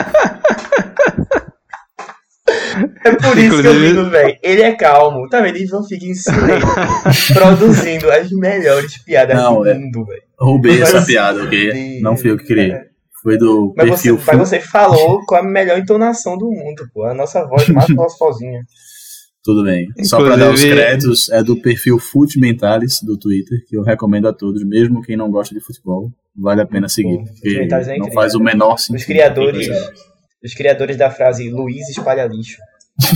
É 3.04 3.12
por 3.14 3.36
isso 3.38 3.60
que 3.60 3.66
eu 3.66 3.72
Inclusive- 3.72 3.88
digo, 3.88 4.10
velho, 4.10 4.38
ele 4.42 4.62
é 4.62 4.72
calmo. 4.74 5.28
Tá 5.28 5.40
vendo? 5.40 5.56
Eles 5.56 5.70
não 5.70 5.84
ficam 5.86 6.08
em 6.08 6.14
silêncio, 6.14 6.68
produzindo 7.34 8.10
as 8.10 8.30
melhores 8.30 8.98
piadas 9.04 9.36
Não, 9.36 9.60
do 9.60 9.68
é. 9.68 9.74
mundo, 9.74 10.04
velho. 10.06 10.22
Roubei 10.40 10.78
Mas- 10.78 10.94
essa 10.94 11.04
piada, 11.06 11.42
ok? 11.44 12.00
Não 12.00 12.16
fui 12.16 12.30
eu 12.30 12.36
que 12.38 12.46
criei. 12.46 12.72
É. 12.72 12.84
Foi 13.22 13.36
do 13.36 13.74
Mas 13.76 13.86
você, 13.90 14.08
perfil 14.08 14.14
mas 14.14 14.24
Fu- 14.24 14.46
você 14.46 14.60
falou 14.60 15.20
com 15.26 15.34
a 15.34 15.42
melhor 15.42 15.78
entonação 15.78 16.38
do 16.38 16.46
mundo, 16.50 16.88
pô. 16.94 17.04
A 17.04 17.12
nossa 17.12 17.44
voz 17.46 17.68
mais 17.68 17.90
gostosinha. 17.90 18.60
Tudo 19.44 19.62
bem. 19.64 19.86
Só 20.04 20.22
pra 20.22 20.36
dar 20.36 20.50
os 20.52 20.62
créditos, 20.62 21.28
é 21.30 21.42
do 21.42 21.60
perfil 21.60 21.98
Fute 21.98 22.38
Mentalis 22.38 23.00
do 23.02 23.18
Twitter, 23.18 23.58
que 23.68 23.76
eu 23.76 23.82
recomendo 23.82 24.26
a 24.28 24.32
todos, 24.32 24.62
mesmo 24.66 25.02
quem 25.02 25.16
não 25.16 25.30
gosta 25.30 25.54
de 25.54 25.60
futebol, 25.62 26.10
vale 26.36 26.62
a 26.62 26.66
pena 26.66 26.88
seguir. 26.88 27.18
Pô, 27.18 27.24
Porque 27.24 27.68
é 27.70 27.98
não 27.98 28.10
faz 28.12 28.34
o 28.34 28.40
menor 28.40 28.78
sentido. 28.78 28.96
Os 29.00 29.04
criadores, 29.04 29.68
os 30.44 30.54
criadores 30.54 30.96
da 30.96 31.10
frase 31.10 31.50
Luiz 31.50 31.88
espalha 31.90 32.26
lixo. 32.26 32.56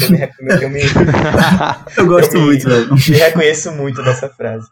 Eu 0.02 0.10
me, 0.10 0.62
eu 0.62 0.70
me, 0.70 0.80
Eu 1.96 2.06
gosto 2.06 2.34
Eu 2.36 2.40
me- 2.40 2.46
muito, 2.46 2.68
velho. 2.68 2.94
me 2.94 3.16
reconheço 3.16 3.72
muito 3.72 4.02
dessa 4.02 4.28
frase. 4.30 4.66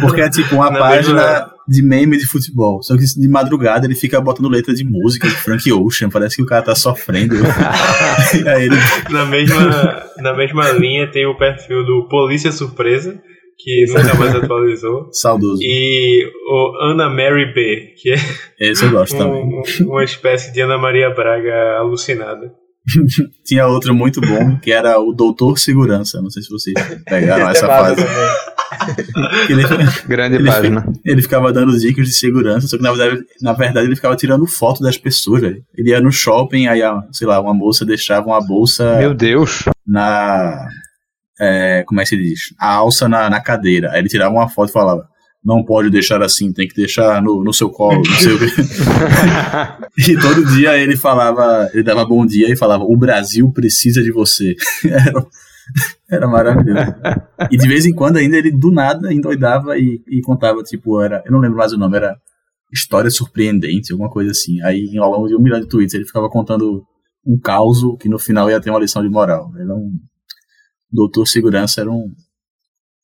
Porque 0.00 0.20
é 0.20 0.28
tipo 0.30 0.56
uma 0.56 0.70
Na 0.70 0.78
página 0.80 1.50
de 1.68 1.82
meme 1.82 2.16
de 2.16 2.26
futebol. 2.26 2.82
Só 2.82 2.96
que 2.96 3.02
de 3.04 3.28
madrugada 3.28 3.86
ele 3.86 3.94
fica 3.94 4.20
botando 4.20 4.48
letra 4.48 4.72
de 4.74 4.84
música 4.84 5.28
de 5.28 5.34
Frank 5.34 5.70
Ocean. 5.72 6.08
Parece 6.10 6.36
que 6.36 6.42
o 6.42 6.46
cara 6.46 6.62
tá 6.62 6.74
sofrendo. 6.74 7.34
ele. 8.60 8.76
Na 9.10 9.24
mesma, 9.26 10.02
na 10.18 10.34
mesma 10.34 10.70
linha 10.72 11.10
tem 11.10 11.26
o 11.26 11.36
perfil 11.36 11.84
do 11.84 12.06
Polícia 12.08 12.52
Surpresa, 12.52 13.18
que 13.58 13.84
nunca 13.88 14.14
mais 14.14 14.34
atualizou. 14.34 15.08
Saudoso. 15.12 15.60
E 15.62 16.30
o 16.50 16.84
Ana 16.90 17.08
Mary 17.08 17.52
B, 17.54 17.94
que 18.00 18.12
é 18.12 18.16
Esse 18.60 18.84
eu 18.84 18.90
gosto 18.90 19.16
também. 19.18 19.42
um- 19.44 19.62
uma 19.90 20.04
espécie 20.04 20.52
de 20.52 20.60
Ana 20.60 20.78
Maria 20.78 21.10
Braga 21.10 21.78
alucinada. 21.78 22.52
Tinha 23.44 23.66
outro 23.66 23.94
muito 23.94 24.20
bom, 24.20 24.58
que 24.58 24.70
era 24.72 24.98
o 24.98 25.12
Doutor 25.12 25.58
Segurança. 25.58 26.20
Não 26.22 26.30
sei 26.30 26.42
se 26.42 26.50
vocês 26.50 26.74
pegaram 27.04 27.48
essa 27.50 27.66
é 27.66 27.68
massa 27.68 27.96
fase. 27.96 28.06
Ele, 29.48 29.62
Grande 30.06 30.36
Ele 30.36 30.48
página. 30.50 30.84
ele 31.04 31.22
ficava 31.22 31.52
dando 31.52 31.76
dicas 31.78 32.06
de 32.06 32.14
segurança, 32.14 32.66
só 32.68 32.76
que 32.76 32.82
na 32.82 32.92
verdade, 32.92 33.22
na 33.40 33.52
verdade 33.52 33.86
ele 33.86 33.96
ficava 33.96 34.16
tirando 34.16 34.46
foto 34.46 34.82
das 34.82 34.96
pessoas, 34.96 35.40
velho. 35.40 35.62
Ele 35.76 35.90
ia 35.90 36.00
no 36.00 36.10
shopping, 36.12 36.66
aí, 36.66 36.80
sei 37.12 37.26
lá, 37.26 37.40
uma 37.40 37.54
moça 37.54 37.84
deixava 37.84 38.26
uma 38.26 38.40
bolsa 38.44 38.96
Meu 38.98 39.14
Deus. 39.14 39.64
na. 39.86 40.68
é, 41.40 41.84
como 41.86 42.00
é 42.00 42.04
que 42.04 42.10
se 42.10 42.16
diz? 42.16 42.40
A 42.58 42.74
alça 42.74 43.08
na, 43.08 43.28
na 43.30 43.40
cadeira. 43.40 43.90
Aí 43.92 44.00
ele 44.00 44.08
tirava 44.08 44.34
uma 44.34 44.48
foto 44.48 44.70
e 44.70 44.72
falava: 44.72 45.08
Não 45.46 45.64
pode 45.64 45.90
deixar 45.90 46.20
assim, 46.24 46.52
tem 46.52 46.66
que 46.66 46.74
deixar 46.74 47.22
no, 47.22 47.44
no 47.44 47.52
seu 47.52 47.70
colo, 47.70 48.02
não 48.04 48.16
sei 48.16 48.32
o 48.32 48.38
quê. 48.40 48.46
e 50.10 50.18
todo 50.18 50.44
dia 50.44 50.76
ele 50.76 50.96
falava, 50.96 51.70
ele 51.72 51.84
dava 51.84 52.04
bom 52.04 52.26
dia 52.26 52.52
e 52.52 52.56
falava: 52.56 52.82
O 52.82 52.96
Brasil 52.96 53.48
precisa 53.52 54.02
de 54.02 54.10
você. 54.10 54.56
Era, 54.84 55.26
era 56.08 56.28
maravilhoso. 56.28 56.94
E 57.50 57.56
de 57.56 57.68
vez 57.68 57.86
em 57.86 57.92
quando 57.92 58.16
ainda 58.16 58.36
ele 58.36 58.52
do 58.52 58.72
nada 58.72 59.12
endoidava 59.12 59.76
e, 59.76 60.00
e 60.08 60.20
contava, 60.20 60.62
tipo, 60.62 61.00
era. 61.00 61.22
Eu 61.24 61.32
não 61.32 61.40
lembro 61.40 61.58
mais 61.58 61.72
o 61.72 61.78
nome, 61.78 61.96
era 61.96 62.16
História 62.72 63.10
Surpreendente, 63.10 63.92
alguma 63.92 64.10
coisa 64.10 64.30
assim. 64.30 64.60
Aí 64.62 64.96
ao 64.98 65.10
longo 65.10 65.28
de 65.28 65.36
um 65.36 65.40
milhão 65.40 65.60
de 65.60 65.68
tweets 65.68 65.94
ele 65.94 66.04
ficava 66.04 66.28
contando 66.28 66.84
um 67.24 67.38
caos 67.38 67.78
que 68.00 68.08
no 68.08 68.18
final 68.18 68.48
ia 68.48 68.60
ter 68.60 68.70
uma 68.70 68.80
lição 68.80 69.02
de 69.02 69.08
moral. 69.08 69.52
Ele 69.56 69.70
é 69.70 69.74
um. 69.74 69.92
Doutor 70.90 71.26
Segurança 71.26 71.80
era 71.80 71.90
um. 71.90 72.12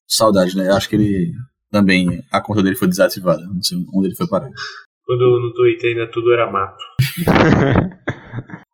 Saudade, 0.06 0.56
né? 0.56 0.68
Eu 0.68 0.76
acho 0.76 0.88
que 0.88 0.96
ele 0.96 1.32
também. 1.72 2.22
A 2.30 2.40
conta 2.40 2.62
dele 2.62 2.76
foi 2.76 2.86
desativada. 2.86 3.42
Não 3.46 3.62
sei 3.62 3.78
onde 3.92 4.08
ele 4.08 4.14
foi 4.14 4.28
parar. 4.28 4.50
Quando 5.04 5.40
no 5.40 5.52
Twitter 5.54 5.90
ainda 5.90 6.06
tudo 6.12 6.32
era 6.32 6.48
mato. 6.52 6.84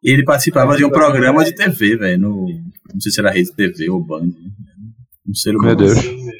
E 0.03 0.11
ele 0.13 0.25
participava 0.25 0.77
de 0.77 0.85
um 0.85 0.91
programa 0.91 1.45
de 1.45 1.55
TV, 1.55 1.97
velho. 1.97 2.19
No, 2.21 2.47
não 2.93 3.01
sei 3.01 3.11
se 3.11 3.21
era 3.21 3.31
Rede 3.31 3.55
TV 3.55 3.89
ou 3.89 4.05
Band. 4.05 4.31
Um 5.27 5.35
ser 5.35 5.51
humano. 5.57 5.67
Meu 5.69 5.77
Deus. 5.77 5.93
Assim, 5.99 6.27
né? 6.27 6.33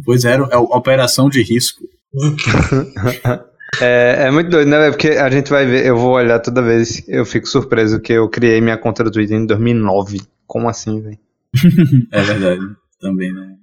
Pois 0.04 0.24
era, 0.24 0.42
é 0.50 0.56
o 0.56 0.62
Operação 0.64 1.28
de 1.28 1.42
Risco. 1.42 1.82
É, 3.80 4.26
é 4.26 4.30
muito 4.30 4.48
doido, 4.50 4.68
né, 4.68 4.78
velho? 4.78 4.92
Porque 4.92 5.08
a 5.08 5.28
gente 5.28 5.50
vai 5.50 5.66
ver, 5.66 5.84
eu 5.86 5.96
vou 5.96 6.12
olhar 6.12 6.38
toda 6.40 6.62
vez, 6.62 7.06
eu 7.08 7.26
fico 7.26 7.46
surpreso 7.46 8.00
que 8.00 8.12
eu 8.12 8.28
criei 8.28 8.60
minha 8.60 8.78
conta 8.78 9.04
do 9.04 9.10
Twitter 9.10 9.36
em 9.36 9.46
2009. 9.46 10.20
Como 10.46 10.68
assim, 10.68 11.00
velho? 11.02 11.18
É 12.12 12.22
verdade. 12.22 12.60
Também, 13.00 13.32
né? 13.32 13.54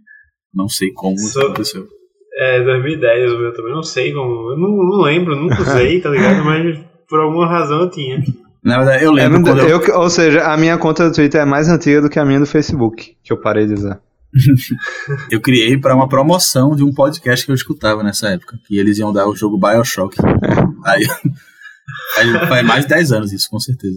Não 0.54 0.68
sei 0.70 0.92
como 0.92 1.16
isso 1.16 1.30
Só- 1.34 1.42
aconteceu. 1.48 1.88
É, 2.36 2.64
2010 2.64 3.32
o 3.34 3.38
meu 3.40 3.54
também, 3.54 3.74
não 3.74 3.84
sei 3.84 4.12
como. 4.14 4.52
Eu 4.52 4.58
não, 4.58 4.70
não 4.70 5.02
lembro, 5.02 5.36
nunca 5.36 5.62
usei, 5.62 6.02
tá 6.02 6.10
ligado? 6.10 6.44
Mas 6.46 6.80
por 7.08 7.20
alguma 7.20 7.48
razão 7.48 7.82
eu 7.82 7.90
tinha. 7.90 8.24
Na 8.64 8.78
verdade, 8.78 9.04
eu 9.04 9.12
É 9.12 9.28
lembro 9.28 9.58
eu, 9.60 9.82
eu- 9.82 10.00
ou 10.00 10.10
seja, 10.10 10.42
a 10.46 10.58
minha 10.58 10.78
conta 10.78 11.08
do 11.10 11.14
Twitter 11.16 11.42
é 11.42 11.46
mais 11.46 11.68
antiga 11.70 12.02
do 12.02 12.10
que 12.10 12.18
a 12.18 12.26
minha 12.26 12.40
do 12.40 12.46
Facebook, 12.46 13.16
que 13.24 13.32
eu 13.34 13.40
parei 13.40 13.68
de 13.68 13.74
usar. 13.74 14.00
eu 15.30 15.40
criei 15.42 15.78
pra 15.78 15.94
uma 15.96 16.08
promoção 16.08 16.76
de 16.76 16.84
um 16.84 16.92
podcast 16.92 17.46
que 17.46 17.52
eu 17.52 17.56
escutava 17.56 18.02
nessa 18.02 18.30
época. 18.30 18.58
Que 18.66 18.80
eles 18.80 18.98
iam 18.98 19.14
dar 19.14 19.28
o 19.28 19.36
jogo 19.36 19.60
Bioshock. 19.60 20.18
Aí, 20.86 21.04
aí 22.18 22.48
faz 22.48 22.66
mais 22.66 22.84
de 22.86 22.90
10 22.90 23.12
anos 23.12 23.32
isso, 23.34 23.48
com 23.50 23.60
certeza. 23.60 23.96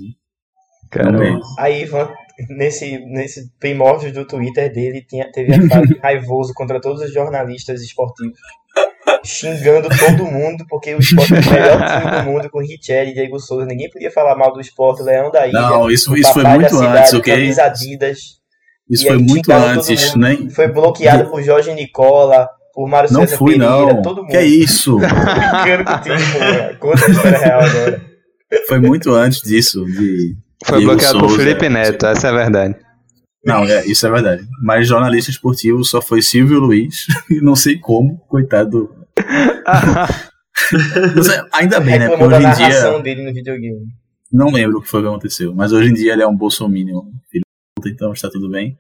Caramba. 0.90 1.40
Aí, 1.58 1.82
Ivan, 1.84 2.08
nesse, 2.50 2.98
nesse 3.06 3.50
primórdio 3.58 4.12
do 4.12 4.26
Twitter 4.26 4.72
dele, 4.72 5.04
tinha, 5.08 5.30
teve 5.30 5.54
a 5.54 5.68
fase 5.68 5.98
raivoso 6.02 6.52
contra 6.54 6.80
todos 6.80 7.02
os 7.02 7.12
jornalistas 7.12 7.80
esportivos. 7.82 8.38
Xingando 9.24 9.88
todo 9.88 10.30
mundo, 10.30 10.64
porque 10.68 10.94
o 10.94 10.98
esporte 10.98 11.34
é 11.34 11.38
o 11.38 11.50
melhor 11.50 11.78
time 12.00 12.10
do 12.18 12.30
mundo, 12.30 12.50
com 12.50 12.60
Richelli 12.60 13.10
e 13.10 13.14
Diego 13.14 13.38
Souza. 13.38 13.66
Ninguém 13.66 13.90
podia 13.90 14.10
falar 14.10 14.36
mal 14.36 14.52
do 14.52 14.60
esporte, 14.60 15.02
Leão 15.02 15.30
da 15.30 15.46
Ilha. 15.46 15.60
Não, 15.60 15.90
isso, 15.90 16.16
isso 16.16 16.32
foi 16.32 16.44
muito 16.44 16.74
cidade, 16.74 16.98
antes, 16.98 17.14
ok? 17.14 17.60
Adidas. 17.60 18.18
Isso 18.88 19.06
foi 19.06 19.18
muito 19.18 19.52
antes, 19.52 20.14
nem. 20.14 20.48
Foi 20.50 20.68
bloqueado 20.68 21.28
por 21.30 21.42
Jorge 21.42 21.72
Nicola, 21.74 22.48
por 22.72 22.88
Mário 22.88 23.12
Não 23.12 23.22
César 23.22 23.38
fui, 23.38 23.58
Pereira, 23.58 23.94
não. 23.94 24.02
todo 24.02 24.22
mundo. 24.22 24.30
Que 24.30 24.36
é 24.36 24.44
isso? 24.44 24.96
Brincando. 25.00 26.78
Conta 26.78 27.06
a 27.06 27.10
história 27.10 27.38
real 27.38 27.60
agora. 27.60 28.04
Foi 28.68 28.78
muito 28.78 29.12
antes 29.12 29.40
disso. 29.40 29.84
De 29.86 30.36
Foi 30.66 30.78
Diego 30.78 30.92
bloqueado 30.92 31.18
por 31.20 31.28
Souza, 31.28 31.42
Felipe 31.42 31.68
Neto, 31.68 32.06
essa 32.06 32.28
é 32.28 32.30
a 32.30 32.34
verdade. 32.34 32.76
Não, 33.44 33.62
é, 33.64 33.86
isso 33.86 34.06
é 34.06 34.10
verdade. 34.10 34.44
Mas 34.62 34.88
jornalista 34.88 35.30
esportivo 35.30 35.84
só 35.84 36.02
foi 36.02 36.20
Silvio 36.22 36.58
Luiz, 36.58 37.06
e 37.30 37.40
não 37.40 37.54
sei 37.54 37.78
como, 37.78 38.18
coitado. 38.28 38.90
sei, 41.22 41.40
ainda 41.52 41.80
bem, 41.80 41.98
né? 41.98 42.08
Porque 42.08 42.24
hoje 42.24 42.46
em 42.46 42.52
dia. 42.52 42.98
dele 43.00 43.22
no 43.24 43.32
videogame. 43.32 43.86
Não 44.32 44.50
lembro 44.50 44.78
o 44.78 44.82
que 44.82 44.88
foi 44.88 45.02
que 45.02 45.08
aconteceu, 45.08 45.54
mas 45.54 45.72
hoje 45.72 45.90
em 45.90 45.94
dia 45.94 46.12
ele 46.12 46.22
é 46.22 46.26
um 46.26 46.36
bolsominion, 46.36 47.02
então 47.86 48.12
está 48.12 48.28
tudo 48.28 48.50
bem. 48.50 48.76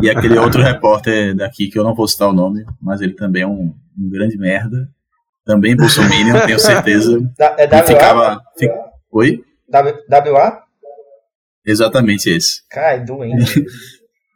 E 0.00 0.08
aquele 0.08 0.38
outro 0.38 0.60
repórter 0.62 1.34
daqui, 1.36 1.68
que 1.68 1.78
eu 1.78 1.84
não 1.84 1.94
vou 1.94 2.08
citar 2.08 2.28
o 2.28 2.32
nome, 2.32 2.64
mas 2.80 3.00
ele 3.02 3.12
também 3.12 3.42
é 3.42 3.46
um, 3.46 3.74
um 3.98 4.10
grande 4.10 4.38
merda. 4.38 4.88
Também 5.44 5.76
bolsominion, 5.76 6.46
tenho 6.46 6.58
certeza. 6.58 7.20
Da- 7.36 7.56
É 7.58 7.66
WA? 7.66 7.82
ficava. 7.82 8.40
fi- 8.58 8.70
Oi? 9.12 9.44
W- 9.68 9.94
WA? 10.32 10.62
Exatamente 11.70 12.28
esse. 12.28 12.62
Cara, 12.70 12.96
é 12.96 13.00
doente. 13.00 13.64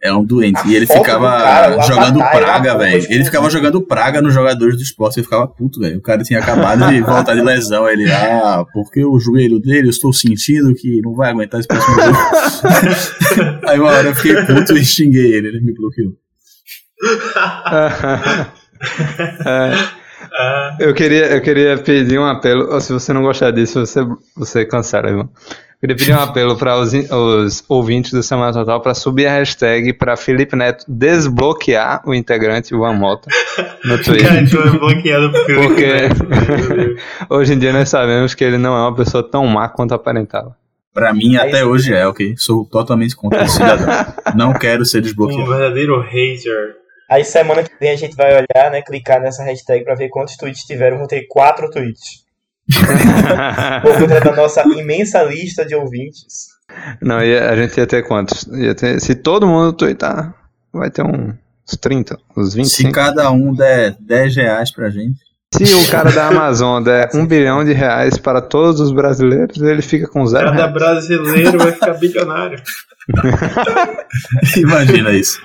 É 0.05 0.12
um 0.12 0.22
doente. 0.22 0.61
A 0.62 0.66
e 0.66 0.76
ele 0.76 0.87
ficava 0.87 1.30
cara, 1.30 1.80
jogando 1.80 2.18
praga, 2.18 2.76
velho. 2.76 3.07
Ele 3.09 3.24
ficava 3.24 3.49
jogando 3.49 3.80
praga 3.80 4.20
nos 4.20 4.35
jogadores 4.35 4.76
do 4.76 4.82
esporte. 4.82 5.16
Eu 5.16 5.24
ficava 5.24 5.49
puto, 5.49 5.80
velho. 5.80 5.97
O 5.97 6.03
cara 6.03 6.22
tinha 6.22 6.41
acabado 6.41 6.91
de 6.91 7.01
voltar 7.03 7.35
de 7.35 7.41
lesão. 7.41 7.89
Ele, 7.89 8.05
ah, 8.12 8.66
porque 8.74 9.03
o 9.03 9.18
joelho 9.18 9.59
dele, 9.59 9.87
eu 9.87 9.91
estou 9.91 10.12
sentindo 10.12 10.74
que 10.74 11.01
não 11.01 11.14
vai 11.14 11.30
aguentar 11.30 11.59
esse 11.59 11.66
próximo 11.66 11.95
jogo. 11.95 12.18
Aí 13.66 13.80
uma 13.80 13.89
hora 13.89 14.09
eu 14.09 14.14
fiquei 14.14 14.37
puto 14.45 14.76
e 14.76 14.85
xinguei 14.85 15.32
ele. 15.32 15.49
Ele 15.49 15.61
me 15.62 15.72
bloqueou. 15.72 16.12
É, 20.37 20.76
eu, 20.80 20.93
queria, 20.93 21.26
eu 21.26 21.41
queria 21.41 21.78
pedir 21.78 22.18
um 22.18 22.24
apelo, 22.24 22.80
se 22.80 22.93
você 22.93 23.12
não 23.12 23.22
gostar 23.22 23.53
disso, 23.53 23.87
você, 23.87 24.01
você 24.37 24.64
cancela, 24.64 25.09
irmão. 25.09 25.30
Eu 25.85 25.89
queria 25.89 25.97
pedir 25.97 26.14
um 26.16 26.22
apelo 26.22 26.57
para 26.57 26.78
os, 26.78 26.95
os 26.95 27.62
ouvintes 27.68 28.11
do 28.11 28.22
Semana 28.22 28.55
Total 28.55 28.80
para 28.80 28.95
subir 28.95 29.26
a 29.26 29.32
hashtag 29.32 29.93
para 29.93 30.16
Felipe 30.16 30.57
Neto 30.57 30.82
desbloquear 30.89 32.01
o 32.09 32.14
integrante 32.14 32.74
One 32.74 32.99
Moto 32.99 33.28
no 33.85 33.99
Cara, 34.03 34.03
Twitter. 34.03 34.49
tu 34.51 34.59
é 34.66 34.70
bloqueado 34.78 35.30
Porque 35.45 36.97
hoje 37.28 37.53
em 37.53 37.59
dia 37.59 37.70
nós 37.72 37.91
sabemos 37.91 38.35
que 38.35 38.43
ele 38.43 38.57
não 38.57 38.74
é 38.74 38.80
uma 38.80 38.95
pessoa 38.95 39.22
tão 39.22 39.47
má 39.47 39.68
quanto 39.68 39.93
aparentava. 39.93 40.57
Pra 40.95 41.12
mim, 41.12 41.37
Aí 41.37 41.49
até 41.49 41.64
hoje 41.66 41.93
é, 41.93 42.07
ok? 42.07 42.35
Sou 42.39 42.64
totalmente 42.64 43.14
contra 43.14 43.45
esse 43.45 43.55
cidadão. 43.57 43.87
Não 44.35 44.55
quero 44.55 44.87
ser 44.87 44.99
Um 44.99 45.03
desbloqueado. 45.03 45.51
verdadeiro 45.51 46.01
hater. 46.01 46.76
Aí 47.11 47.24
semana 47.24 47.62
que 47.62 47.70
vem 47.78 47.91
a 47.91 47.97
gente 47.97 48.16
vai 48.16 48.32
olhar, 48.32 48.70
né? 48.70 48.80
Clicar 48.80 49.20
nessa 49.20 49.43
hashtag 49.45 49.85
pra 49.85 49.95
ver 49.97 50.09
quantos 50.09 50.37
tweets 50.37 50.62
tiveram. 50.62 50.97
Vão 50.99 51.07
ter 51.09 51.26
quatro 51.28 51.68
tweets. 51.68 52.24
Por 53.83 53.99
conta 53.99 54.21
da 54.21 54.33
nossa 54.37 54.62
imensa 54.62 55.23
lista 55.23 55.65
de 55.65 55.75
ouvintes. 55.75 56.49
Não, 57.01 57.19
a 57.19 57.57
gente 57.57 57.77
ia 57.77 57.87
ter 57.87 58.03
quantos? 58.07 58.45
Ia 58.53 58.75
ter, 58.75 59.01
se 59.01 59.15
todo 59.15 59.47
mundo 59.47 59.73
twittar, 59.73 60.35
vai 60.73 60.91
ter 60.91 61.03
um, 61.03 61.29
uns 61.29 61.77
30, 61.81 62.19
uns 62.37 62.53
Se 62.53 62.57
25. 62.57 62.93
cada 62.93 63.31
um 63.31 63.55
der 63.55 63.97
10 64.01 64.37
reais 64.37 64.73
pra 64.73 64.91
gente. 64.91 65.19
Se 65.55 65.62
o 65.73 65.89
cara 65.89 66.11
da 66.11 66.27
Amazon 66.29 66.83
der 66.83 67.11
um 67.15 67.25
bilhão 67.25 67.65
de 67.65 67.73
reais 67.73 68.19
para 68.19 68.41
todos 68.41 68.81
os 68.81 68.91
brasileiros, 68.93 69.61
ele 69.62 69.83
fica 69.83 70.09
com 70.09 70.27
zero 70.27 70.47
Cada 70.47 70.57
reais. 70.57 70.73
brasileiro 70.73 71.59
vai 71.59 71.71
ficar 71.73 71.95
bilionário. 72.01 72.61
Imagina 74.57 75.12
isso. 75.12 75.41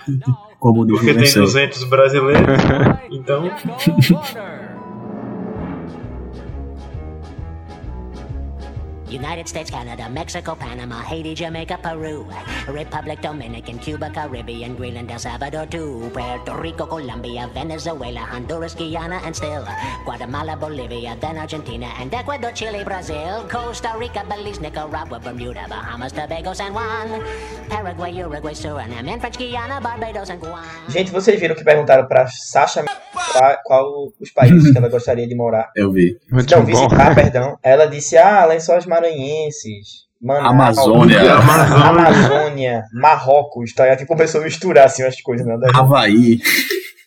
Comunismo 0.60 0.98
Porque 0.98 1.14
tem 1.14 1.24
venceu. 1.24 1.44
200 1.44 1.84
brasileiros. 1.86 2.42
Então, 3.12 3.52
United 9.10 9.48
States, 9.48 9.72
Canada, 9.72 10.08
Mexico, 10.10 10.56
Panama, 10.56 11.02
Haiti, 11.02 11.36
Jamaica, 11.36 11.78
Peru, 11.82 12.26
Republic 12.68 13.22
Dominican, 13.22 13.80
Cuba, 13.80 14.10
Caribbean, 14.12 14.76
Greenland, 14.76 15.10
El 15.12 15.20
Salvador, 15.20 15.68
too, 15.68 16.10
Puerto 16.14 16.54
Rico, 16.56 16.86
Colombia, 16.88 17.48
Venezuela, 17.54 18.28
Honduras, 18.32 18.76
Guyana, 18.76 19.20
and 19.26 19.36
still 19.36 19.66
Guatemala, 20.06 20.56
Bolivia, 20.56 21.18
then 21.20 21.38
Argentina, 21.38 21.88
and 22.00 22.14
Ecuador, 22.14 22.52
Chile, 22.54 22.84
Brazil, 22.84 23.46
Costa 23.50 23.96
Rica, 23.98 24.24
Belize, 24.30 24.62
Nicaragua, 24.62 25.20
Bermuda, 25.20 25.66
Bahamas, 25.68 26.14
Tobago, 26.14 26.54
San 26.54 26.74
Juan, 26.74 27.22
Paraguay, 27.70 28.22
Uruguay, 28.22 28.54
Suriname, 28.54 29.10
and 29.12 29.20
French 29.20 29.38
Guiana, 29.38 29.82
Barbados, 29.82 30.30
and 30.30 30.40
Guam. 30.40 30.62
Gente, 30.88 31.12
vocês 31.12 31.40
viram 31.40 31.56
que 31.56 31.64
perguntaram 31.64 32.08
pra 32.08 32.28
Sasha 32.28 32.86
qual, 33.34 33.58
qual 33.64 34.08
os 34.20 34.32
países 34.32 34.72
que 34.72 34.78
ela 34.78 34.90
gostaria 34.90 35.28
de 35.28 35.36
morar. 35.36 35.72
Eu 35.76 35.92
vi. 35.92 36.20
Muito 36.32 36.54
Não, 36.56 36.62
bom. 36.62 36.66
visitar, 36.66 37.16
perdão. 37.16 37.58
Ela 37.64 37.86
disse, 37.86 38.18
ah, 38.18 38.46
Lençóis 38.46 38.86
Maranhenses. 38.86 38.99
Manaus, 40.22 40.54
Amazônia. 40.54 41.34
Amazônia. 41.34 41.86
Amazônia, 41.90 42.84
Marrocos, 42.94 43.74
tá? 43.74 43.86
Começou 44.06 44.42
a 44.42 44.44
misturar 44.44 44.86
assim 44.86 45.04
as 45.04 45.22
coisas, 45.22 45.46
né? 45.48 45.56
Havaí. 45.74 46.40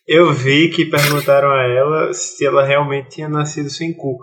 eu 0.09 0.33
vi 0.33 0.69
que 0.71 0.87
perguntaram 0.87 1.51
a 1.51 1.63
ela 1.65 2.13
se 2.15 2.45
ela 2.47 2.65
realmente 2.65 3.11
tinha 3.11 3.29
nascido 3.29 3.69
sem 3.71 3.93
cu. 3.93 4.19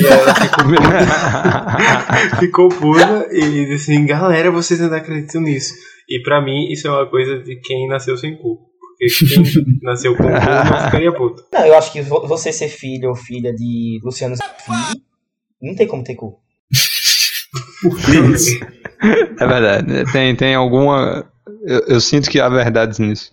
E 0.00 0.06
ela 0.06 0.34
ficou, 0.34 0.64
ficou 2.40 2.68
puta 2.68 3.28
e 3.32 3.66
disse 3.66 3.92
assim, 3.92 4.06
galera, 4.06 4.50
vocês 4.50 4.80
ainda 4.80 4.96
acreditam 4.96 5.40
nisso. 5.42 5.74
E 6.08 6.20
pra 6.22 6.42
mim, 6.42 6.68
isso 6.70 6.86
é 6.88 6.90
uma 6.90 7.06
coisa 7.08 7.38
de 7.42 7.56
quem 7.60 7.86
nasceu 7.88 8.16
sem 8.16 8.36
cu. 8.36 8.58
Porque 8.80 9.06
quem 9.26 9.78
nasceu 9.82 10.16
com 10.16 10.24
cu 10.24 10.30
não 10.30 10.84
ficaria 10.84 11.12
puto. 11.12 11.42
Não, 11.52 11.64
eu 11.66 11.76
acho 11.76 11.92
que 11.92 12.02
vo- 12.02 12.26
você 12.26 12.52
ser 12.52 12.68
filho 12.68 13.08
ou 13.10 13.14
filha 13.14 13.52
de 13.54 13.98
Luciano 14.04 14.36
Filho, 14.36 15.02
não 15.60 15.74
tem 15.74 15.86
como 15.86 16.04
ter 16.04 16.14
cu. 16.14 16.38
Isso. 18.34 18.60
É 19.40 19.46
verdade. 19.46 20.12
Tem, 20.12 20.34
tem 20.36 20.54
alguma. 20.54 21.24
Eu, 21.66 21.80
eu 21.88 22.00
sinto 22.00 22.30
que 22.30 22.40
há 22.40 22.48
verdades 22.48 22.98
nisso. 22.98 23.32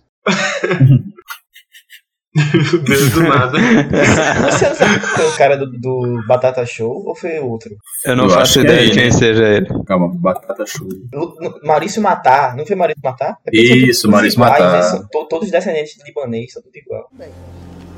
Meu 2.32 2.78
Deus 2.82 3.10
do 3.10 3.22
nada. 3.24 3.58
Filho 3.58 5.00
foi 5.00 5.26
o 5.26 5.36
cara 5.36 5.56
do, 5.56 5.66
do 5.66 6.22
Batata 6.28 6.64
Show 6.64 7.02
ou 7.06 7.16
foi 7.16 7.40
outro? 7.40 7.70
Eu 8.04 8.14
não 8.16 8.24
Eu 8.24 8.30
faço 8.30 8.60
ideia 8.60 8.82
é 8.82 8.84
de 8.86 8.92
quem 8.92 9.02
ele. 9.04 9.12
seja 9.12 9.44
ele. 9.48 9.66
Calma, 9.84 10.08
batata 10.14 10.64
show. 10.64 10.86
Lu- 11.12 11.34
Maurício 11.64 12.00
Matar, 12.00 12.54
não 12.56 12.64
foi 12.64 12.76
Maurício 12.76 13.00
Matar? 13.02 13.36
É 13.52 13.56
Isso, 13.56 14.02
todos 14.02 14.12
Maurício 14.14 14.36
iguais, 14.36 14.52
Matar. 14.62 14.72
né? 14.76 14.82
São 14.82 15.08
to- 15.08 15.26
todos 15.28 15.50
descendentes 15.50 15.94
de 15.96 16.04
libanês, 16.04 16.52
são 16.52 16.62
tudo 16.62 16.76
igual. 16.76 17.08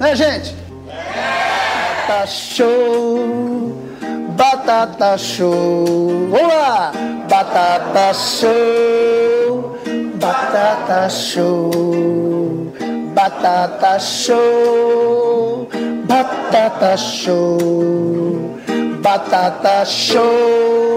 Né, 0.01 0.17
gente? 0.17 0.55
Batata 2.13 2.27
show, 2.27 3.73
batata 4.37 5.17
show. 5.17 6.29
Vamos 6.31 6.53
lá! 6.53 6.93
Batata 7.27 8.13
show, 8.13 9.79
batata 10.21 11.09
show, 11.09 11.71
batata 13.15 13.99
show, 13.99 15.67
batata 16.07 16.97
show, 16.99 18.61
batata 19.01 19.87
show. 19.87 20.92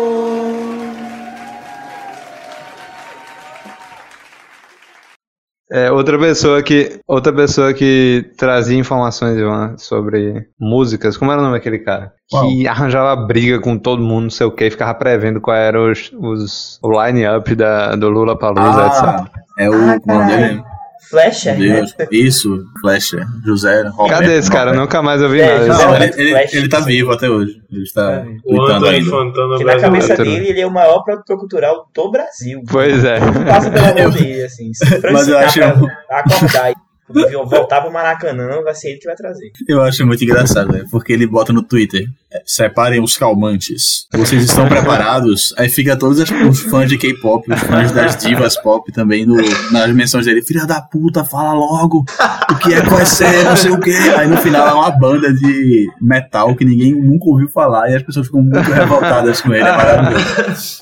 É, 5.78 5.92
outra 5.92 6.18
pessoa 6.18 6.64
que 6.64 7.00
outra 7.06 7.34
pessoa 7.34 7.74
que 7.74 8.32
trazia 8.38 8.78
informações 8.78 9.38
Ivan, 9.38 9.76
sobre 9.78 10.48
músicas, 10.58 11.18
como 11.18 11.32
era 11.32 11.42
o 11.42 11.44
nome 11.44 11.58
daquele 11.58 11.80
cara? 11.80 12.14
Qual? 12.32 12.48
Que 12.48 12.66
arranjava 12.66 13.14
briga 13.26 13.60
com 13.60 13.78
todo 13.78 14.02
mundo, 14.02 14.24
não 14.24 14.30
sei 14.30 14.48
o 14.48 14.52
que, 14.52 14.70
ficava 14.72 14.94
prevendo 14.94 15.42
qual 15.42 15.58
era 15.58 15.78
os, 15.82 16.12
os 16.18 16.80
o 16.82 17.04
line-up 17.06 17.54
da- 17.56 17.94
do 17.96 18.08
Lula 18.10 18.38
Palusa, 18.40 18.86
etc. 18.88 19.04
Ah, 19.04 19.26
é 19.60 19.70
o 19.70 19.74
Ah, 19.74 19.78
o 20.02 20.08
nome 20.08 20.28
dele. 20.38 20.64
Flasher, 21.10 21.58
né? 21.58 21.86
Isso, 22.12 22.64
Flasher. 22.82 23.26
José 23.46 23.84
Roberto. 23.88 24.10
Cadê 24.20 24.38
esse 24.38 24.50
cara? 24.50 24.72
Roberto. 24.72 24.82
Nunca 24.82 25.02
mais 25.02 25.22
ouvi 25.22 25.42
É, 25.42 25.66
nada. 25.68 25.86
Não, 25.86 25.96
ele, 25.96 26.14
ele, 26.18 26.48
ele 26.54 26.70
tá 26.70 26.80
vivo 26.80 27.12
até 27.12 27.30
hoje. 27.30 27.62
Ele 27.72 27.84
está 27.84 28.14
É. 28.14 28.26
O 28.44 28.62
ainda. 28.86 29.10
Fantano 29.10 29.58
Que 29.58 29.64
na 29.64 29.80
cabeça 29.80 30.16
dele 30.18 30.50
ele 30.50 30.62
é 30.62 30.68
o 30.68 30.72
maior 30.72 31.04
produtor 31.04 31.38
cultural 31.38 31.90
do 31.94 32.12
Brasil. 32.12 32.62
Pois 32.70 33.04
é. 33.04 33.20
Passa 33.20 33.70
pela 33.72 33.94
mão 33.96 34.10
dele, 34.12 34.44
assim. 34.44 34.74
Se 34.74 34.86
Mas 35.12 35.28
eu 35.28 35.38
acho- 35.38 35.62
acordar 35.64 36.74
voltar 37.08 37.82
pro 37.82 37.92
Maracanã, 37.92 38.62
vai 38.64 38.74
ser 38.74 38.90
ele 38.90 39.00
que 39.00 39.06
vai 39.06 39.16
trazer. 39.16 39.52
Eu 39.68 39.82
acho 39.82 40.06
muito 40.06 40.24
engraçado, 40.24 40.72
né? 40.72 40.86
porque 40.90 41.14
ele 41.14 41.28
bota 41.28 41.54
no 41.54 41.62
Twitter: 41.62 42.08
é, 42.34 42.42
separem 42.46 43.02
os 43.02 43.18
calmantes. 43.18 44.08
Vocês 44.14 44.44
estão 44.44 44.68
preparados? 44.68 45.54
Aí 45.58 45.70
fica 45.70 45.96
todos 45.98 46.20
os 46.20 46.60
fãs 46.62 46.90
de 46.90 46.98
K-pop, 46.98 47.52
os 47.52 47.60
fãs 47.62 47.92
das 47.92 48.18
divas 48.18 48.58
pop 48.58 48.92
também 48.92 49.26
no, 49.26 49.36
nas 49.72 49.92
menções 49.94 50.26
dele: 50.26 50.42
Filha 50.42 50.66
da 50.66 50.82
puta, 50.82 51.24
fala 51.24 51.54
logo 51.54 52.04
o 52.52 52.56
que 52.58 52.74
é 52.74 53.06
ser, 53.06 53.44
não 53.44 53.56
sei 53.56 53.72
o 53.72 53.80
que. 53.80 53.96
Aí 54.18 54.28
no 54.28 54.38
final 54.38 54.68
é 54.68 54.74
uma 54.74 54.92
banda 54.92 55.34
de 55.34 55.88
metal 56.02 56.56
que 56.56 56.66
ninguém 56.66 56.94
nunca 56.94 57.26
ouviu 57.26 57.50
falar 57.50 57.90
e 57.90 57.96
as 57.96 58.04
pessoas 58.04 58.28
ficam 58.28 58.42
muito 58.42 58.72
revoltadas 58.72 59.42
com 59.42 59.54
ele. 59.54 59.64
É 59.64 59.72
maravilhoso. 59.72 60.80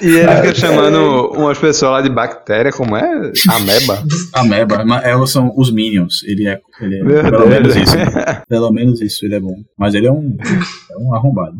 E 0.00 0.06
ele 0.16 0.36
fica 0.36 0.54
chamando 0.54 1.30
umas 1.32 1.58
pessoas 1.58 1.92
lá 1.92 2.00
de 2.00 2.08
bactéria, 2.08 2.72
como 2.72 2.96
é? 2.96 3.32
Ameba? 3.48 4.02
Ameba, 4.34 4.84
mas 4.84 5.04
elas 5.04 5.30
são 5.30 5.52
os 5.56 5.70
Minions. 5.70 6.22
Ele 6.24 6.48
é, 6.48 6.60
ele 6.80 6.96
é 7.18 7.22
pelo 7.22 7.46
Deus. 7.46 7.48
menos 7.48 7.76
isso. 7.76 7.96
Pelo 8.48 8.70
menos 8.72 9.00
isso, 9.00 9.24
ele 9.24 9.34
é 9.34 9.40
bom. 9.40 9.54
Mas 9.78 9.94
ele 9.94 10.06
é 10.06 10.12
um, 10.12 10.36
é 10.90 10.96
um 10.98 11.14
arrombado. 11.14 11.56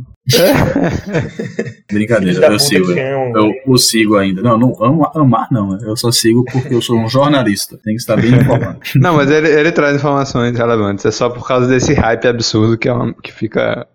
Brincadeira, 1.92 2.34
Filho 2.34 2.40
da 2.40 2.52
eu 2.52 2.58
sigo. 2.58 2.92
é 2.92 3.12
Eu 3.34 3.50
o 3.66 3.76
sigo 3.78 4.16
ainda. 4.16 4.42
Não, 4.42 4.56
não 4.58 4.72
ama- 4.82 5.10
amar 5.14 5.48
não. 5.50 5.78
Eu 5.82 5.96
só 5.96 6.10
sigo 6.12 6.44
porque 6.44 6.74
eu 6.74 6.80
sou 6.82 6.98
um 6.98 7.08
jornalista. 7.08 7.76
Tem 7.82 7.94
que 7.94 8.00
estar 8.00 8.16
bem 8.16 8.32
informado. 8.34 8.78
Não, 8.96 9.16
mas 9.16 9.30
ele, 9.30 9.48
ele 9.48 9.72
traz 9.72 9.96
informações 9.96 10.56
relevantes. 10.56 11.04
É 11.04 11.10
só 11.10 11.28
por 11.28 11.46
causa 11.46 11.66
desse 11.66 11.92
hype 11.94 12.26
absurdo 12.26 12.78
que, 12.78 12.88
é 12.88 12.92
uma- 12.92 13.12
que 13.14 13.32
fica 13.32 13.86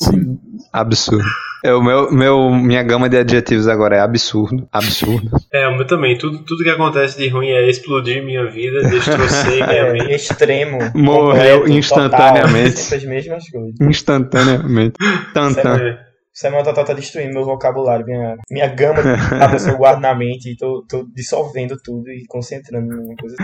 Sim. 0.00 0.38
absurdo. 0.72 1.24
É, 1.64 1.74
o 1.74 1.82
meu, 1.82 2.10
meu, 2.12 2.50
minha 2.50 2.82
gama 2.82 3.08
de 3.08 3.16
adjetivos 3.16 3.66
agora 3.66 3.96
é 3.96 4.00
absurdo. 4.00 4.68
Absurdo. 4.72 5.28
É, 5.50 5.66
o 5.66 5.76
meu 5.76 5.86
também. 5.86 6.16
Tudo, 6.18 6.44
tudo 6.44 6.62
que 6.62 6.68
acontece 6.68 7.16
de 7.16 7.26
ruim 7.28 7.48
é 7.48 7.68
explodir 7.68 8.22
minha 8.22 8.44
vida, 8.50 8.82
destrocer 8.82 9.66
minha 9.66 9.66
É, 9.88 9.92
mente. 9.92 10.12
extremo. 10.12 10.78
Morreu 10.94 11.60
completo, 11.60 11.78
instantaneamente. 11.78 12.72
Total, 12.72 12.82
sempre 12.82 12.96
as 12.96 13.04
mesmas 13.04 13.50
coisas. 13.50 13.80
Instantaneamente. 13.80 14.94
Tantan. 15.32 15.98
Samuel 16.38 16.62
Total 16.62 16.84
tá 16.84 16.92
destruindo 16.92 17.34
meu 17.34 17.44
vocabulário, 17.44 18.06
minha, 18.06 18.36
minha 18.48 18.68
gama 18.68 19.02
de 19.02 19.08
palavras 19.30 19.64
que 19.64 19.70
eu 19.72 19.76
guardo 19.76 20.00
na 20.00 20.14
mente 20.14 20.50
e 20.52 20.56
tô, 20.56 20.84
tô 20.88 21.04
dissolvendo 21.12 21.76
tudo 21.82 22.08
e 22.10 22.24
concentrando 22.28 22.94
numa 22.94 23.16
coisa. 23.16 23.34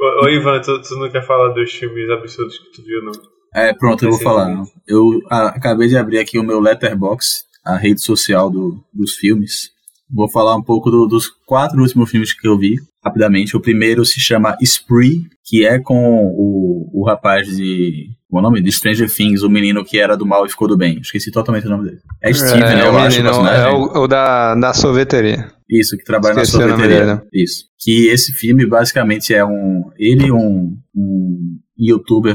Ô, 0.00 0.24
ô, 0.24 0.28
Ivan, 0.28 0.60
tu, 0.62 0.82
tu 0.82 0.98
não 0.98 1.08
quer 1.10 1.24
falar 1.24 1.50
dos 1.54 1.72
filmes 1.72 2.10
absurdos 2.10 2.58
que 2.58 2.72
tu 2.72 2.82
viu, 2.84 3.04
não? 3.04 3.12
É, 3.54 3.72
pronto, 3.74 4.04
eu 4.04 4.10
vou 4.10 4.18
falar. 4.20 4.62
Eu 4.86 5.20
ah, 5.30 5.48
acabei 5.48 5.88
de 5.88 5.96
abrir 5.96 6.18
aqui 6.18 6.38
o 6.38 6.42
meu 6.44 6.58
Letterbox, 6.60 7.44
a 7.64 7.76
rede 7.76 8.00
social 8.00 8.50
do- 8.50 8.82
dos 8.92 9.14
filmes. 9.14 9.70
Vou 10.10 10.28
falar 10.28 10.56
um 10.56 10.62
pouco 10.62 10.90
do- 10.90 11.06
dos 11.06 11.28
quatro 11.46 11.80
últimos 11.80 12.10
filmes 12.10 12.32
que 12.32 12.46
eu 12.46 12.58
vi, 12.58 12.76
rapidamente. 13.04 13.56
O 13.56 13.60
primeiro 13.60 14.04
se 14.04 14.20
chama 14.20 14.56
Spree, 14.60 15.22
que 15.44 15.64
é 15.66 15.78
com 15.78 15.94
o, 16.36 16.90
o 16.92 17.04
rapaz 17.06 17.46
de. 17.48 18.08
Qual 18.28 18.42
é 18.42 18.46
o 18.46 18.48
nome? 18.50 18.62
De 18.62 18.72
Stranger 18.72 19.14
Things, 19.14 19.42
o 19.42 19.50
menino 19.50 19.84
que 19.84 19.98
era 19.98 20.16
do 20.16 20.24
mal 20.24 20.46
e 20.46 20.48
ficou 20.50 20.66
do 20.66 20.76
bem. 20.76 20.98
Esqueci 21.00 21.30
totalmente 21.30 21.66
o 21.66 21.70
nome 21.70 21.84
dele. 21.84 21.98
É 22.22 22.32
Steven, 22.32 22.62
é, 22.62 22.76
né? 22.76 22.84
o 22.84 22.86
Eu 22.86 22.98
acho 22.98 23.18
menino, 23.22 23.46
é 23.46 23.70
o, 23.70 24.02
o 24.04 24.06
da, 24.08 24.54
da 24.54 24.72
sorveteria. 24.72 25.50
Isso, 25.68 25.96
que 25.98 26.04
trabalha 26.04 26.40
Esqueci 26.40 26.58
na 26.58 26.68
sorveteria. 26.68 27.06
dele. 27.16 27.20
Isso. 27.34 27.64
Que 27.78 28.08
esse 28.08 28.32
filme 28.32 28.66
basicamente 28.66 29.34
é 29.34 29.44
um. 29.44 29.82
Ele 29.98 30.26
e 30.28 30.32
um, 30.32 30.74
um 30.96 31.58
youtuber. 31.78 32.34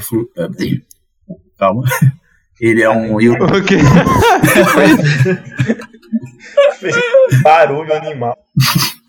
Calma. 1.57 1.83
Ele 2.59 2.81
é 2.81 2.89
um 2.89 3.21
youtuber. 3.21 3.63
Barulho 7.43 7.93
animal. 7.93 8.35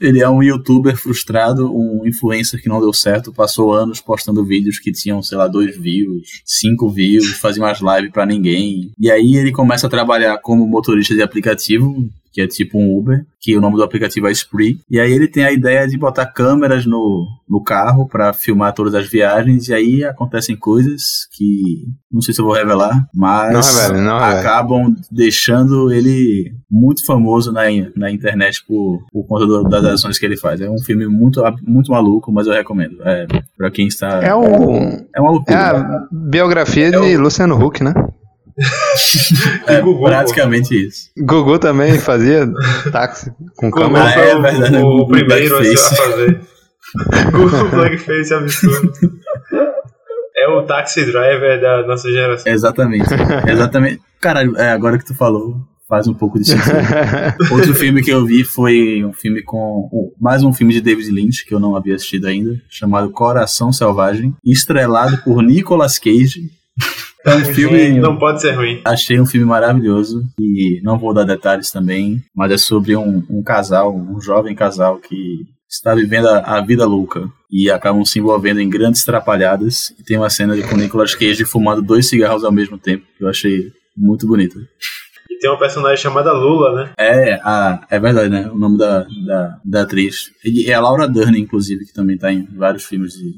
Ele 0.01 0.23
é 0.23 0.29
um 0.29 0.43
youtuber 0.43 0.97
frustrado, 0.97 1.75
um 1.75 2.07
influencer 2.07 2.63
que 2.63 2.69
não 2.69 2.79
deu 2.79 2.93
certo, 2.93 3.33
passou 3.33 3.73
anos 3.73 4.01
postando 4.01 4.45
vídeos 4.45 4.79
que 4.79 4.93
tinham, 4.93 5.23
sei 5.23 5.37
lá, 5.37 5.49
dois 5.49 5.77
views, 5.77 6.41
cinco 6.45 6.89
views, 6.89 7.39
fazia 7.39 7.63
umas 7.63 7.81
lives 7.81 8.13
pra 8.13 8.25
ninguém. 8.25 8.93
E 8.99 9.11
aí 9.11 9.37
ele 9.37 9.51
começa 9.51 9.87
a 9.87 9.91
trabalhar 9.91 10.39
como 10.39 10.67
motorista 10.67 11.15
de 11.15 11.23
aplicativo, 11.23 12.09
que 12.33 12.41
é 12.41 12.47
tipo 12.47 12.79
um 12.79 12.99
Uber, 12.99 13.25
que 13.41 13.57
o 13.57 13.61
nome 13.61 13.77
do 13.77 13.83
aplicativo 13.83 14.27
é 14.29 14.33
Spree. 14.33 14.79
E 14.91 14.99
aí 14.99 15.13
ele 15.13 15.29
tem 15.29 15.45
a 15.45 15.53
ideia 15.53 15.87
de 15.87 15.97
botar 15.97 16.27
câmeras 16.27 16.85
no, 16.87 17.27
no 17.49 17.63
carro 17.63 18.07
pra 18.09 18.33
filmar 18.33 18.73
todas 18.75 18.95
as 18.95 19.09
viagens, 19.09 19.69
e 19.69 19.75
aí 19.75 20.05
acontecem 20.05 20.57
coisas 20.57 21.27
que 21.37 21.85
não 22.11 22.21
sei 22.21 22.33
se 22.35 22.41
eu 22.41 22.45
vou 22.47 22.55
revelar, 22.55 23.07
mas 23.15 23.53
Não 23.53 23.61
revele, 23.83 24.01
não 24.07 24.19
revele. 24.19 24.39
acabam 24.41 24.95
deixando 25.11 25.93
ele 25.93 26.53
muito 26.71 27.05
famoso 27.05 27.53
na, 27.53 27.63
na 27.97 28.11
internet 28.11 28.65
por, 28.67 29.05
por 29.13 29.27
conta 29.27 29.47
do- 29.47 29.65
das 29.65 29.85
ações 29.85 30.19
que 30.19 30.25
ele 30.27 30.37
faz. 30.37 30.61
É 30.61 30.71
um 30.71 30.79
filme 30.79 31.07
muito, 31.07 31.43
muito 31.67 31.91
maluco, 31.91 32.33
mas 32.33 32.47
eu 32.47 32.53
recomendo. 32.55 32.97
É, 33.05 33.27
pra 33.57 33.71
quem 33.71 33.87
está. 33.87 34.23
É 34.23 34.35
o. 34.35 34.43
É 35.15 35.21
uma 35.21 35.29
É 35.29 35.31
loucura. 35.31 35.79
a 35.79 36.09
biografia 36.11 36.91
de 36.91 37.17
Luciano 37.17 37.63
Huck, 37.63 37.83
né? 37.85 37.93
É, 39.67 39.81
Gugu, 39.81 39.99
pô. 40.01 40.05
praticamente 40.07 40.75
isso. 40.87 41.11
Gugu 41.17 41.59
também 41.59 41.99
fazia 41.99 42.49
táxi 42.91 43.31
com 43.57 43.71
Gugu 43.71 43.83
câmera. 43.85 44.05
Ah, 44.07 44.13
foi 44.13 44.29
é 44.29 44.37
o- 44.37 44.43
verdade, 44.43 44.77
o, 44.77 44.81
Gugu 44.99 45.09
primeiro 45.09 45.57
a 45.59 45.65
fazer. 45.65 46.41
Gugu 47.33 47.69
Blackface 47.71 48.35
absurdo. 48.35 48.93
É 50.37 50.49
o 50.49 50.63
taxi 50.63 51.05
driver 51.05 51.61
da 51.61 51.87
nossa 51.87 52.11
geração. 52.11 52.53
Exatamente. 52.53 53.07
Exatamente. 53.49 54.01
Caralho, 54.21 54.57
é, 54.57 54.71
agora 54.73 54.97
que 54.99 55.05
tu 55.05 55.15
falou, 55.15 55.57
faz 55.89 56.07
um 56.09 56.15
pouco 56.15 56.39
de 56.39 56.47
sentido. 56.49 56.75
Outro 57.53 57.75
filme 57.75 58.03
que 58.03 58.11
eu 58.11 58.25
vi 58.25 58.45
foi 58.45 59.05
um 59.05 59.13
filme 59.13 59.43
com. 59.43 59.89
um- 59.93 60.13
mais 60.21 60.43
um 60.43 60.53
filme 60.53 60.73
de 60.73 60.81
David 60.81 61.11
Lynch, 61.11 61.45
que 61.45 61.55
eu 61.55 61.61
não 61.61 61.77
havia 61.77 61.95
assistido 61.95 62.27
ainda, 62.27 62.55
chamado 62.69 63.11
Coração 63.11 63.73
Selvagem, 63.73 64.35
estrelado 64.45 65.19
por 65.19 65.43
Nicolas 65.43 65.99
Cage. 65.99 66.51
É 67.31 67.37
um 67.37 67.43
O 67.43 67.55
filme. 67.55 67.79
gênio. 67.79 68.03
Não 68.03 68.17
pode 68.19 68.41
ser 68.41 68.53
ruim. 68.53 68.81
Achei 68.85 69.21
um 69.21 69.27
filme 69.27 69.47
maravilhoso 69.47 70.23
e 70.41 70.81
não 70.83 70.99
vou 70.99 71.13
dar 71.15 71.25
detalhes 71.25 71.71
também, 71.71 72.23
mas 72.35 72.51
é 72.53 72.59
sobre 72.59 72.97
um, 72.97 73.23
um 73.29 73.43
casal, 73.43 73.95
um 73.95 74.21
jovem 74.21 74.55
casal 74.55 74.99
que 74.99 75.47
está 75.71 75.95
vivendo 75.95 76.29
a, 76.29 76.39
a 76.59 76.61
vida 76.65 76.87
louca 76.87 77.29
e 77.51 77.71
acabam 77.71 78.05
se 78.05 78.19
envolvendo 78.19 78.61
em 78.61 78.69
grandes 78.71 79.05
trapalhadas. 79.05 79.91
E 79.99 80.03
tem 80.03 80.17
uma 80.17 80.31
cena 80.31 80.57
de- 80.57 80.63
com 80.63 80.75
o 80.75 80.79
Nicolas 80.79 81.15
Cage 81.15 81.45
fumando 81.45 81.83
dois 81.83 82.09
cigarros 82.09 82.45
ao 82.45 82.53
mesmo 82.53 82.79
tempo, 82.79 83.05
que 83.17 83.25
eu 83.25 83.29
achei 83.29 83.71
muito 83.97 84.27
bonita. 84.27 84.59
E 85.31 85.39
tem 85.39 85.51
uma 85.51 85.59
personagem 85.59 85.99
chamada 86.03 86.33
Lula, 86.33 86.75
né? 86.75 86.91
É, 86.99 87.35
a, 87.45 87.87
é 87.91 87.99
verdade, 88.01 88.29
né? 88.31 88.49
O 88.51 88.59
nome 88.59 88.79
da, 88.79 89.07
da, 89.27 89.59
da 89.65 89.83
atriz. 89.83 90.31
E 90.45 90.71
é 90.71 90.75
a 90.75 90.81
Laura 90.81 91.07
Dern, 91.07 91.39
inclusive, 91.39 91.85
que 91.85 91.93
também 91.93 92.17
está 92.17 92.33
em 92.33 92.45
vários 92.57 92.85
filmes 92.85 93.13
de, 93.13 93.35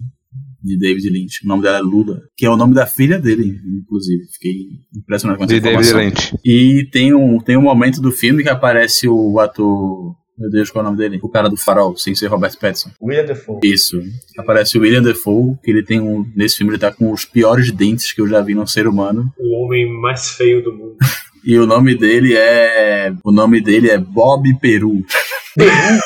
de 0.63 0.79
David 0.79 1.09
Lynch. 1.11 1.45
O 1.45 1.49
nome 1.49 1.63
dela 1.63 1.79
é 1.79 1.83
Lula, 1.83 2.23
que 2.37 2.47
é 2.47 2.51
o 2.51 2.57
nome 2.57 2.75
da 2.75 2.87
filha 2.87 3.19
dele, 3.19 3.59
inclusive. 3.67 4.25
Fiquei 4.33 4.53
impressionado 4.97 5.39
com 5.39 5.45
essa 5.45 5.55
De 5.55 5.61
David. 5.61 5.93
Lynch. 5.93 6.37
E 6.45 6.89
tem 6.91 7.15
um, 7.15 7.39
tem 7.39 7.57
um 7.57 7.63
momento 7.63 8.01
do 8.01 8.13
filme 8.13 8.43
que 8.43 8.49
aparece 8.49 9.09
o 9.09 9.39
ator. 9.39 10.15
Meu 10.39 10.51
Deus, 10.51 10.71
qual 10.71 10.83
é 10.83 10.89
o 10.89 10.91
nome 10.91 11.03
dele? 11.03 11.21
O 11.23 11.29
cara 11.29 11.51
do 11.51 11.57
farol, 11.57 11.95
sem 11.99 12.15
ser 12.15 12.29
Robert 12.29 12.57
Pattinson. 12.59 12.91
William 13.03 13.27
Defoe. 13.27 13.59
Isso. 13.63 14.01
Aparece 14.39 14.79
o 14.79 14.81
William 14.81 15.03
Defoe, 15.03 15.57
que 15.63 15.71
ele 15.71 15.83
tem 15.83 16.01
um. 16.01 16.25
Nesse 16.35 16.57
filme 16.57 16.73
ele 16.73 16.79
tá 16.79 16.91
com 16.91 17.13
os 17.13 17.27
piores 17.27 17.71
dentes 17.71 18.13
que 18.13 18.23
eu 18.23 18.27
já 18.27 18.41
vi 18.41 18.55
num 18.55 18.67
ser 18.67 18.87
humano. 18.87 19.31
O 19.39 19.65
homem 19.65 19.87
mais 20.01 20.31
feio 20.31 20.63
do 20.63 20.73
mundo. 20.73 20.97
E 21.43 21.59
o 21.59 21.67
nome 21.67 21.97
dele 21.97 22.35
é. 22.37 23.15
O 23.25 23.33
nome 23.33 23.63
dele 23.63 23.89
é 23.89 23.97
Bob 23.97 24.47
Peru. 24.61 25.03
Peru, 25.57 26.01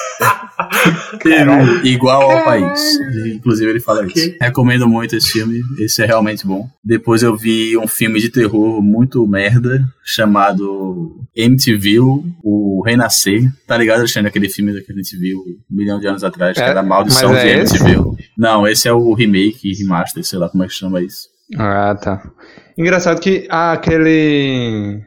igual 1.85 2.31
ao 2.31 2.45
país. 2.45 2.99
Inclusive 3.35 3.71
ele 3.71 3.81
fala 3.81 4.07
isso. 4.07 4.35
Recomendo 4.41 4.89
muito 4.89 5.17
esse 5.17 5.31
filme, 5.31 5.61
esse 5.79 6.03
é 6.03 6.07
realmente 6.07 6.47
bom. 6.47 6.69
Depois 6.85 7.23
eu 7.23 7.37
vi 7.37 7.77
um 7.77 7.87
filme 7.87 8.21
de 8.21 8.29
terror 8.29 8.83
muito 8.83 9.27
merda, 9.27 9.85
chamado 10.05 11.21
MTV, 11.37 11.99
o 12.43 12.83
Renascer. 12.85 13.43
Tá 13.67 13.77
ligado, 13.77 13.99
Alexandre, 14.01 14.29
aquele 14.29 14.49
filme 14.49 14.81
que 14.83 14.93
a 14.93 14.95
gente 14.97 15.17
viu 15.17 15.39
um 15.39 15.77
milhão 15.77 15.99
de 15.99 16.07
anos 16.07 16.23
atrás, 16.25 16.57
que 16.57 16.63
É, 16.63 16.69
era 16.69 16.81
a 16.81 16.83
Maldição 16.83 17.33
de 17.33 17.39
é 17.39 17.63
esse? 17.63 17.77
MTV. 17.77 18.17
Não, 18.37 18.67
esse 18.67 18.89
é 18.89 18.93
o 18.93 19.13
remake, 19.15 19.73
remaster, 19.75 20.25
sei 20.25 20.39
lá 20.39 20.49
como 20.49 20.65
é 20.65 20.67
que 20.67 20.73
chama 20.75 21.01
isso. 21.03 21.29
Ah, 21.57 21.95
tá. 22.01 22.23
Engraçado 22.77 23.21
que 23.21 23.47
ah, 23.51 23.73
aquele. 23.73 25.01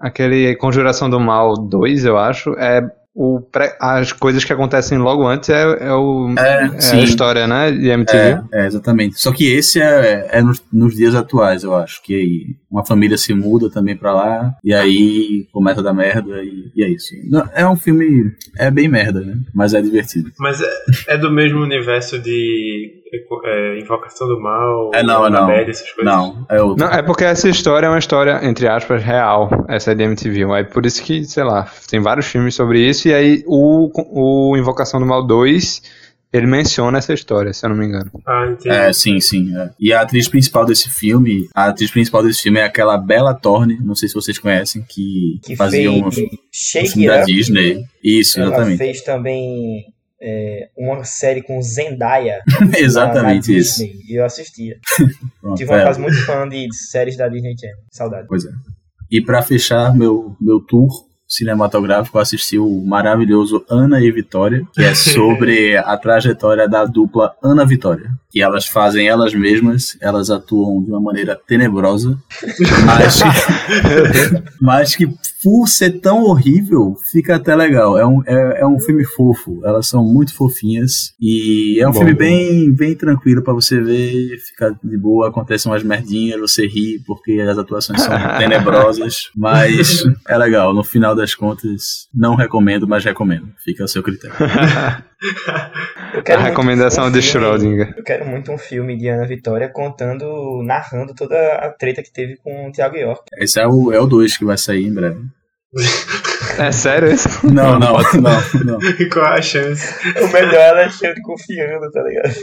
Aquele 0.00 0.54
Conjuração 0.56 1.08
do 1.08 1.18
Mal 1.18 1.54
2, 1.56 2.04
eu 2.04 2.18
acho, 2.18 2.50
é. 2.58 2.82
O 3.16 3.40
pré- 3.40 3.76
as 3.80 4.12
coisas 4.12 4.44
que 4.44 4.52
acontecem 4.52 4.98
logo 4.98 5.24
antes 5.24 5.48
é, 5.48 5.62
é, 5.86 5.92
o, 5.92 6.34
É, 6.36 6.64
é 6.64 6.80
sim. 6.80 6.98
a 6.98 7.04
história, 7.04 7.46
né? 7.46 7.70
De 7.70 7.88
MTV. 7.88 8.18
É, 8.52 8.64
é, 8.64 8.66
exatamente. 8.66 9.20
Só 9.20 9.30
que 9.30 9.44
esse 9.46 9.80
é, 9.80 10.28
é 10.32 10.42
nos, 10.42 10.60
nos 10.72 10.96
dias 10.96 11.14
atuais, 11.14 11.62
eu 11.62 11.76
acho. 11.76 12.02
Que 12.02 12.12
aí 12.14 12.56
uma 12.68 12.84
família 12.84 13.16
se 13.16 13.32
muda 13.32 13.70
também 13.70 13.96
pra 13.96 14.12
lá, 14.12 14.54
e 14.64 14.74
aí 14.74 15.46
começa 15.52 15.78
a 15.78 15.84
dar 15.84 15.94
merda, 15.94 16.42
e, 16.42 16.72
e 16.74 16.82
é 16.82 16.88
isso. 16.88 17.14
Não, 17.30 17.48
é 17.54 17.64
um 17.68 17.76
filme. 17.76 18.32
É 18.58 18.68
bem 18.68 18.88
merda, 18.88 19.20
né? 19.20 19.36
Mas 19.54 19.74
é 19.74 19.80
divertido. 19.80 20.32
Mas 20.40 20.60
é, 20.60 21.14
é 21.14 21.16
do 21.16 21.30
mesmo 21.30 21.60
universo 21.60 22.18
de 22.18 23.03
é, 23.44 23.78
Invocação 23.78 24.28
do 24.28 24.40
Mal, 24.40 24.90
É 24.94 25.02
não, 25.02 25.26
é 25.26 25.30
não. 25.30 25.50
Essas 25.50 25.90
coisas. 25.92 26.12
Não, 26.12 26.46
é 26.48 26.60
outro. 26.62 26.84
Não, 26.84 26.92
é 26.92 27.02
porque 27.02 27.24
essa 27.24 27.48
história 27.48 27.86
é 27.86 27.90
uma 27.90 27.98
história, 27.98 28.40
entre 28.42 28.68
aspas, 28.68 29.02
real. 29.02 29.48
Essa 29.68 29.92
é 29.92 29.94
de 29.94 30.02
MTV. 30.02 30.42
É 30.58 30.64
por 30.64 30.84
isso 30.86 31.02
que, 31.02 31.24
sei 31.24 31.44
lá, 31.44 31.68
tem 31.88 32.00
vários 32.00 32.26
filmes 32.26 32.54
sobre 32.54 32.80
isso. 32.80 33.08
E 33.08 33.14
aí 33.14 33.42
o, 33.46 33.90
o 34.50 34.56
Invocação 34.56 35.00
do 35.00 35.06
Mal 35.06 35.26
2, 35.26 35.82
ele 36.32 36.46
menciona 36.46 36.98
essa 36.98 37.12
história, 37.14 37.52
se 37.52 37.64
eu 37.64 37.70
não 37.70 37.76
me 37.76 37.86
engano. 37.86 38.10
Ah, 38.26 38.48
entendi. 38.50 38.68
É, 38.68 38.92
sim, 38.92 39.20
sim. 39.20 39.56
é. 39.56 39.70
E 39.78 39.92
a 39.92 40.00
atriz 40.00 40.28
principal 40.28 40.64
desse 40.66 40.90
filme, 40.90 41.48
a 41.54 41.66
atriz 41.66 41.90
principal 41.90 42.24
desse 42.24 42.42
filme 42.42 42.58
é 42.58 42.64
aquela 42.64 42.98
Bella 42.98 43.32
Thorne, 43.34 43.78
não 43.80 43.94
sei 43.94 44.08
se 44.08 44.14
vocês 44.14 44.36
conhecem, 44.38 44.84
que, 44.88 45.38
Que 45.44 45.54
fazia 45.54 45.90
um, 45.90 46.08
um 46.08 46.10
filme 46.10 47.06
da. 47.06 47.22
Disney. 47.22 47.84
Isso, 48.02 48.40
Ela 48.40 48.48
exatamente. 48.48 48.78
fez 48.78 49.00
também 49.02 49.84
é, 50.26 50.70
uma 50.76 51.04
série 51.04 51.42
com 51.42 51.60
Zendaya. 51.60 52.40
exatamente 52.78 53.48
na, 53.52 53.54
na 53.54 53.60
isso. 53.60 53.84
E 53.84 54.18
eu 54.18 54.24
assistia. 54.24 54.78
Pronto, 55.40 55.58
Tive 55.58 55.70
uma 55.70 55.80
é. 55.80 55.84
fase 55.84 56.00
muito 56.00 56.16
fã 56.24 56.48
de 56.48 56.66
séries 56.74 57.16
da 57.16 57.28
Disney 57.28 57.54
Channel. 57.58 57.76
Saudade. 57.90 58.26
Pois 58.26 58.46
é. 58.46 58.50
E 59.10 59.20
pra 59.20 59.42
fechar 59.42 59.94
meu, 59.94 60.34
meu 60.40 60.60
tour 60.60 60.88
cinematográfico, 61.28 62.16
eu 62.16 62.22
assisti 62.22 62.58
o 62.58 62.84
maravilhoso 62.84 63.64
Ana 63.68 64.00
e 64.00 64.10
Vitória, 64.10 64.62
que 64.72 64.82
é 64.82 64.94
sobre 64.96 65.76
a 65.76 65.96
trajetória 65.96 66.68
da 66.68 66.84
dupla 66.84 67.34
Ana 67.42 67.66
Vitória. 67.66 68.10
Que 68.30 68.42
elas 68.42 68.66
fazem 68.66 69.08
elas 69.08 69.34
mesmas, 69.34 69.96
elas 70.00 70.30
atuam 70.30 70.82
de 70.82 70.90
uma 70.90 71.00
maneira 71.00 71.38
tenebrosa, 71.46 72.18
mas, 72.86 73.20
mas 74.60 74.96
que 74.96 75.08
por 75.44 75.68
ser 75.68 76.00
tão 76.00 76.22
horrível, 76.22 76.96
fica 77.12 77.36
até 77.36 77.54
legal. 77.54 77.98
É 77.98 78.06
um, 78.06 78.22
é, 78.26 78.62
é 78.62 78.66
um 78.66 78.80
filme 78.80 79.04
fofo, 79.04 79.60
elas 79.62 79.86
são 79.86 80.02
muito 80.02 80.34
fofinhas 80.34 81.12
e 81.20 81.78
é 81.78 81.86
um 81.86 81.92
Bom, 81.92 81.98
filme 81.98 82.12
bom. 82.14 82.18
bem, 82.18 82.72
bem 82.72 82.94
tranquilo 82.94 83.42
pra 83.42 83.52
você 83.52 83.78
ver, 83.78 84.38
ficar 84.38 84.74
de 84.82 84.96
boa, 84.96 85.28
acontecem 85.28 85.70
umas 85.70 85.82
merdinhas, 85.82 86.40
você 86.40 86.66
ri 86.66 86.98
porque 87.06 87.32
as 87.42 87.58
atuações 87.58 88.00
são 88.00 88.14
tenebrosas, 88.38 89.30
mas 89.36 90.02
é 90.26 90.38
legal. 90.38 90.72
No 90.72 90.82
final 90.82 91.14
das 91.14 91.34
contas, 91.34 92.08
não 92.14 92.34
recomendo, 92.36 92.88
mas 92.88 93.04
recomendo. 93.04 93.48
Fica 93.62 93.84
ao 93.84 93.88
seu 93.88 94.02
critério. 94.02 94.34
Eu 96.14 96.22
quero 96.22 96.38
A 96.38 96.42
muito 96.42 96.50
recomendação 96.50 97.06
um 97.06 97.10
de 97.10 97.22
filme- 97.22 97.46
Schrödinger. 97.46 97.94
Eu 97.96 98.04
quero 98.04 98.26
muito 98.26 98.52
um 98.52 98.58
filme 98.58 98.96
de 98.96 99.08
Ana 99.08 99.26
Vitória 99.26 99.68
contando, 99.68 100.62
narrando 100.64 101.14
toda 101.14 101.36
a 101.56 101.70
treta 101.70 102.02
que 102.02 102.12
teve 102.12 102.36
com 102.36 102.68
o 102.68 102.72
Thiago 102.72 102.96
York. 102.96 103.22
Esse 103.38 103.58
é 103.60 103.66
o 103.66 103.70
2 103.70 103.96
é 103.96 104.00
o 104.00 104.06
dois 104.06 104.36
que 104.36 104.44
vai 104.44 104.56
sair 104.58 104.84
em 104.86 104.94
breve. 104.94 105.20
É 106.58 106.70
sério 106.70 107.10
isso? 107.10 107.28
Não, 107.46 107.78
não, 107.78 107.94
não, 107.98 108.64
não. 108.64 108.78
Qual 109.12 109.24
a 109.26 109.42
chance? 109.42 109.92
O 110.22 110.28
melhor 110.32 110.54
é 110.54 110.70
Alexandre 110.70 111.20
confiando, 111.22 111.90
tá 111.90 112.02
ligado? 112.02 112.34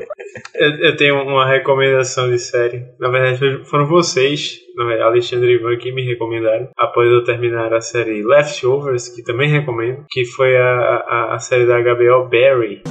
Eu, 0.54 0.70
eu 0.90 0.96
tenho 0.96 1.14
uma 1.22 1.46
recomendação 1.48 2.30
de 2.30 2.38
série. 2.38 2.84
Na 3.00 3.08
verdade, 3.08 3.64
foram 3.64 3.86
vocês, 3.86 4.58
na 4.76 4.84
verdade, 4.84 5.08
Alexandre 5.08 5.52
e 5.52 5.54
Ivan, 5.56 5.76
que 5.78 5.90
me 5.90 6.04
recomendaram. 6.04 6.68
Após 6.76 7.10
eu 7.10 7.24
terminar 7.24 7.72
a 7.72 7.80
série 7.80 8.22
Leftovers, 8.22 9.08
que 9.08 9.22
também 9.22 9.48
recomendo, 9.50 10.04
que 10.10 10.24
foi 10.26 10.56
a, 10.56 10.62
a, 11.08 11.34
a 11.34 11.38
série 11.38 11.66
da 11.66 11.80
HBO 11.80 12.28
Barry. 12.28 12.82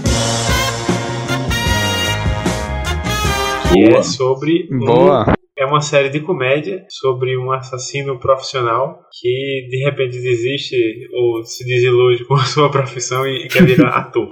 Que 3.71 3.85
Boa. 3.89 3.99
é 3.99 4.03
sobre. 4.03 4.67
um- 4.71 4.79
Boa. 4.79 5.38
É 5.59 5.65
uma 5.65 5.81
série 5.81 6.09
de 6.09 6.21
comédia 6.21 6.85
sobre 6.89 7.37
um 7.37 7.51
assassino 7.51 8.17
profissional 8.17 9.01
que 9.19 9.67
de 9.69 9.83
repente 9.83 10.21
desiste 10.21 10.75
ou 11.13 11.43
se 11.43 11.65
desilude 11.65 12.23
com 12.25 12.35
a 12.35 12.45
sua 12.45 12.71
profissão 12.71 13.27
e, 13.27 13.47
quer 13.49 13.65
virar 13.65 13.89
ator. 13.99 14.29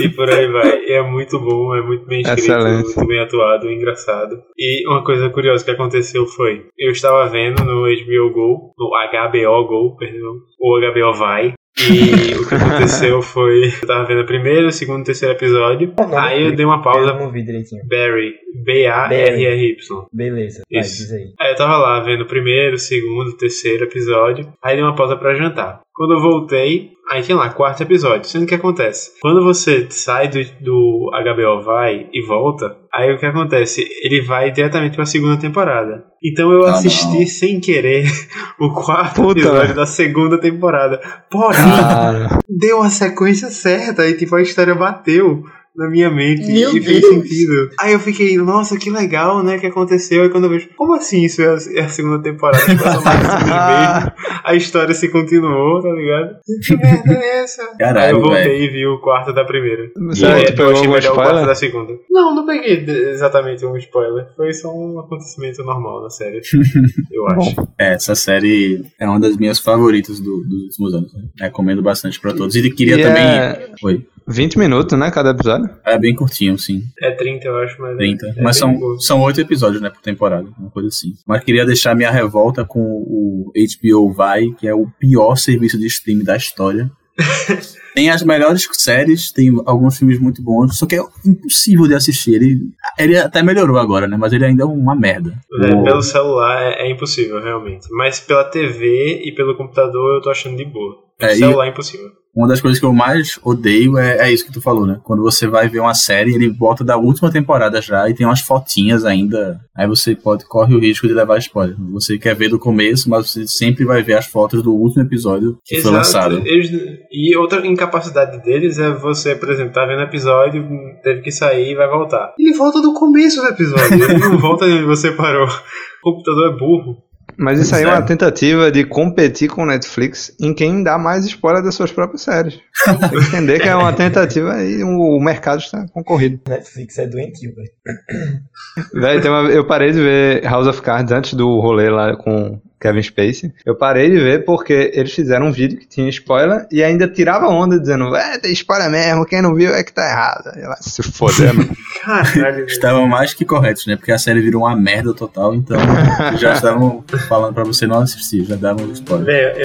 e 0.00 0.08
por 0.10 0.30
aí 0.30 0.46
vai. 0.46 0.84
É 0.90 1.02
muito 1.02 1.40
bom, 1.40 1.74
é 1.74 1.82
muito 1.82 2.06
bem 2.06 2.20
escrito, 2.20 2.38
Excelente. 2.38 2.94
muito 2.94 3.06
bem 3.06 3.20
atuado, 3.20 3.70
engraçado. 3.70 4.42
E 4.56 4.86
uma 4.86 5.02
coisa 5.02 5.28
curiosa 5.30 5.64
que 5.64 5.70
aconteceu 5.70 6.26
foi: 6.26 6.66
eu 6.78 6.92
estava 6.92 7.28
vendo 7.28 7.64
no 7.64 7.82
HBO 7.82 8.32
Go, 8.32 8.74
no 8.78 8.90
HBO 8.90 9.66
Go, 9.66 9.96
perdão, 9.96 10.34
ou 10.60 10.80
HBO 10.80 11.14
Vai. 11.18 11.54
E 11.78 12.34
o 12.34 12.46
que 12.48 12.54
aconteceu 12.54 13.22
foi: 13.22 13.68
eu 13.82 13.86
tava 13.86 14.04
vendo 14.06 14.20
o 14.20 14.26
primeiro, 14.26 14.66
o 14.68 14.72
segundo 14.72 15.00
e 15.00 15.02
o 15.02 15.04
terceiro 15.06 15.34
episódio. 15.34 15.90
Qual 15.96 16.06
o 16.06 16.10
nome? 16.10 16.26
Aí 16.26 16.44
eu 16.44 16.54
dei 16.54 16.64
uma 16.66 16.76
Eu 16.76 16.82
pausa. 16.82 17.14
não 17.14 17.30
vi 17.30 17.42
direitinho. 17.42 17.82
Barry, 17.88 18.34
B-A-R-R-Y. 18.64 19.76
Beleza, 20.12 20.62
vai, 20.70 20.80
Isso. 20.80 20.96
diz 20.98 21.12
aí. 21.12 21.32
Aí 21.40 21.52
eu 21.52 21.56
tava 21.56 21.76
lá 21.78 22.00
vendo 22.00 22.22
o 22.22 22.26
primeiro, 22.26 22.74
o 22.76 22.78
segundo, 22.78 23.28
o 23.30 23.36
terceiro 23.36 23.84
episódio. 23.84 24.52
Aí 24.62 24.74
dei 24.76 24.84
uma 24.84 24.94
pausa 24.94 25.16
pra 25.16 25.34
jantar. 25.34 25.80
Quando 25.94 26.14
eu 26.14 26.20
voltei, 26.20 26.90
aí 27.12 27.22
tinha 27.22 27.36
lá, 27.36 27.48
quarto 27.50 27.82
episódio. 27.82 28.28
Sendo 28.28 28.46
que 28.46 28.54
acontece? 28.54 29.10
Quando 29.20 29.42
você 29.44 29.86
sai 29.90 30.28
do, 30.28 30.38
do 30.60 31.10
HBO 31.12 31.62
Vai 31.64 32.08
e 32.12 32.22
volta, 32.26 32.76
aí 32.92 33.12
o 33.12 33.18
que 33.18 33.26
acontece? 33.26 33.86
Ele 34.02 34.20
vai 34.22 34.50
diretamente 34.50 34.96
pra 34.96 35.06
segunda 35.06 35.36
temporada. 35.36 36.04
Então 36.24 36.50
eu 36.52 36.64
Ah, 36.66 36.70
assisti 36.72 37.18
não. 37.20 37.26
sem 37.26 37.60
querer 37.60 38.04
o 38.60 38.70
quarto 38.72 39.22
Puta, 39.22 39.40
episódio 39.40 39.60
velho. 39.62 39.74
da 39.74 39.86
segunda 39.86 40.38
temporada. 40.38 41.00
Porém, 41.30 41.56
Cara, 41.56 42.38
deu 42.48 42.80
a 42.82 42.88
sequência 42.90 43.48
certa 43.50 44.06
e 44.08 44.16
tipo 44.16 44.34
a 44.36 44.42
história 44.42 44.74
bateu 44.74 45.42
na 45.76 45.88
minha 45.88 46.10
mente 46.10 46.46
Meu 46.46 46.76
e 46.76 46.80
fez 46.82 47.00
Deus. 47.00 47.14
sentido. 47.14 47.70
Aí 47.80 47.92
eu 47.94 47.98
fiquei, 48.00 48.36
nossa, 48.36 48.76
que 48.76 48.90
legal, 48.90 49.42
né, 49.42 49.58
que 49.58 49.66
aconteceu. 49.66 50.22
Aí 50.22 50.28
quando 50.28 50.44
eu 50.44 50.50
vejo, 50.50 50.68
como 50.76 50.94
assim 50.94 51.22
isso 51.24 51.40
é 51.42 51.46
a, 51.48 51.56
é 51.76 51.84
a 51.84 51.88
segunda 51.88 52.22
temporada? 52.22 52.58
A 54.44 54.54
história 54.56 54.92
se 54.94 55.08
continuou, 55.08 55.80
tá 55.82 55.88
ligado? 55.90 56.36
Que 56.66 56.76
merda 56.76 57.12
é 57.14 57.42
essa? 57.42 57.62
Caralho, 57.78 58.06
Aí 58.06 58.12
eu 58.12 58.20
voltei 58.20 58.42
velho. 58.44 58.64
e 58.64 58.68
vi 58.70 58.86
o 58.86 58.98
quarto 59.00 59.32
da 59.32 59.44
primeira. 59.44 59.88
Sério, 60.14 60.42
e 60.50 60.52
tu 60.54 60.62
eu 60.62 60.66
pegou 60.66 60.72
achei 60.72 60.82
algum 60.84 60.92
melhor 60.94 61.12
o 61.12 61.14
quarto 61.14 61.28
spoiler? 61.28 61.46
da 61.46 61.54
segunda. 61.54 61.92
Não, 62.10 62.34
não 62.34 62.44
peguei 62.46 62.84
exatamente 63.10 63.64
um 63.64 63.76
spoiler. 63.76 64.26
Foi 64.36 64.52
só 64.52 64.68
um 64.74 64.98
acontecimento 64.98 65.62
normal 65.62 66.02
na 66.02 66.10
série, 66.10 66.40
eu 67.12 67.26
acho. 67.28 67.54
É, 67.78 67.94
essa 67.94 68.14
série 68.14 68.82
é 69.00 69.06
uma 69.08 69.20
das 69.20 69.36
minhas 69.36 69.58
favoritas 69.60 70.18
do- 70.20 70.42
dos 70.42 70.62
últimos 70.64 70.94
anos. 70.94 71.14
Né? 71.14 71.22
Recomendo 71.40 71.82
bastante 71.82 72.20
pra 72.20 72.32
todos. 72.34 72.54
E 72.56 72.70
queria 72.70 72.98
E 72.98 73.02
também. 73.02 73.22
é- 73.24 73.70
Oi. 73.84 74.04
20 74.26 74.58
minutos, 74.58 74.98
né? 74.98 75.10
Cada 75.10 75.30
episódio. 75.30 75.68
É 75.84 75.98
bem 75.98 76.14
curtinho, 76.14 76.58
sim. 76.58 76.82
É 77.00 77.10
30, 77.10 77.46
eu 77.48 77.56
acho, 77.58 77.80
mas. 77.80 77.96
30. 77.96 78.26
É, 78.26 78.30
é 78.38 78.42
Mas 78.42 78.56
são, 78.56 78.74
curto. 78.78 79.02
são 79.02 79.20
oito 79.22 79.40
episódios, 79.40 79.80
né, 79.82 79.90
por 79.90 80.00
temporada. 80.00 80.48
Uma 80.58 80.70
coisa 80.70 80.88
assim. 80.88 81.12
Mas 81.26 81.42
queria 81.44 81.64
deixar 81.66 81.94
minha 81.94 82.10
revolta 82.10 82.64
com 82.64 82.80
o 82.80 83.52
HBO 83.54 84.12
Vai, 84.12 84.48
que 84.58 84.66
é 84.68 84.74
o 84.74 84.86
pior 84.98 85.36
serviço 85.36 85.78
de 85.78 85.86
streaming 85.86 86.24
da 86.24 86.36
história. 86.36 86.90
tem 87.94 88.08
as 88.10 88.22
melhores 88.22 88.66
séries, 88.72 89.30
tem 89.32 89.50
alguns 89.66 89.98
filmes 89.98 90.18
muito 90.18 90.42
bons, 90.42 90.78
só 90.78 90.86
que 90.86 90.96
é 90.96 91.00
impossível 91.26 91.86
de 91.86 91.94
assistir. 91.94 92.34
Ele, 92.34 92.58
ele 92.98 93.18
até 93.18 93.42
melhorou 93.42 93.76
agora, 93.78 94.06
né? 94.08 94.16
Mas 94.16 94.32
ele 94.32 94.46
ainda 94.46 94.62
é 94.62 94.66
uma 94.66 94.94
merda. 94.96 95.34
É, 95.62 95.74
O- 95.74 95.84
pelo 95.84 96.02
celular 96.02 96.62
é, 96.62 96.86
é 96.86 96.90
impossível, 96.90 97.40
realmente. 97.42 97.86
Mas 97.90 98.18
pela 98.18 98.44
TV 98.44 99.20
e 99.24 99.32
pelo 99.34 99.54
computador 99.56 100.16
eu 100.16 100.22
tô 100.22 100.30
achando 100.30 100.56
de 100.56 100.64
boa. 100.64 100.96
Pelo 101.18 101.30
É, 101.32 101.34
e- 101.34 101.38
celular 101.38 101.66
é 101.66 101.70
impossível. 101.70 102.08
Uma 102.34 102.48
das 102.48 102.60
coisas 102.62 102.80
que 102.80 102.86
eu 102.86 102.94
mais 102.94 103.38
odeio 103.44 103.98
é, 103.98 104.26
é 104.28 104.32
isso 104.32 104.46
que 104.46 104.52
tu 104.52 104.60
falou, 104.62 104.86
né? 104.86 104.98
Quando 105.04 105.22
você 105.22 105.46
vai 105.46 105.68
ver 105.68 105.80
uma 105.80 105.92
série, 105.94 106.34
ele 106.34 106.48
bota 106.50 106.82
da 106.82 106.96
última 106.96 107.30
temporada 107.30 107.80
já 107.82 108.08
e 108.08 108.14
tem 108.14 108.24
umas 108.26 108.40
fotinhas 108.40 109.04
ainda. 109.04 109.60
Aí 109.76 109.86
você 109.86 110.16
pode 110.16 110.46
corre 110.46 110.74
o 110.74 110.78
risco 110.78 111.06
de 111.06 111.12
levar 111.12 111.36
spoiler. 111.38 111.76
Você 111.92 112.16
quer 112.18 112.34
ver 112.34 112.48
do 112.48 112.58
começo, 112.58 113.10
mas 113.10 113.30
você 113.30 113.46
sempre 113.46 113.84
vai 113.84 114.02
ver 114.02 114.14
as 114.14 114.26
fotos 114.26 114.62
do 114.62 114.72
último 114.74 115.02
episódio 115.02 115.58
que 115.62 115.76
foi 115.82 115.90
lançado. 115.98 116.36
Eles- 116.46 116.70
e 117.12 117.36
outra 117.36 117.66
incapacidade 117.66 118.42
deles 118.42 118.78
é 118.78 118.90
você, 118.90 119.34
por 119.36 119.50
exemplo, 119.50 119.72
tá 119.74 119.84
vendo 119.84 120.00
episódio, 120.00 120.64
teve 121.02 121.20
que 121.20 121.30
sair 121.30 121.72
e 121.72 121.74
vai 121.74 121.88
voltar. 121.88 122.32
Ele 122.38 122.56
volta 122.56 122.80
do 122.80 122.94
começo 122.94 123.42
do 123.42 123.48
episódio, 123.48 124.02
ele 124.04 124.18
não 124.18 124.38
volta 124.40 124.66
de 124.66 124.72
onde 124.72 124.84
você 124.86 125.12
parou. 125.12 125.46
O 125.46 126.12
computador 126.12 126.54
é 126.54 126.58
burro. 126.58 126.96
Mas 127.42 127.58
isso 127.58 127.74
aí 127.74 127.82
é 127.82 127.86
é. 127.86 127.88
uma 127.88 128.02
tentativa 128.02 128.70
de 128.70 128.84
competir 128.84 129.48
com 129.48 129.62
o 129.62 129.66
Netflix 129.66 130.34
em 130.40 130.54
quem 130.54 130.82
dá 130.82 130.96
mais 130.96 131.24
spoiler 131.26 131.62
das 131.62 131.74
suas 131.74 131.90
próprias 131.90 132.22
séries. 132.22 132.58
Tem 132.84 132.98
que 132.98 133.16
entender 133.16 133.58
que 133.60 133.68
é 133.68 133.74
uma 133.74 133.92
tentativa 133.92 134.62
e 134.62 134.82
o 134.84 135.18
mercado 135.18 135.58
está 135.58 135.84
concorrido. 135.92 136.40
Netflix 136.48 136.98
é 136.98 137.06
doentio, 137.06 137.52
velho. 137.54 139.28
Uma- 139.28 139.50
eu 139.50 139.66
parei 139.66 139.90
de 139.90 140.00
ver 140.00 140.44
House 140.44 140.66
of 140.68 140.80
Cards 140.82 141.12
antes 141.12 141.34
do 141.34 141.60
rolê 141.60 141.90
lá 141.90 142.16
com 142.16 142.60
Kevin 142.82 143.02
Spacey. 143.02 143.52
Eu 143.64 143.76
parei 143.76 144.10
de 144.10 144.18
ver 144.18 144.44
porque 144.44 144.90
eles 144.92 145.12
fizeram 145.14 145.46
um 145.46 145.52
vídeo 145.52 145.78
que 145.78 145.86
tinha 145.86 146.08
spoiler 146.10 146.66
e 146.70 146.82
ainda 146.82 147.06
tirava 147.06 147.46
onda 147.46 147.78
dizendo, 147.78 148.14
é, 148.16 148.38
tem 148.38 148.52
spoiler 148.52 148.90
mesmo, 148.90 149.24
quem 149.24 149.40
não 149.40 149.54
viu 149.54 149.72
é 149.72 149.84
que 149.84 149.92
tá 149.92 150.04
errado. 150.08 150.50
Eu, 150.56 150.70
"Ah, 150.72 150.76
se 150.80 151.02
foder, 151.02 151.54
mano. 151.54 151.70
Caralho. 152.04 152.66
Estavam 152.66 153.06
mais 153.06 153.32
que 153.32 153.44
corretos, 153.44 153.86
né? 153.86 153.94
Porque 153.96 154.10
a 154.10 154.18
série 154.18 154.40
virou 154.40 154.62
uma 154.62 154.74
merda 154.76 155.14
total, 155.14 155.54
então 155.54 155.78
já 156.38 156.54
estavam 156.54 157.04
falando 157.28 157.54
pra 157.54 157.62
você 157.64 157.86
não 157.86 158.00
assistir, 158.00 158.44
já 158.44 158.56
davam 158.56 158.90
spoiler. 158.92 159.26
Velho, 159.54 159.58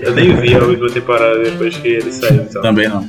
eu, 0.00 0.08
eu 0.08 0.14
nem 0.14 0.34
vi 0.34 0.54
a 0.54 0.58
última 0.58 0.90
temporada 0.90 1.38
depois 1.44 1.76
que 1.76 1.86
ele 1.88 2.10
saiu. 2.12 2.42
Então. 2.42 2.62
Também 2.62 2.88
não. 2.88 3.08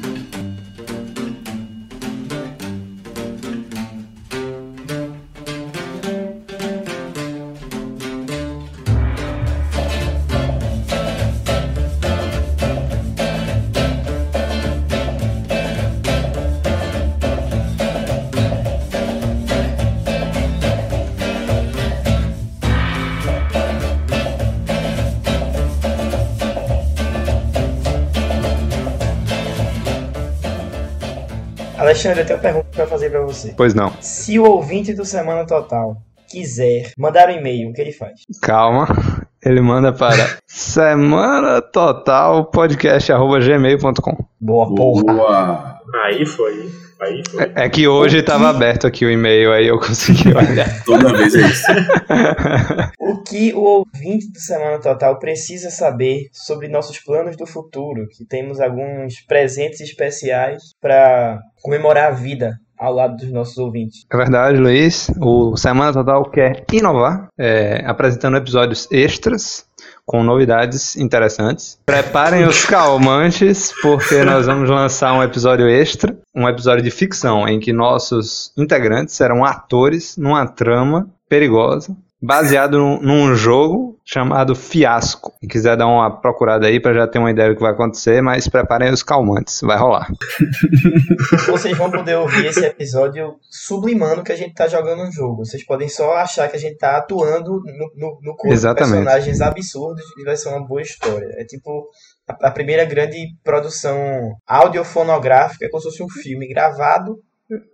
Alexandre, 32.08 32.22
eu 32.22 32.26
tenho 32.26 32.38
uma 32.38 32.42
pergunta 32.42 32.68
pra 32.74 32.88
fazer 32.88 33.10
pra 33.10 33.22
você. 33.22 33.54
Pois 33.56 33.74
não. 33.74 33.92
Se 34.00 34.40
o 34.40 34.46
ouvinte 34.46 34.94
do 34.94 35.04
Semana 35.04 35.46
Total 35.46 35.98
quiser 36.30 36.92
mandar 36.98 37.30
um 37.30 37.34
e-mail, 37.34 37.70
o 37.70 37.74
que 37.74 37.82
ele 37.82 37.92
faz? 37.92 38.22
Calma. 38.42 38.88
Ele 39.44 39.62
manda 39.62 39.94
para 39.94 40.38
semana 40.48 41.62
total 41.62 42.46
podcast 42.46 43.12
arroba 43.12 43.40
gmail.com. 43.40 44.26
Boa 44.40 44.74
porra. 44.74 45.04
Boa. 45.04 45.80
Aí 46.06 46.26
foi. 46.26 46.70
Aí 47.02 47.22
foi. 47.30 47.44
É, 47.44 47.66
é 47.66 47.70
que 47.70 47.88
hoje 47.88 48.20
estava 48.20 48.50
aberto 48.50 48.88
aqui 48.88 49.06
o 49.06 49.12
e-mail, 49.12 49.52
aí 49.52 49.68
eu 49.68 49.80
consegui 49.80 50.30
olhar. 50.30 50.68
Toda 50.86 51.14
vez 51.16 51.36
é 51.36 51.42
isso. 51.42 51.68
O 53.00 53.24
que 53.24 53.54
o 53.54 53.62
ouvinte 53.62 54.30
do 54.32 54.40
Semana 54.40 54.80
Total 54.80 55.18
precisa 55.18 55.70
saber 55.70 56.28
sobre 56.34 56.68
nossos 56.68 57.00
planos 57.00 57.38
do 57.38 57.46
futuro? 57.46 58.06
Que 58.10 58.26
temos 58.26 58.60
alguns 58.60 59.22
presentes 59.26 59.80
especiais 59.80 60.74
para 60.82 61.40
comemorar 61.62 62.12
a 62.12 62.12
vida 62.12 62.60
ao 62.78 62.94
lado 62.94 63.16
dos 63.16 63.32
nossos 63.32 63.58
ouvintes. 63.58 64.06
É 64.12 64.18
verdade, 64.18 64.58
Luiz. 64.58 65.10
O 65.22 65.56
Semana 65.56 65.94
Total 65.94 66.30
quer 66.30 66.66
inovar, 66.72 67.30
é, 67.38 67.84
apresentando 67.86 68.38
episódios 68.38 68.88
extras 68.92 69.66
com 70.08 70.24
novidades 70.24 70.96
interessantes. 70.96 71.78
Preparem 71.86 72.46
os 72.46 72.66
calmantes, 72.66 73.74
porque 73.82 74.24
nós 74.24 74.46
vamos 74.46 74.70
lançar 74.70 75.14
um 75.14 75.22
episódio 75.22 75.68
extra, 75.68 76.18
um 76.34 76.48
episódio 76.48 76.82
de 76.82 76.90
ficção, 76.90 77.46
em 77.46 77.60
que 77.60 77.74
nossos 77.74 78.54
integrantes 78.58 79.16
serão 79.16 79.44
atores 79.44 80.16
numa 80.16 80.48
trama 80.48 81.10
perigosa. 81.28 81.94
Baseado 82.22 82.80
num, 82.80 83.00
num 83.00 83.36
jogo 83.36 84.00
chamado 84.04 84.56
Fiasco. 84.56 85.34
Se 85.40 85.48
quiser 85.48 85.78
dar 85.78 85.86
uma 85.86 86.10
procurada 86.10 86.66
aí 86.66 86.80
para 86.80 86.94
já 86.94 87.08
ter 87.08 87.20
uma 87.20 87.30
ideia 87.30 87.50
do 87.50 87.56
que 87.56 87.62
vai 87.62 87.74
acontecer, 87.74 88.22
mas 88.22 88.48
preparem 88.48 88.92
os 88.92 89.04
calmantes, 89.04 89.60
vai 89.62 89.78
rolar. 89.78 90.08
Vocês 91.46 91.78
vão 91.78 91.92
poder 91.92 92.16
ouvir 92.16 92.46
esse 92.46 92.66
episódio 92.66 93.36
sublimando 93.52 94.24
que 94.24 94.32
a 94.32 94.36
gente 94.36 94.56
tá 94.56 94.68
jogando 94.68 95.04
um 95.04 95.12
jogo. 95.12 95.46
Vocês 95.46 95.64
podem 95.66 95.90
só 95.90 96.16
achar 96.16 96.48
que 96.48 96.56
a 96.56 96.60
gente 96.60 96.78
tá 96.78 96.98
atuando 96.98 97.52
no, 97.52 97.92
no, 97.96 98.20
no 98.22 98.36
corpo 98.36 98.48
de 98.48 98.54
Exatamente. 98.54 99.04
personagens 99.04 99.42
absurdos 99.42 100.04
e 100.18 100.24
vai 100.24 100.38
ser 100.38 100.50
uma 100.50 100.66
boa 100.66 100.82
história. 100.82 101.28
É 101.38 101.44
tipo 101.44 101.90
a, 102.28 102.48
a 102.48 102.52
primeira 102.52 102.86
grande 102.86 103.18
produção 103.44 104.34
audiofonográfica, 104.48 105.66
é 105.66 105.70
como 105.70 105.82
se 105.82 105.90
fosse 105.90 106.04
um 106.04 106.10
filme 106.10 106.48
gravado. 106.48 107.18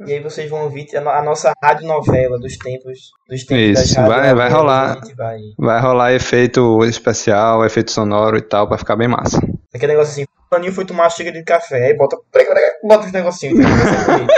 E 0.06 0.14
aí 0.14 0.20
vocês 0.20 0.50
vão 0.50 0.64
ouvir 0.64 0.86
a, 0.96 1.02
no- 1.02 1.10
a 1.10 1.24
nossa 1.24 1.52
radionovela 1.64 2.38
dos 2.40 2.58
tempos, 2.58 3.00
dos 3.28 3.44
tempos 3.44 3.82
Isso, 3.82 3.96
vai- 3.96 4.08
vai 4.08 4.50
radionovelas, 4.50 4.54
rolar. 4.54 5.02
Vai... 5.18 5.40
Vai 5.58 5.82
rolar 5.82 6.14
efeito 6.14 6.84
especial, 6.86 7.66
efeito 7.66 7.92
sonoro 7.92 8.38
e 8.38 8.42
tal, 8.42 8.68
pra 8.68 8.78
ficar 8.78 8.96
bem 8.96 9.08
massa. 9.08 9.40
Aquele 9.74 9.94
negócio 9.94 10.12
assim, 10.12 10.24
o 10.24 10.50
Paninho 10.52 10.72
foi 10.72 10.86
tomar 10.86 11.06
uma 11.06 11.10
xícara 11.10 11.36
de 11.36 11.44
café, 11.44 11.88
aí 11.88 11.98
bota, 11.98 12.16
bota 12.84 13.08
os 13.08 13.12
negocinhos, 13.12 13.58
legal, 13.58 13.72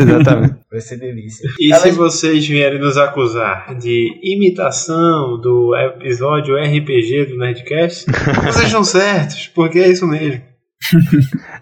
Exatamente. 0.00 0.54
vai 0.70 0.80
ser 0.80 0.96
delícia. 0.96 1.46
E 1.60 1.70
Ela- 1.70 1.82
se 1.82 1.90
vocês 1.90 2.46
vierem 2.48 2.80
nos 2.80 2.96
acusar 2.96 3.74
de 3.76 4.08
imitação 4.22 5.38
do 5.38 5.76
episódio 5.76 6.56
RPG 6.56 7.26
do 7.26 7.36
Nerdcast, 7.36 8.06
vocês 8.44 8.66
estão 8.66 8.82
certos, 8.82 9.48
porque 9.48 9.78
é 9.80 9.88
isso 9.88 10.06
mesmo. 10.06 10.40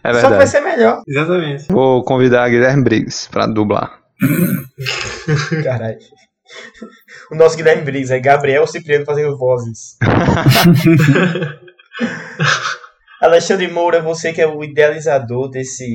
É 0.04 0.14
Só 0.14 0.30
que 0.30 0.36
vai 0.36 0.46
ser 0.46 0.60
melhor. 0.60 1.02
Exatamente. 1.06 1.66
Vou 1.68 2.02
convidar 2.04 2.48
Guilherme 2.48 2.82
Briggs 2.84 3.28
pra 3.30 3.46
dublar. 3.46 4.00
Caralho. 5.64 5.98
O 7.30 7.34
nosso 7.34 7.56
Guilherme 7.56 7.82
Briggs 7.82 8.12
é 8.12 8.18
Gabriel 8.20 8.66
Cipriano 8.66 9.04
fazendo 9.04 9.36
vozes. 9.38 9.96
Alexandre 13.20 13.68
Moura, 13.68 14.00
você 14.02 14.32
que 14.32 14.40
é 14.40 14.46
o 14.46 14.64
idealizador 14.64 15.48
desse, 15.48 15.86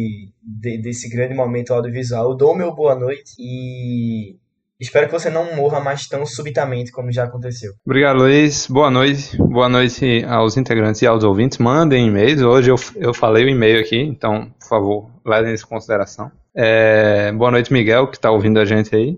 de- 0.41 0.81
desse 0.81 1.09
grande 1.09 1.33
momento 1.35 1.73
audiovisual, 1.73 2.31
eu 2.31 2.37
dou 2.37 2.55
meu 2.55 2.73
boa 2.73 2.95
noite 2.95 3.31
e 3.37 4.37
espero 4.79 5.07
que 5.07 5.13
você 5.13 5.29
não 5.29 5.55
morra 5.55 5.79
mais 5.79 6.07
tão 6.07 6.25
subitamente 6.25 6.91
como 6.91 7.11
já 7.11 7.23
aconteceu. 7.23 7.71
Obrigado, 7.85 8.17
Luiz. 8.17 8.67
Boa 8.67 8.89
noite. 8.89 9.37
Boa 9.37 9.69
noite 9.69 10.23
aos 10.25 10.57
integrantes 10.57 11.01
e 11.01 11.07
aos 11.07 11.23
ouvintes. 11.23 11.57
Mandem 11.57 12.07
e-mails. 12.07 12.41
Hoje 12.41 12.71
eu, 12.71 12.75
eu 12.95 13.13
falei 13.13 13.45
o 13.45 13.49
e-mail 13.49 13.79
aqui, 13.79 13.97
então, 13.97 14.51
por 14.59 14.67
favor, 14.67 15.11
levem 15.25 15.53
isso 15.53 15.65
em 15.65 15.69
consideração. 15.69 16.31
É, 16.55 17.31
boa 17.31 17.51
noite, 17.51 17.71
Miguel, 17.71 18.07
que 18.07 18.17
está 18.17 18.31
ouvindo 18.31 18.59
a 18.59 18.65
gente 18.65 18.95
aí. 18.95 19.17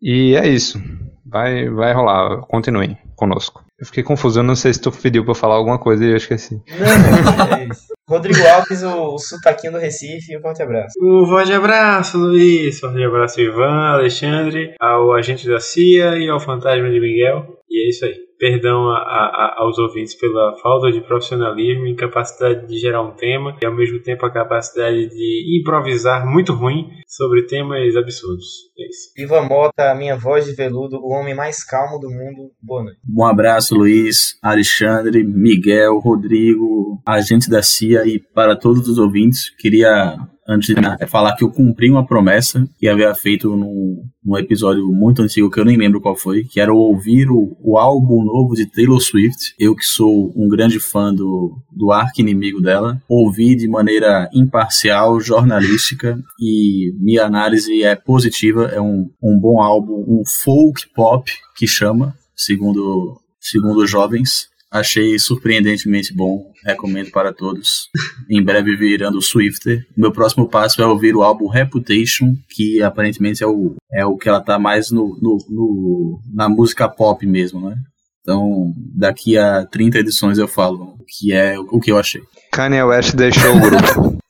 E 0.00 0.34
é 0.36 0.48
isso. 0.48 0.80
Vai, 1.24 1.68
vai 1.68 1.92
rolar. 1.92 2.42
Continuem 2.42 2.98
conosco. 3.16 3.64
Eu 3.82 3.86
fiquei 3.86 4.04
confuso, 4.04 4.38
eu 4.38 4.44
não 4.44 4.54
sei 4.54 4.72
se 4.72 4.80
tu 4.80 4.92
pediu 4.92 5.24
pra 5.24 5.34
falar 5.34 5.56
alguma 5.56 5.76
coisa 5.76 6.04
e 6.04 6.10
eu 6.10 6.16
esqueci. 6.16 6.62
Não, 6.70 7.48
não, 7.48 7.56
é 7.56 7.64
isso. 7.64 7.88
Rodrigo 8.08 8.38
Alves, 8.46 8.80
o, 8.84 9.14
o 9.14 9.18
sotaquinho 9.18 9.72
do 9.72 9.78
Recife, 9.80 10.36
um 10.38 10.40
forte 10.40 10.62
abraço. 10.62 10.94
Um 11.02 11.26
forte 11.26 11.52
abraço, 11.52 12.16
Luiz. 12.16 12.78
Forte 12.78 13.02
abraço, 13.02 13.40
Ivan, 13.40 13.94
Alexandre, 13.94 14.72
ao 14.78 15.12
agente 15.12 15.48
da 15.48 15.58
CIA 15.58 16.16
e 16.16 16.28
ao 16.28 16.38
fantasma 16.38 16.88
de 16.88 17.00
Miguel. 17.00 17.58
E 17.68 17.84
é 17.84 17.88
isso 17.88 18.04
aí. 18.04 18.14
Perdão 18.42 18.90
a- 18.90 18.96
a- 18.96 19.54
aos 19.58 19.78
ouvintes 19.78 20.16
pela 20.16 20.56
falta 20.60 20.90
de 20.90 21.00
profissionalismo, 21.00 21.86
incapacidade 21.86 22.66
de 22.66 22.76
gerar 22.76 23.00
um 23.00 23.12
tema 23.14 23.56
e 23.62 23.64
ao 23.64 23.72
mesmo 23.72 24.02
tempo 24.02 24.26
a 24.26 24.32
capacidade 24.32 25.08
de 25.10 25.60
improvisar 25.60 26.26
muito 26.28 26.52
ruim 26.52 26.88
sobre 27.06 27.46
temas 27.46 27.94
absurdos. 27.94 28.46
É 28.76 28.88
isso. 28.88 29.12
Ivan 29.16 29.42
Mota, 29.48 29.94
minha 29.94 30.16
voz 30.16 30.44
de 30.46 30.54
veludo, 30.56 30.96
o 30.96 31.10
homem 31.12 31.36
mais 31.36 31.62
calmo 31.62 32.00
do 32.00 32.08
mundo. 32.10 32.50
Boa 32.60 32.82
noite. 32.82 32.98
Um 33.16 33.24
abraço, 33.24 33.76
Luiz, 33.76 34.36
Alexandre, 34.42 35.22
Miguel, 35.22 36.00
Rodrigo, 36.00 37.00
agente 37.06 37.48
da 37.48 37.62
CIA 37.62 38.04
e 38.08 38.18
para 38.18 38.56
todos 38.56 38.88
os 38.88 38.98
ouvintes. 38.98 39.54
Queria, 39.56 40.16
antes 40.48 40.74
de 40.74 41.06
falar 41.06 41.36
que 41.36 41.44
eu 41.44 41.50
cumpri 41.52 41.88
uma 41.90 42.04
promessa 42.04 42.66
que 42.78 42.88
havia 42.88 43.14
feito 43.14 43.54
num, 43.56 44.02
num 44.24 44.38
episódio 44.38 44.84
muito 44.86 45.22
antigo 45.22 45.50
que 45.50 45.60
eu 45.60 45.64
nem 45.64 45.76
lembro 45.76 46.00
qual 46.00 46.16
foi, 46.16 46.44
que 46.44 46.60
era 46.60 46.72
ouvir 46.72 47.28
o, 47.30 47.56
o 47.60 47.76
álbum 47.78 48.24
novo 48.32 48.54
de 48.54 48.66
Taylor 48.66 49.00
Swift. 49.00 49.54
Eu 49.58 49.74
que 49.76 49.84
sou 49.84 50.32
um 50.34 50.48
grande 50.48 50.80
fã 50.80 51.14
do, 51.14 51.56
do 51.70 51.92
arqui-inimigo 51.92 52.60
dela, 52.60 53.00
ouvi 53.08 53.54
de 53.54 53.68
maneira 53.68 54.28
imparcial, 54.34 55.20
jornalística 55.20 56.18
e 56.40 56.92
minha 56.98 57.24
análise 57.24 57.82
é 57.82 57.94
positiva. 57.94 58.64
É 58.66 58.80
um, 58.80 59.10
um 59.22 59.38
bom 59.38 59.60
álbum, 59.60 60.04
um 60.08 60.22
folk 60.44 60.88
pop 60.94 61.30
que 61.56 61.66
chama, 61.66 62.14
segundo, 62.34 63.20
segundo 63.40 63.82
os 63.82 63.90
jovens. 63.90 64.50
Achei 64.70 65.18
surpreendentemente 65.18 66.14
bom, 66.14 66.50
recomendo 66.64 67.10
para 67.10 67.30
todos. 67.30 67.90
Em 68.30 68.42
breve 68.42 68.74
virando 68.74 69.20
Swifter. 69.20 69.86
Meu 69.94 70.10
próximo 70.10 70.48
passo 70.48 70.80
é 70.80 70.86
ouvir 70.86 71.14
o 71.14 71.22
álbum 71.22 71.46
Reputation, 71.46 72.34
que 72.48 72.82
aparentemente 72.82 73.44
é 73.44 73.46
o, 73.46 73.74
é 73.92 74.06
o 74.06 74.16
que 74.16 74.30
ela 74.30 74.40
tá 74.40 74.58
mais 74.58 74.90
no, 74.90 75.08
no, 75.20 75.36
no- 75.50 76.20
na 76.32 76.48
música 76.48 76.88
pop 76.88 77.26
mesmo, 77.26 77.68
né? 77.68 77.76
Então, 78.22 78.72
daqui 78.96 79.36
a 79.36 79.66
30 79.66 79.98
edições 79.98 80.38
eu 80.38 80.46
falo 80.48 80.96
o 81.00 81.04
que 81.06 81.32
é 81.32 81.58
o 81.58 81.80
que 81.80 81.90
eu 81.92 81.98
achei. 81.98 82.22
Kanye 82.52 82.82
West 82.82 83.14
deixou 83.14 83.56
o 83.56 83.60
grupo. 83.60 84.16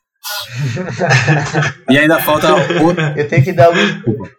E 1.90 1.98
ainda 1.98 2.18
falta 2.20 2.54
outro, 2.82 3.02
Eu 3.16 3.28
tenho 3.28 3.42
que 3.42 3.52
dar 3.52 3.70
o. 3.70 3.74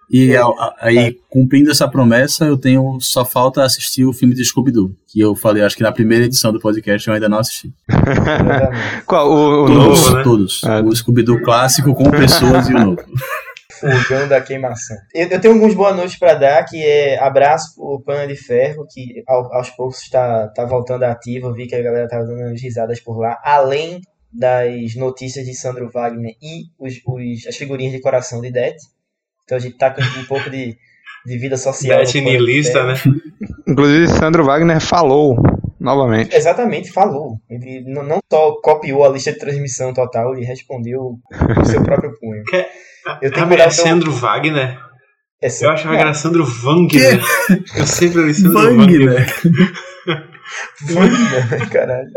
E 0.09 0.35
a- 0.35 0.43
a- 0.45 0.75
aí, 0.81 1.17
cumprindo 1.29 1.69
essa 1.71 1.87
promessa, 1.87 2.45
eu 2.45 2.57
tenho. 2.57 2.97
Só 3.01 3.25
falta 3.25 3.63
assistir 3.63 4.05
o 4.05 4.13
filme 4.13 4.33
de 4.33 4.43
Scooby-Doo. 4.45 4.91
Que 5.07 5.19
eu 5.19 5.35
falei, 5.35 5.61
acho 5.63 5.75
que 5.75 5.83
na 5.83 5.91
primeira 5.91 6.23
edição 6.25 6.51
do 6.53 6.59
podcast 6.59 7.05
eu 7.07 7.13
ainda 7.13 7.27
não 7.27 7.39
assisti. 7.39 7.73
Qual? 9.05 9.29
O, 9.29 9.63
o 9.63 9.67
Todos, 9.67 9.75
novo? 9.75 9.89
Todos, 9.89 10.13
né? 10.13 10.23
todos. 10.23 10.63
Ah. 10.63 10.81
O 10.81 10.95
Scooby-Doo 10.95 11.41
clássico 11.41 11.93
com 11.93 12.09
pessoas 12.09 12.69
e 12.69 12.73
o 12.73 12.79
novo. 12.79 12.97
Fogão 13.79 14.27
da 14.27 14.39
queimação. 14.41 14.95
Eu, 15.13 15.27
eu 15.27 15.41
tenho 15.41 15.53
alguns 15.53 15.73
boa 15.73 15.93
noites 15.93 16.17
pra 16.17 16.33
dar, 16.33 16.63
que 16.65 16.83
é 16.83 17.19
abraço 17.19 17.75
pro 17.75 18.01
Pana 18.05 18.27
de 18.27 18.35
Ferro, 18.35 18.85
que 18.91 19.23
ao- 19.27 19.53
aos 19.53 19.69
poucos 19.71 20.01
está 20.01 20.47
tá 20.49 20.65
voltando 20.65 21.03
ativa. 21.03 21.47
Eu 21.47 21.53
vi 21.53 21.67
que 21.67 21.75
a 21.75 21.81
galera 21.81 22.07
tava 22.07 22.23
dando 22.25 22.39
umas 22.41 22.61
risadas 22.61 22.99
por 22.99 23.17
lá. 23.19 23.39
Além 23.43 23.99
das 24.31 24.95
notícias 24.95 25.45
de 25.45 25.53
Sandro 25.53 25.89
Wagner 25.91 26.33
e 26.41 26.63
os, 26.79 26.93
os- 27.05 27.47
as 27.47 27.55
figurinhas 27.55 27.93
de 27.93 28.01
coração 28.01 28.41
de 28.41 28.51
Det. 28.51 28.75
Então 29.43 29.57
a 29.57 29.61
gente 29.61 29.77
tá 29.77 29.91
com 29.91 30.01
um 30.01 30.25
pouco 30.25 30.49
de, 30.49 30.75
de 31.25 31.37
vida 31.37 31.57
social. 31.57 31.99
no 31.99 32.05
Beth 32.05 32.11
Pana 32.13 32.37
de 32.37 32.37
Nilista, 32.45 32.83
né? 32.85 32.93
Inclusive, 33.67 34.07
Sandro 34.07 34.43
Wagner 34.45 34.79
falou 34.79 35.37
novamente. 35.79 36.35
Exatamente, 36.35 36.91
falou. 36.91 37.37
Ele 37.49 37.83
não, 37.85 38.03
não 38.03 38.19
só 38.31 38.53
copiou 38.61 39.03
a 39.05 39.09
lista 39.09 39.31
de 39.33 39.37
transmissão 39.39 39.93
total, 39.93 40.33
ele 40.33 40.45
respondeu 40.45 41.17
o 41.61 41.65
seu 41.65 41.83
próprio 41.83 42.17
punho. 42.19 42.41
Eu 43.21 43.31
tenho 43.31 43.33
que 43.33 43.39
mudar 43.39 43.45
o 43.45 43.47
meu- 43.57 43.63
Alessandro 43.63 44.11
Wagner? 44.11 44.79
Essa- 45.41 45.65
Eu 45.65 45.69
achava 45.71 45.89
que 45.89 45.93
Não, 45.93 45.99
era 45.99 46.09
Alessandro 46.09 46.45
Wagner. 46.45 47.21
Eu 47.75 47.85
sempre 47.87 48.21
Alessandro 48.21 48.53
Wagner. 48.77 49.33
Wagner, 50.81 51.69
caralho. 51.71 52.09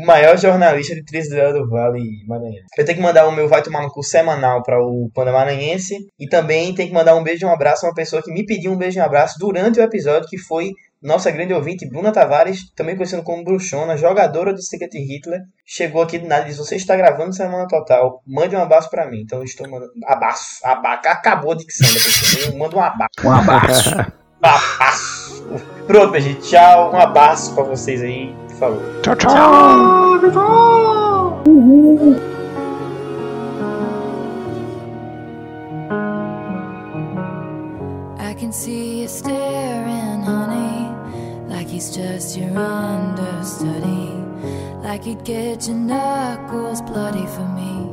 O 0.00 0.06
maior 0.06 0.36
jornalista 0.36 0.94
de 0.94 1.04
Trisdale 1.04 1.58
do 1.58 1.68
Vale 1.68 2.24
Maranhense. 2.26 2.66
Eu 2.76 2.84
tenho 2.84 2.98
que 2.98 3.02
mandar 3.02 3.26
o 3.26 3.32
meu 3.32 3.48
Vai 3.48 3.62
Tomar 3.62 3.82
no 3.82 3.90
Cu 3.90 4.02
semanal 4.02 4.62
para 4.62 4.78
o 4.80 5.10
Panda 5.14 5.32
Maranhense. 5.32 5.96
E 6.18 6.28
também 6.28 6.74
tenho 6.74 6.88
que 6.88 6.94
mandar 6.94 7.16
um 7.16 7.22
beijo 7.22 7.46
e 7.46 7.48
um 7.48 7.52
abraço 7.52 7.86
a 7.86 7.88
uma 7.88 7.94
pessoa 7.94 8.22
que 8.22 8.32
me 8.32 8.44
pediu 8.44 8.72
um 8.72 8.76
beijo 8.76 8.98
e 8.98 9.00
um 9.00 9.04
abraço 9.04 9.38
durante 9.38 9.80
o 9.80 9.82
episódio, 9.82 10.28
que 10.28 10.38
foi 10.38 10.72
nossa 11.02 11.30
grande 11.30 11.52
ouvinte, 11.52 11.88
Bruna 11.88 12.10
Tavares, 12.10 12.70
também 12.74 12.96
conhecida 12.96 13.22
como 13.22 13.44
Bruxona, 13.44 13.96
jogadora 13.96 14.52
do 14.52 14.62
Secret 14.62 14.90
Hitler. 14.92 15.40
Chegou 15.64 16.02
aqui 16.02 16.18
do 16.18 16.26
nada 16.26 16.42
e 16.42 16.46
disse: 16.46 16.58
Você 16.58 16.76
está 16.76 16.96
gravando 16.96 17.34
Semana 17.34 17.66
Total, 17.68 18.22
mande 18.26 18.56
um 18.56 18.60
abraço 18.60 18.90
para 18.90 19.08
mim. 19.08 19.20
Então 19.20 19.38
eu 19.38 19.44
estou 19.44 19.68
mandando. 19.70 19.92
Abraço, 20.04 20.58
abaca. 20.64 21.10
Acabou 21.10 21.52
a 21.52 21.56
dicção 21.56 21.86
da 21.86 21.94
pessoa. 21.94 22.52
Eu 22.52 22.58
mando 22.58 22.76
um 22.76 22.80
abraço. 22.80 23.10
Um 23.24 23.30
abraço. 23.30 23.90
Abraço. 24.42 25.44
Pronto, 25.86 26.10
minha 26.10 26.20
gente. 26.20 26.40
Tchau. 26.42 26.92
Um 26.92 26.98
abraço 26.98 27.54
pra 27.54 27.64
vocês 27.64 28.02
aí. 28.02 28.45
Falou. 28.58 28.80
Tchau, 29.02 29.14
tchau. 29.16 29.32
I 38.18 38.32
can 38.38 38.52
see 38.52 39.02
you 39.02 39.08
staring, 39.08 40.22
honey, 40.22 40.88
like 41.48 41.66
he's 41.68 41.94
just 41.94 42.38
your 42.38 42.56
understudy, 42.56 44.12
like 44.82 45.04
he'd 45.04 45.22
get 45.24 45.68
your 45.68 45.76
knuckles 45.76 46.80
bloody 46.80 47.26
for 47.26 47.46
me. 47.54 47.92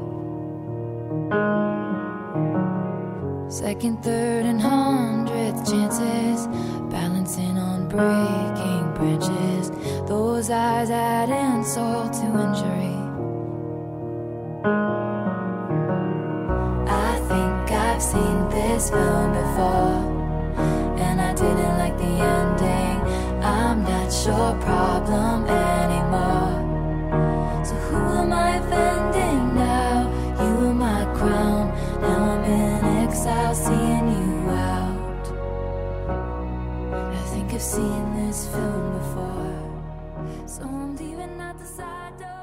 Second, 3.49 4.03
third, 4.03 4.45
and 4.45 4.59
hundredth 4.59 5.69
chances, 5.69 6.47
balancing 6.89 7.57
on 7.57 7.87
breaking 7.87 8.93
branches. 8.95 9.69
Those 10.07 10.49
eyes 10.49 10.89
add 10.89 11.29
insult 11.29 12.13
to 12.13 12.25
injury. 12.45 12.97
I 16.89 17.19
think 17.29 17.71
I've 17.71 18.01
seen 18.01 18.49
this 18.49 18.89
film 18.89 19.31
before, 19.33 20.01
and 20.99 21.21
I 21.21 21.33
didn't 21.33 21.77
like 21.77 21.97
the 21.97 22.13
ending. 22.35 23.43
I'm 23.43 23.83
not 23.83 24.11
your 24.25 24.59
problem. 24.61 24.93
seen 37.63 38.13
this 38.27 38.45
film 38.47 38.91
before, 38.99 40.45
so 40.45 40.63
I'm 40.63 40.97
leaving 40.97 41.39
out 41.39 41.57
the 41.57 41.65
side 41.65 42.19
door. 42.19 42.42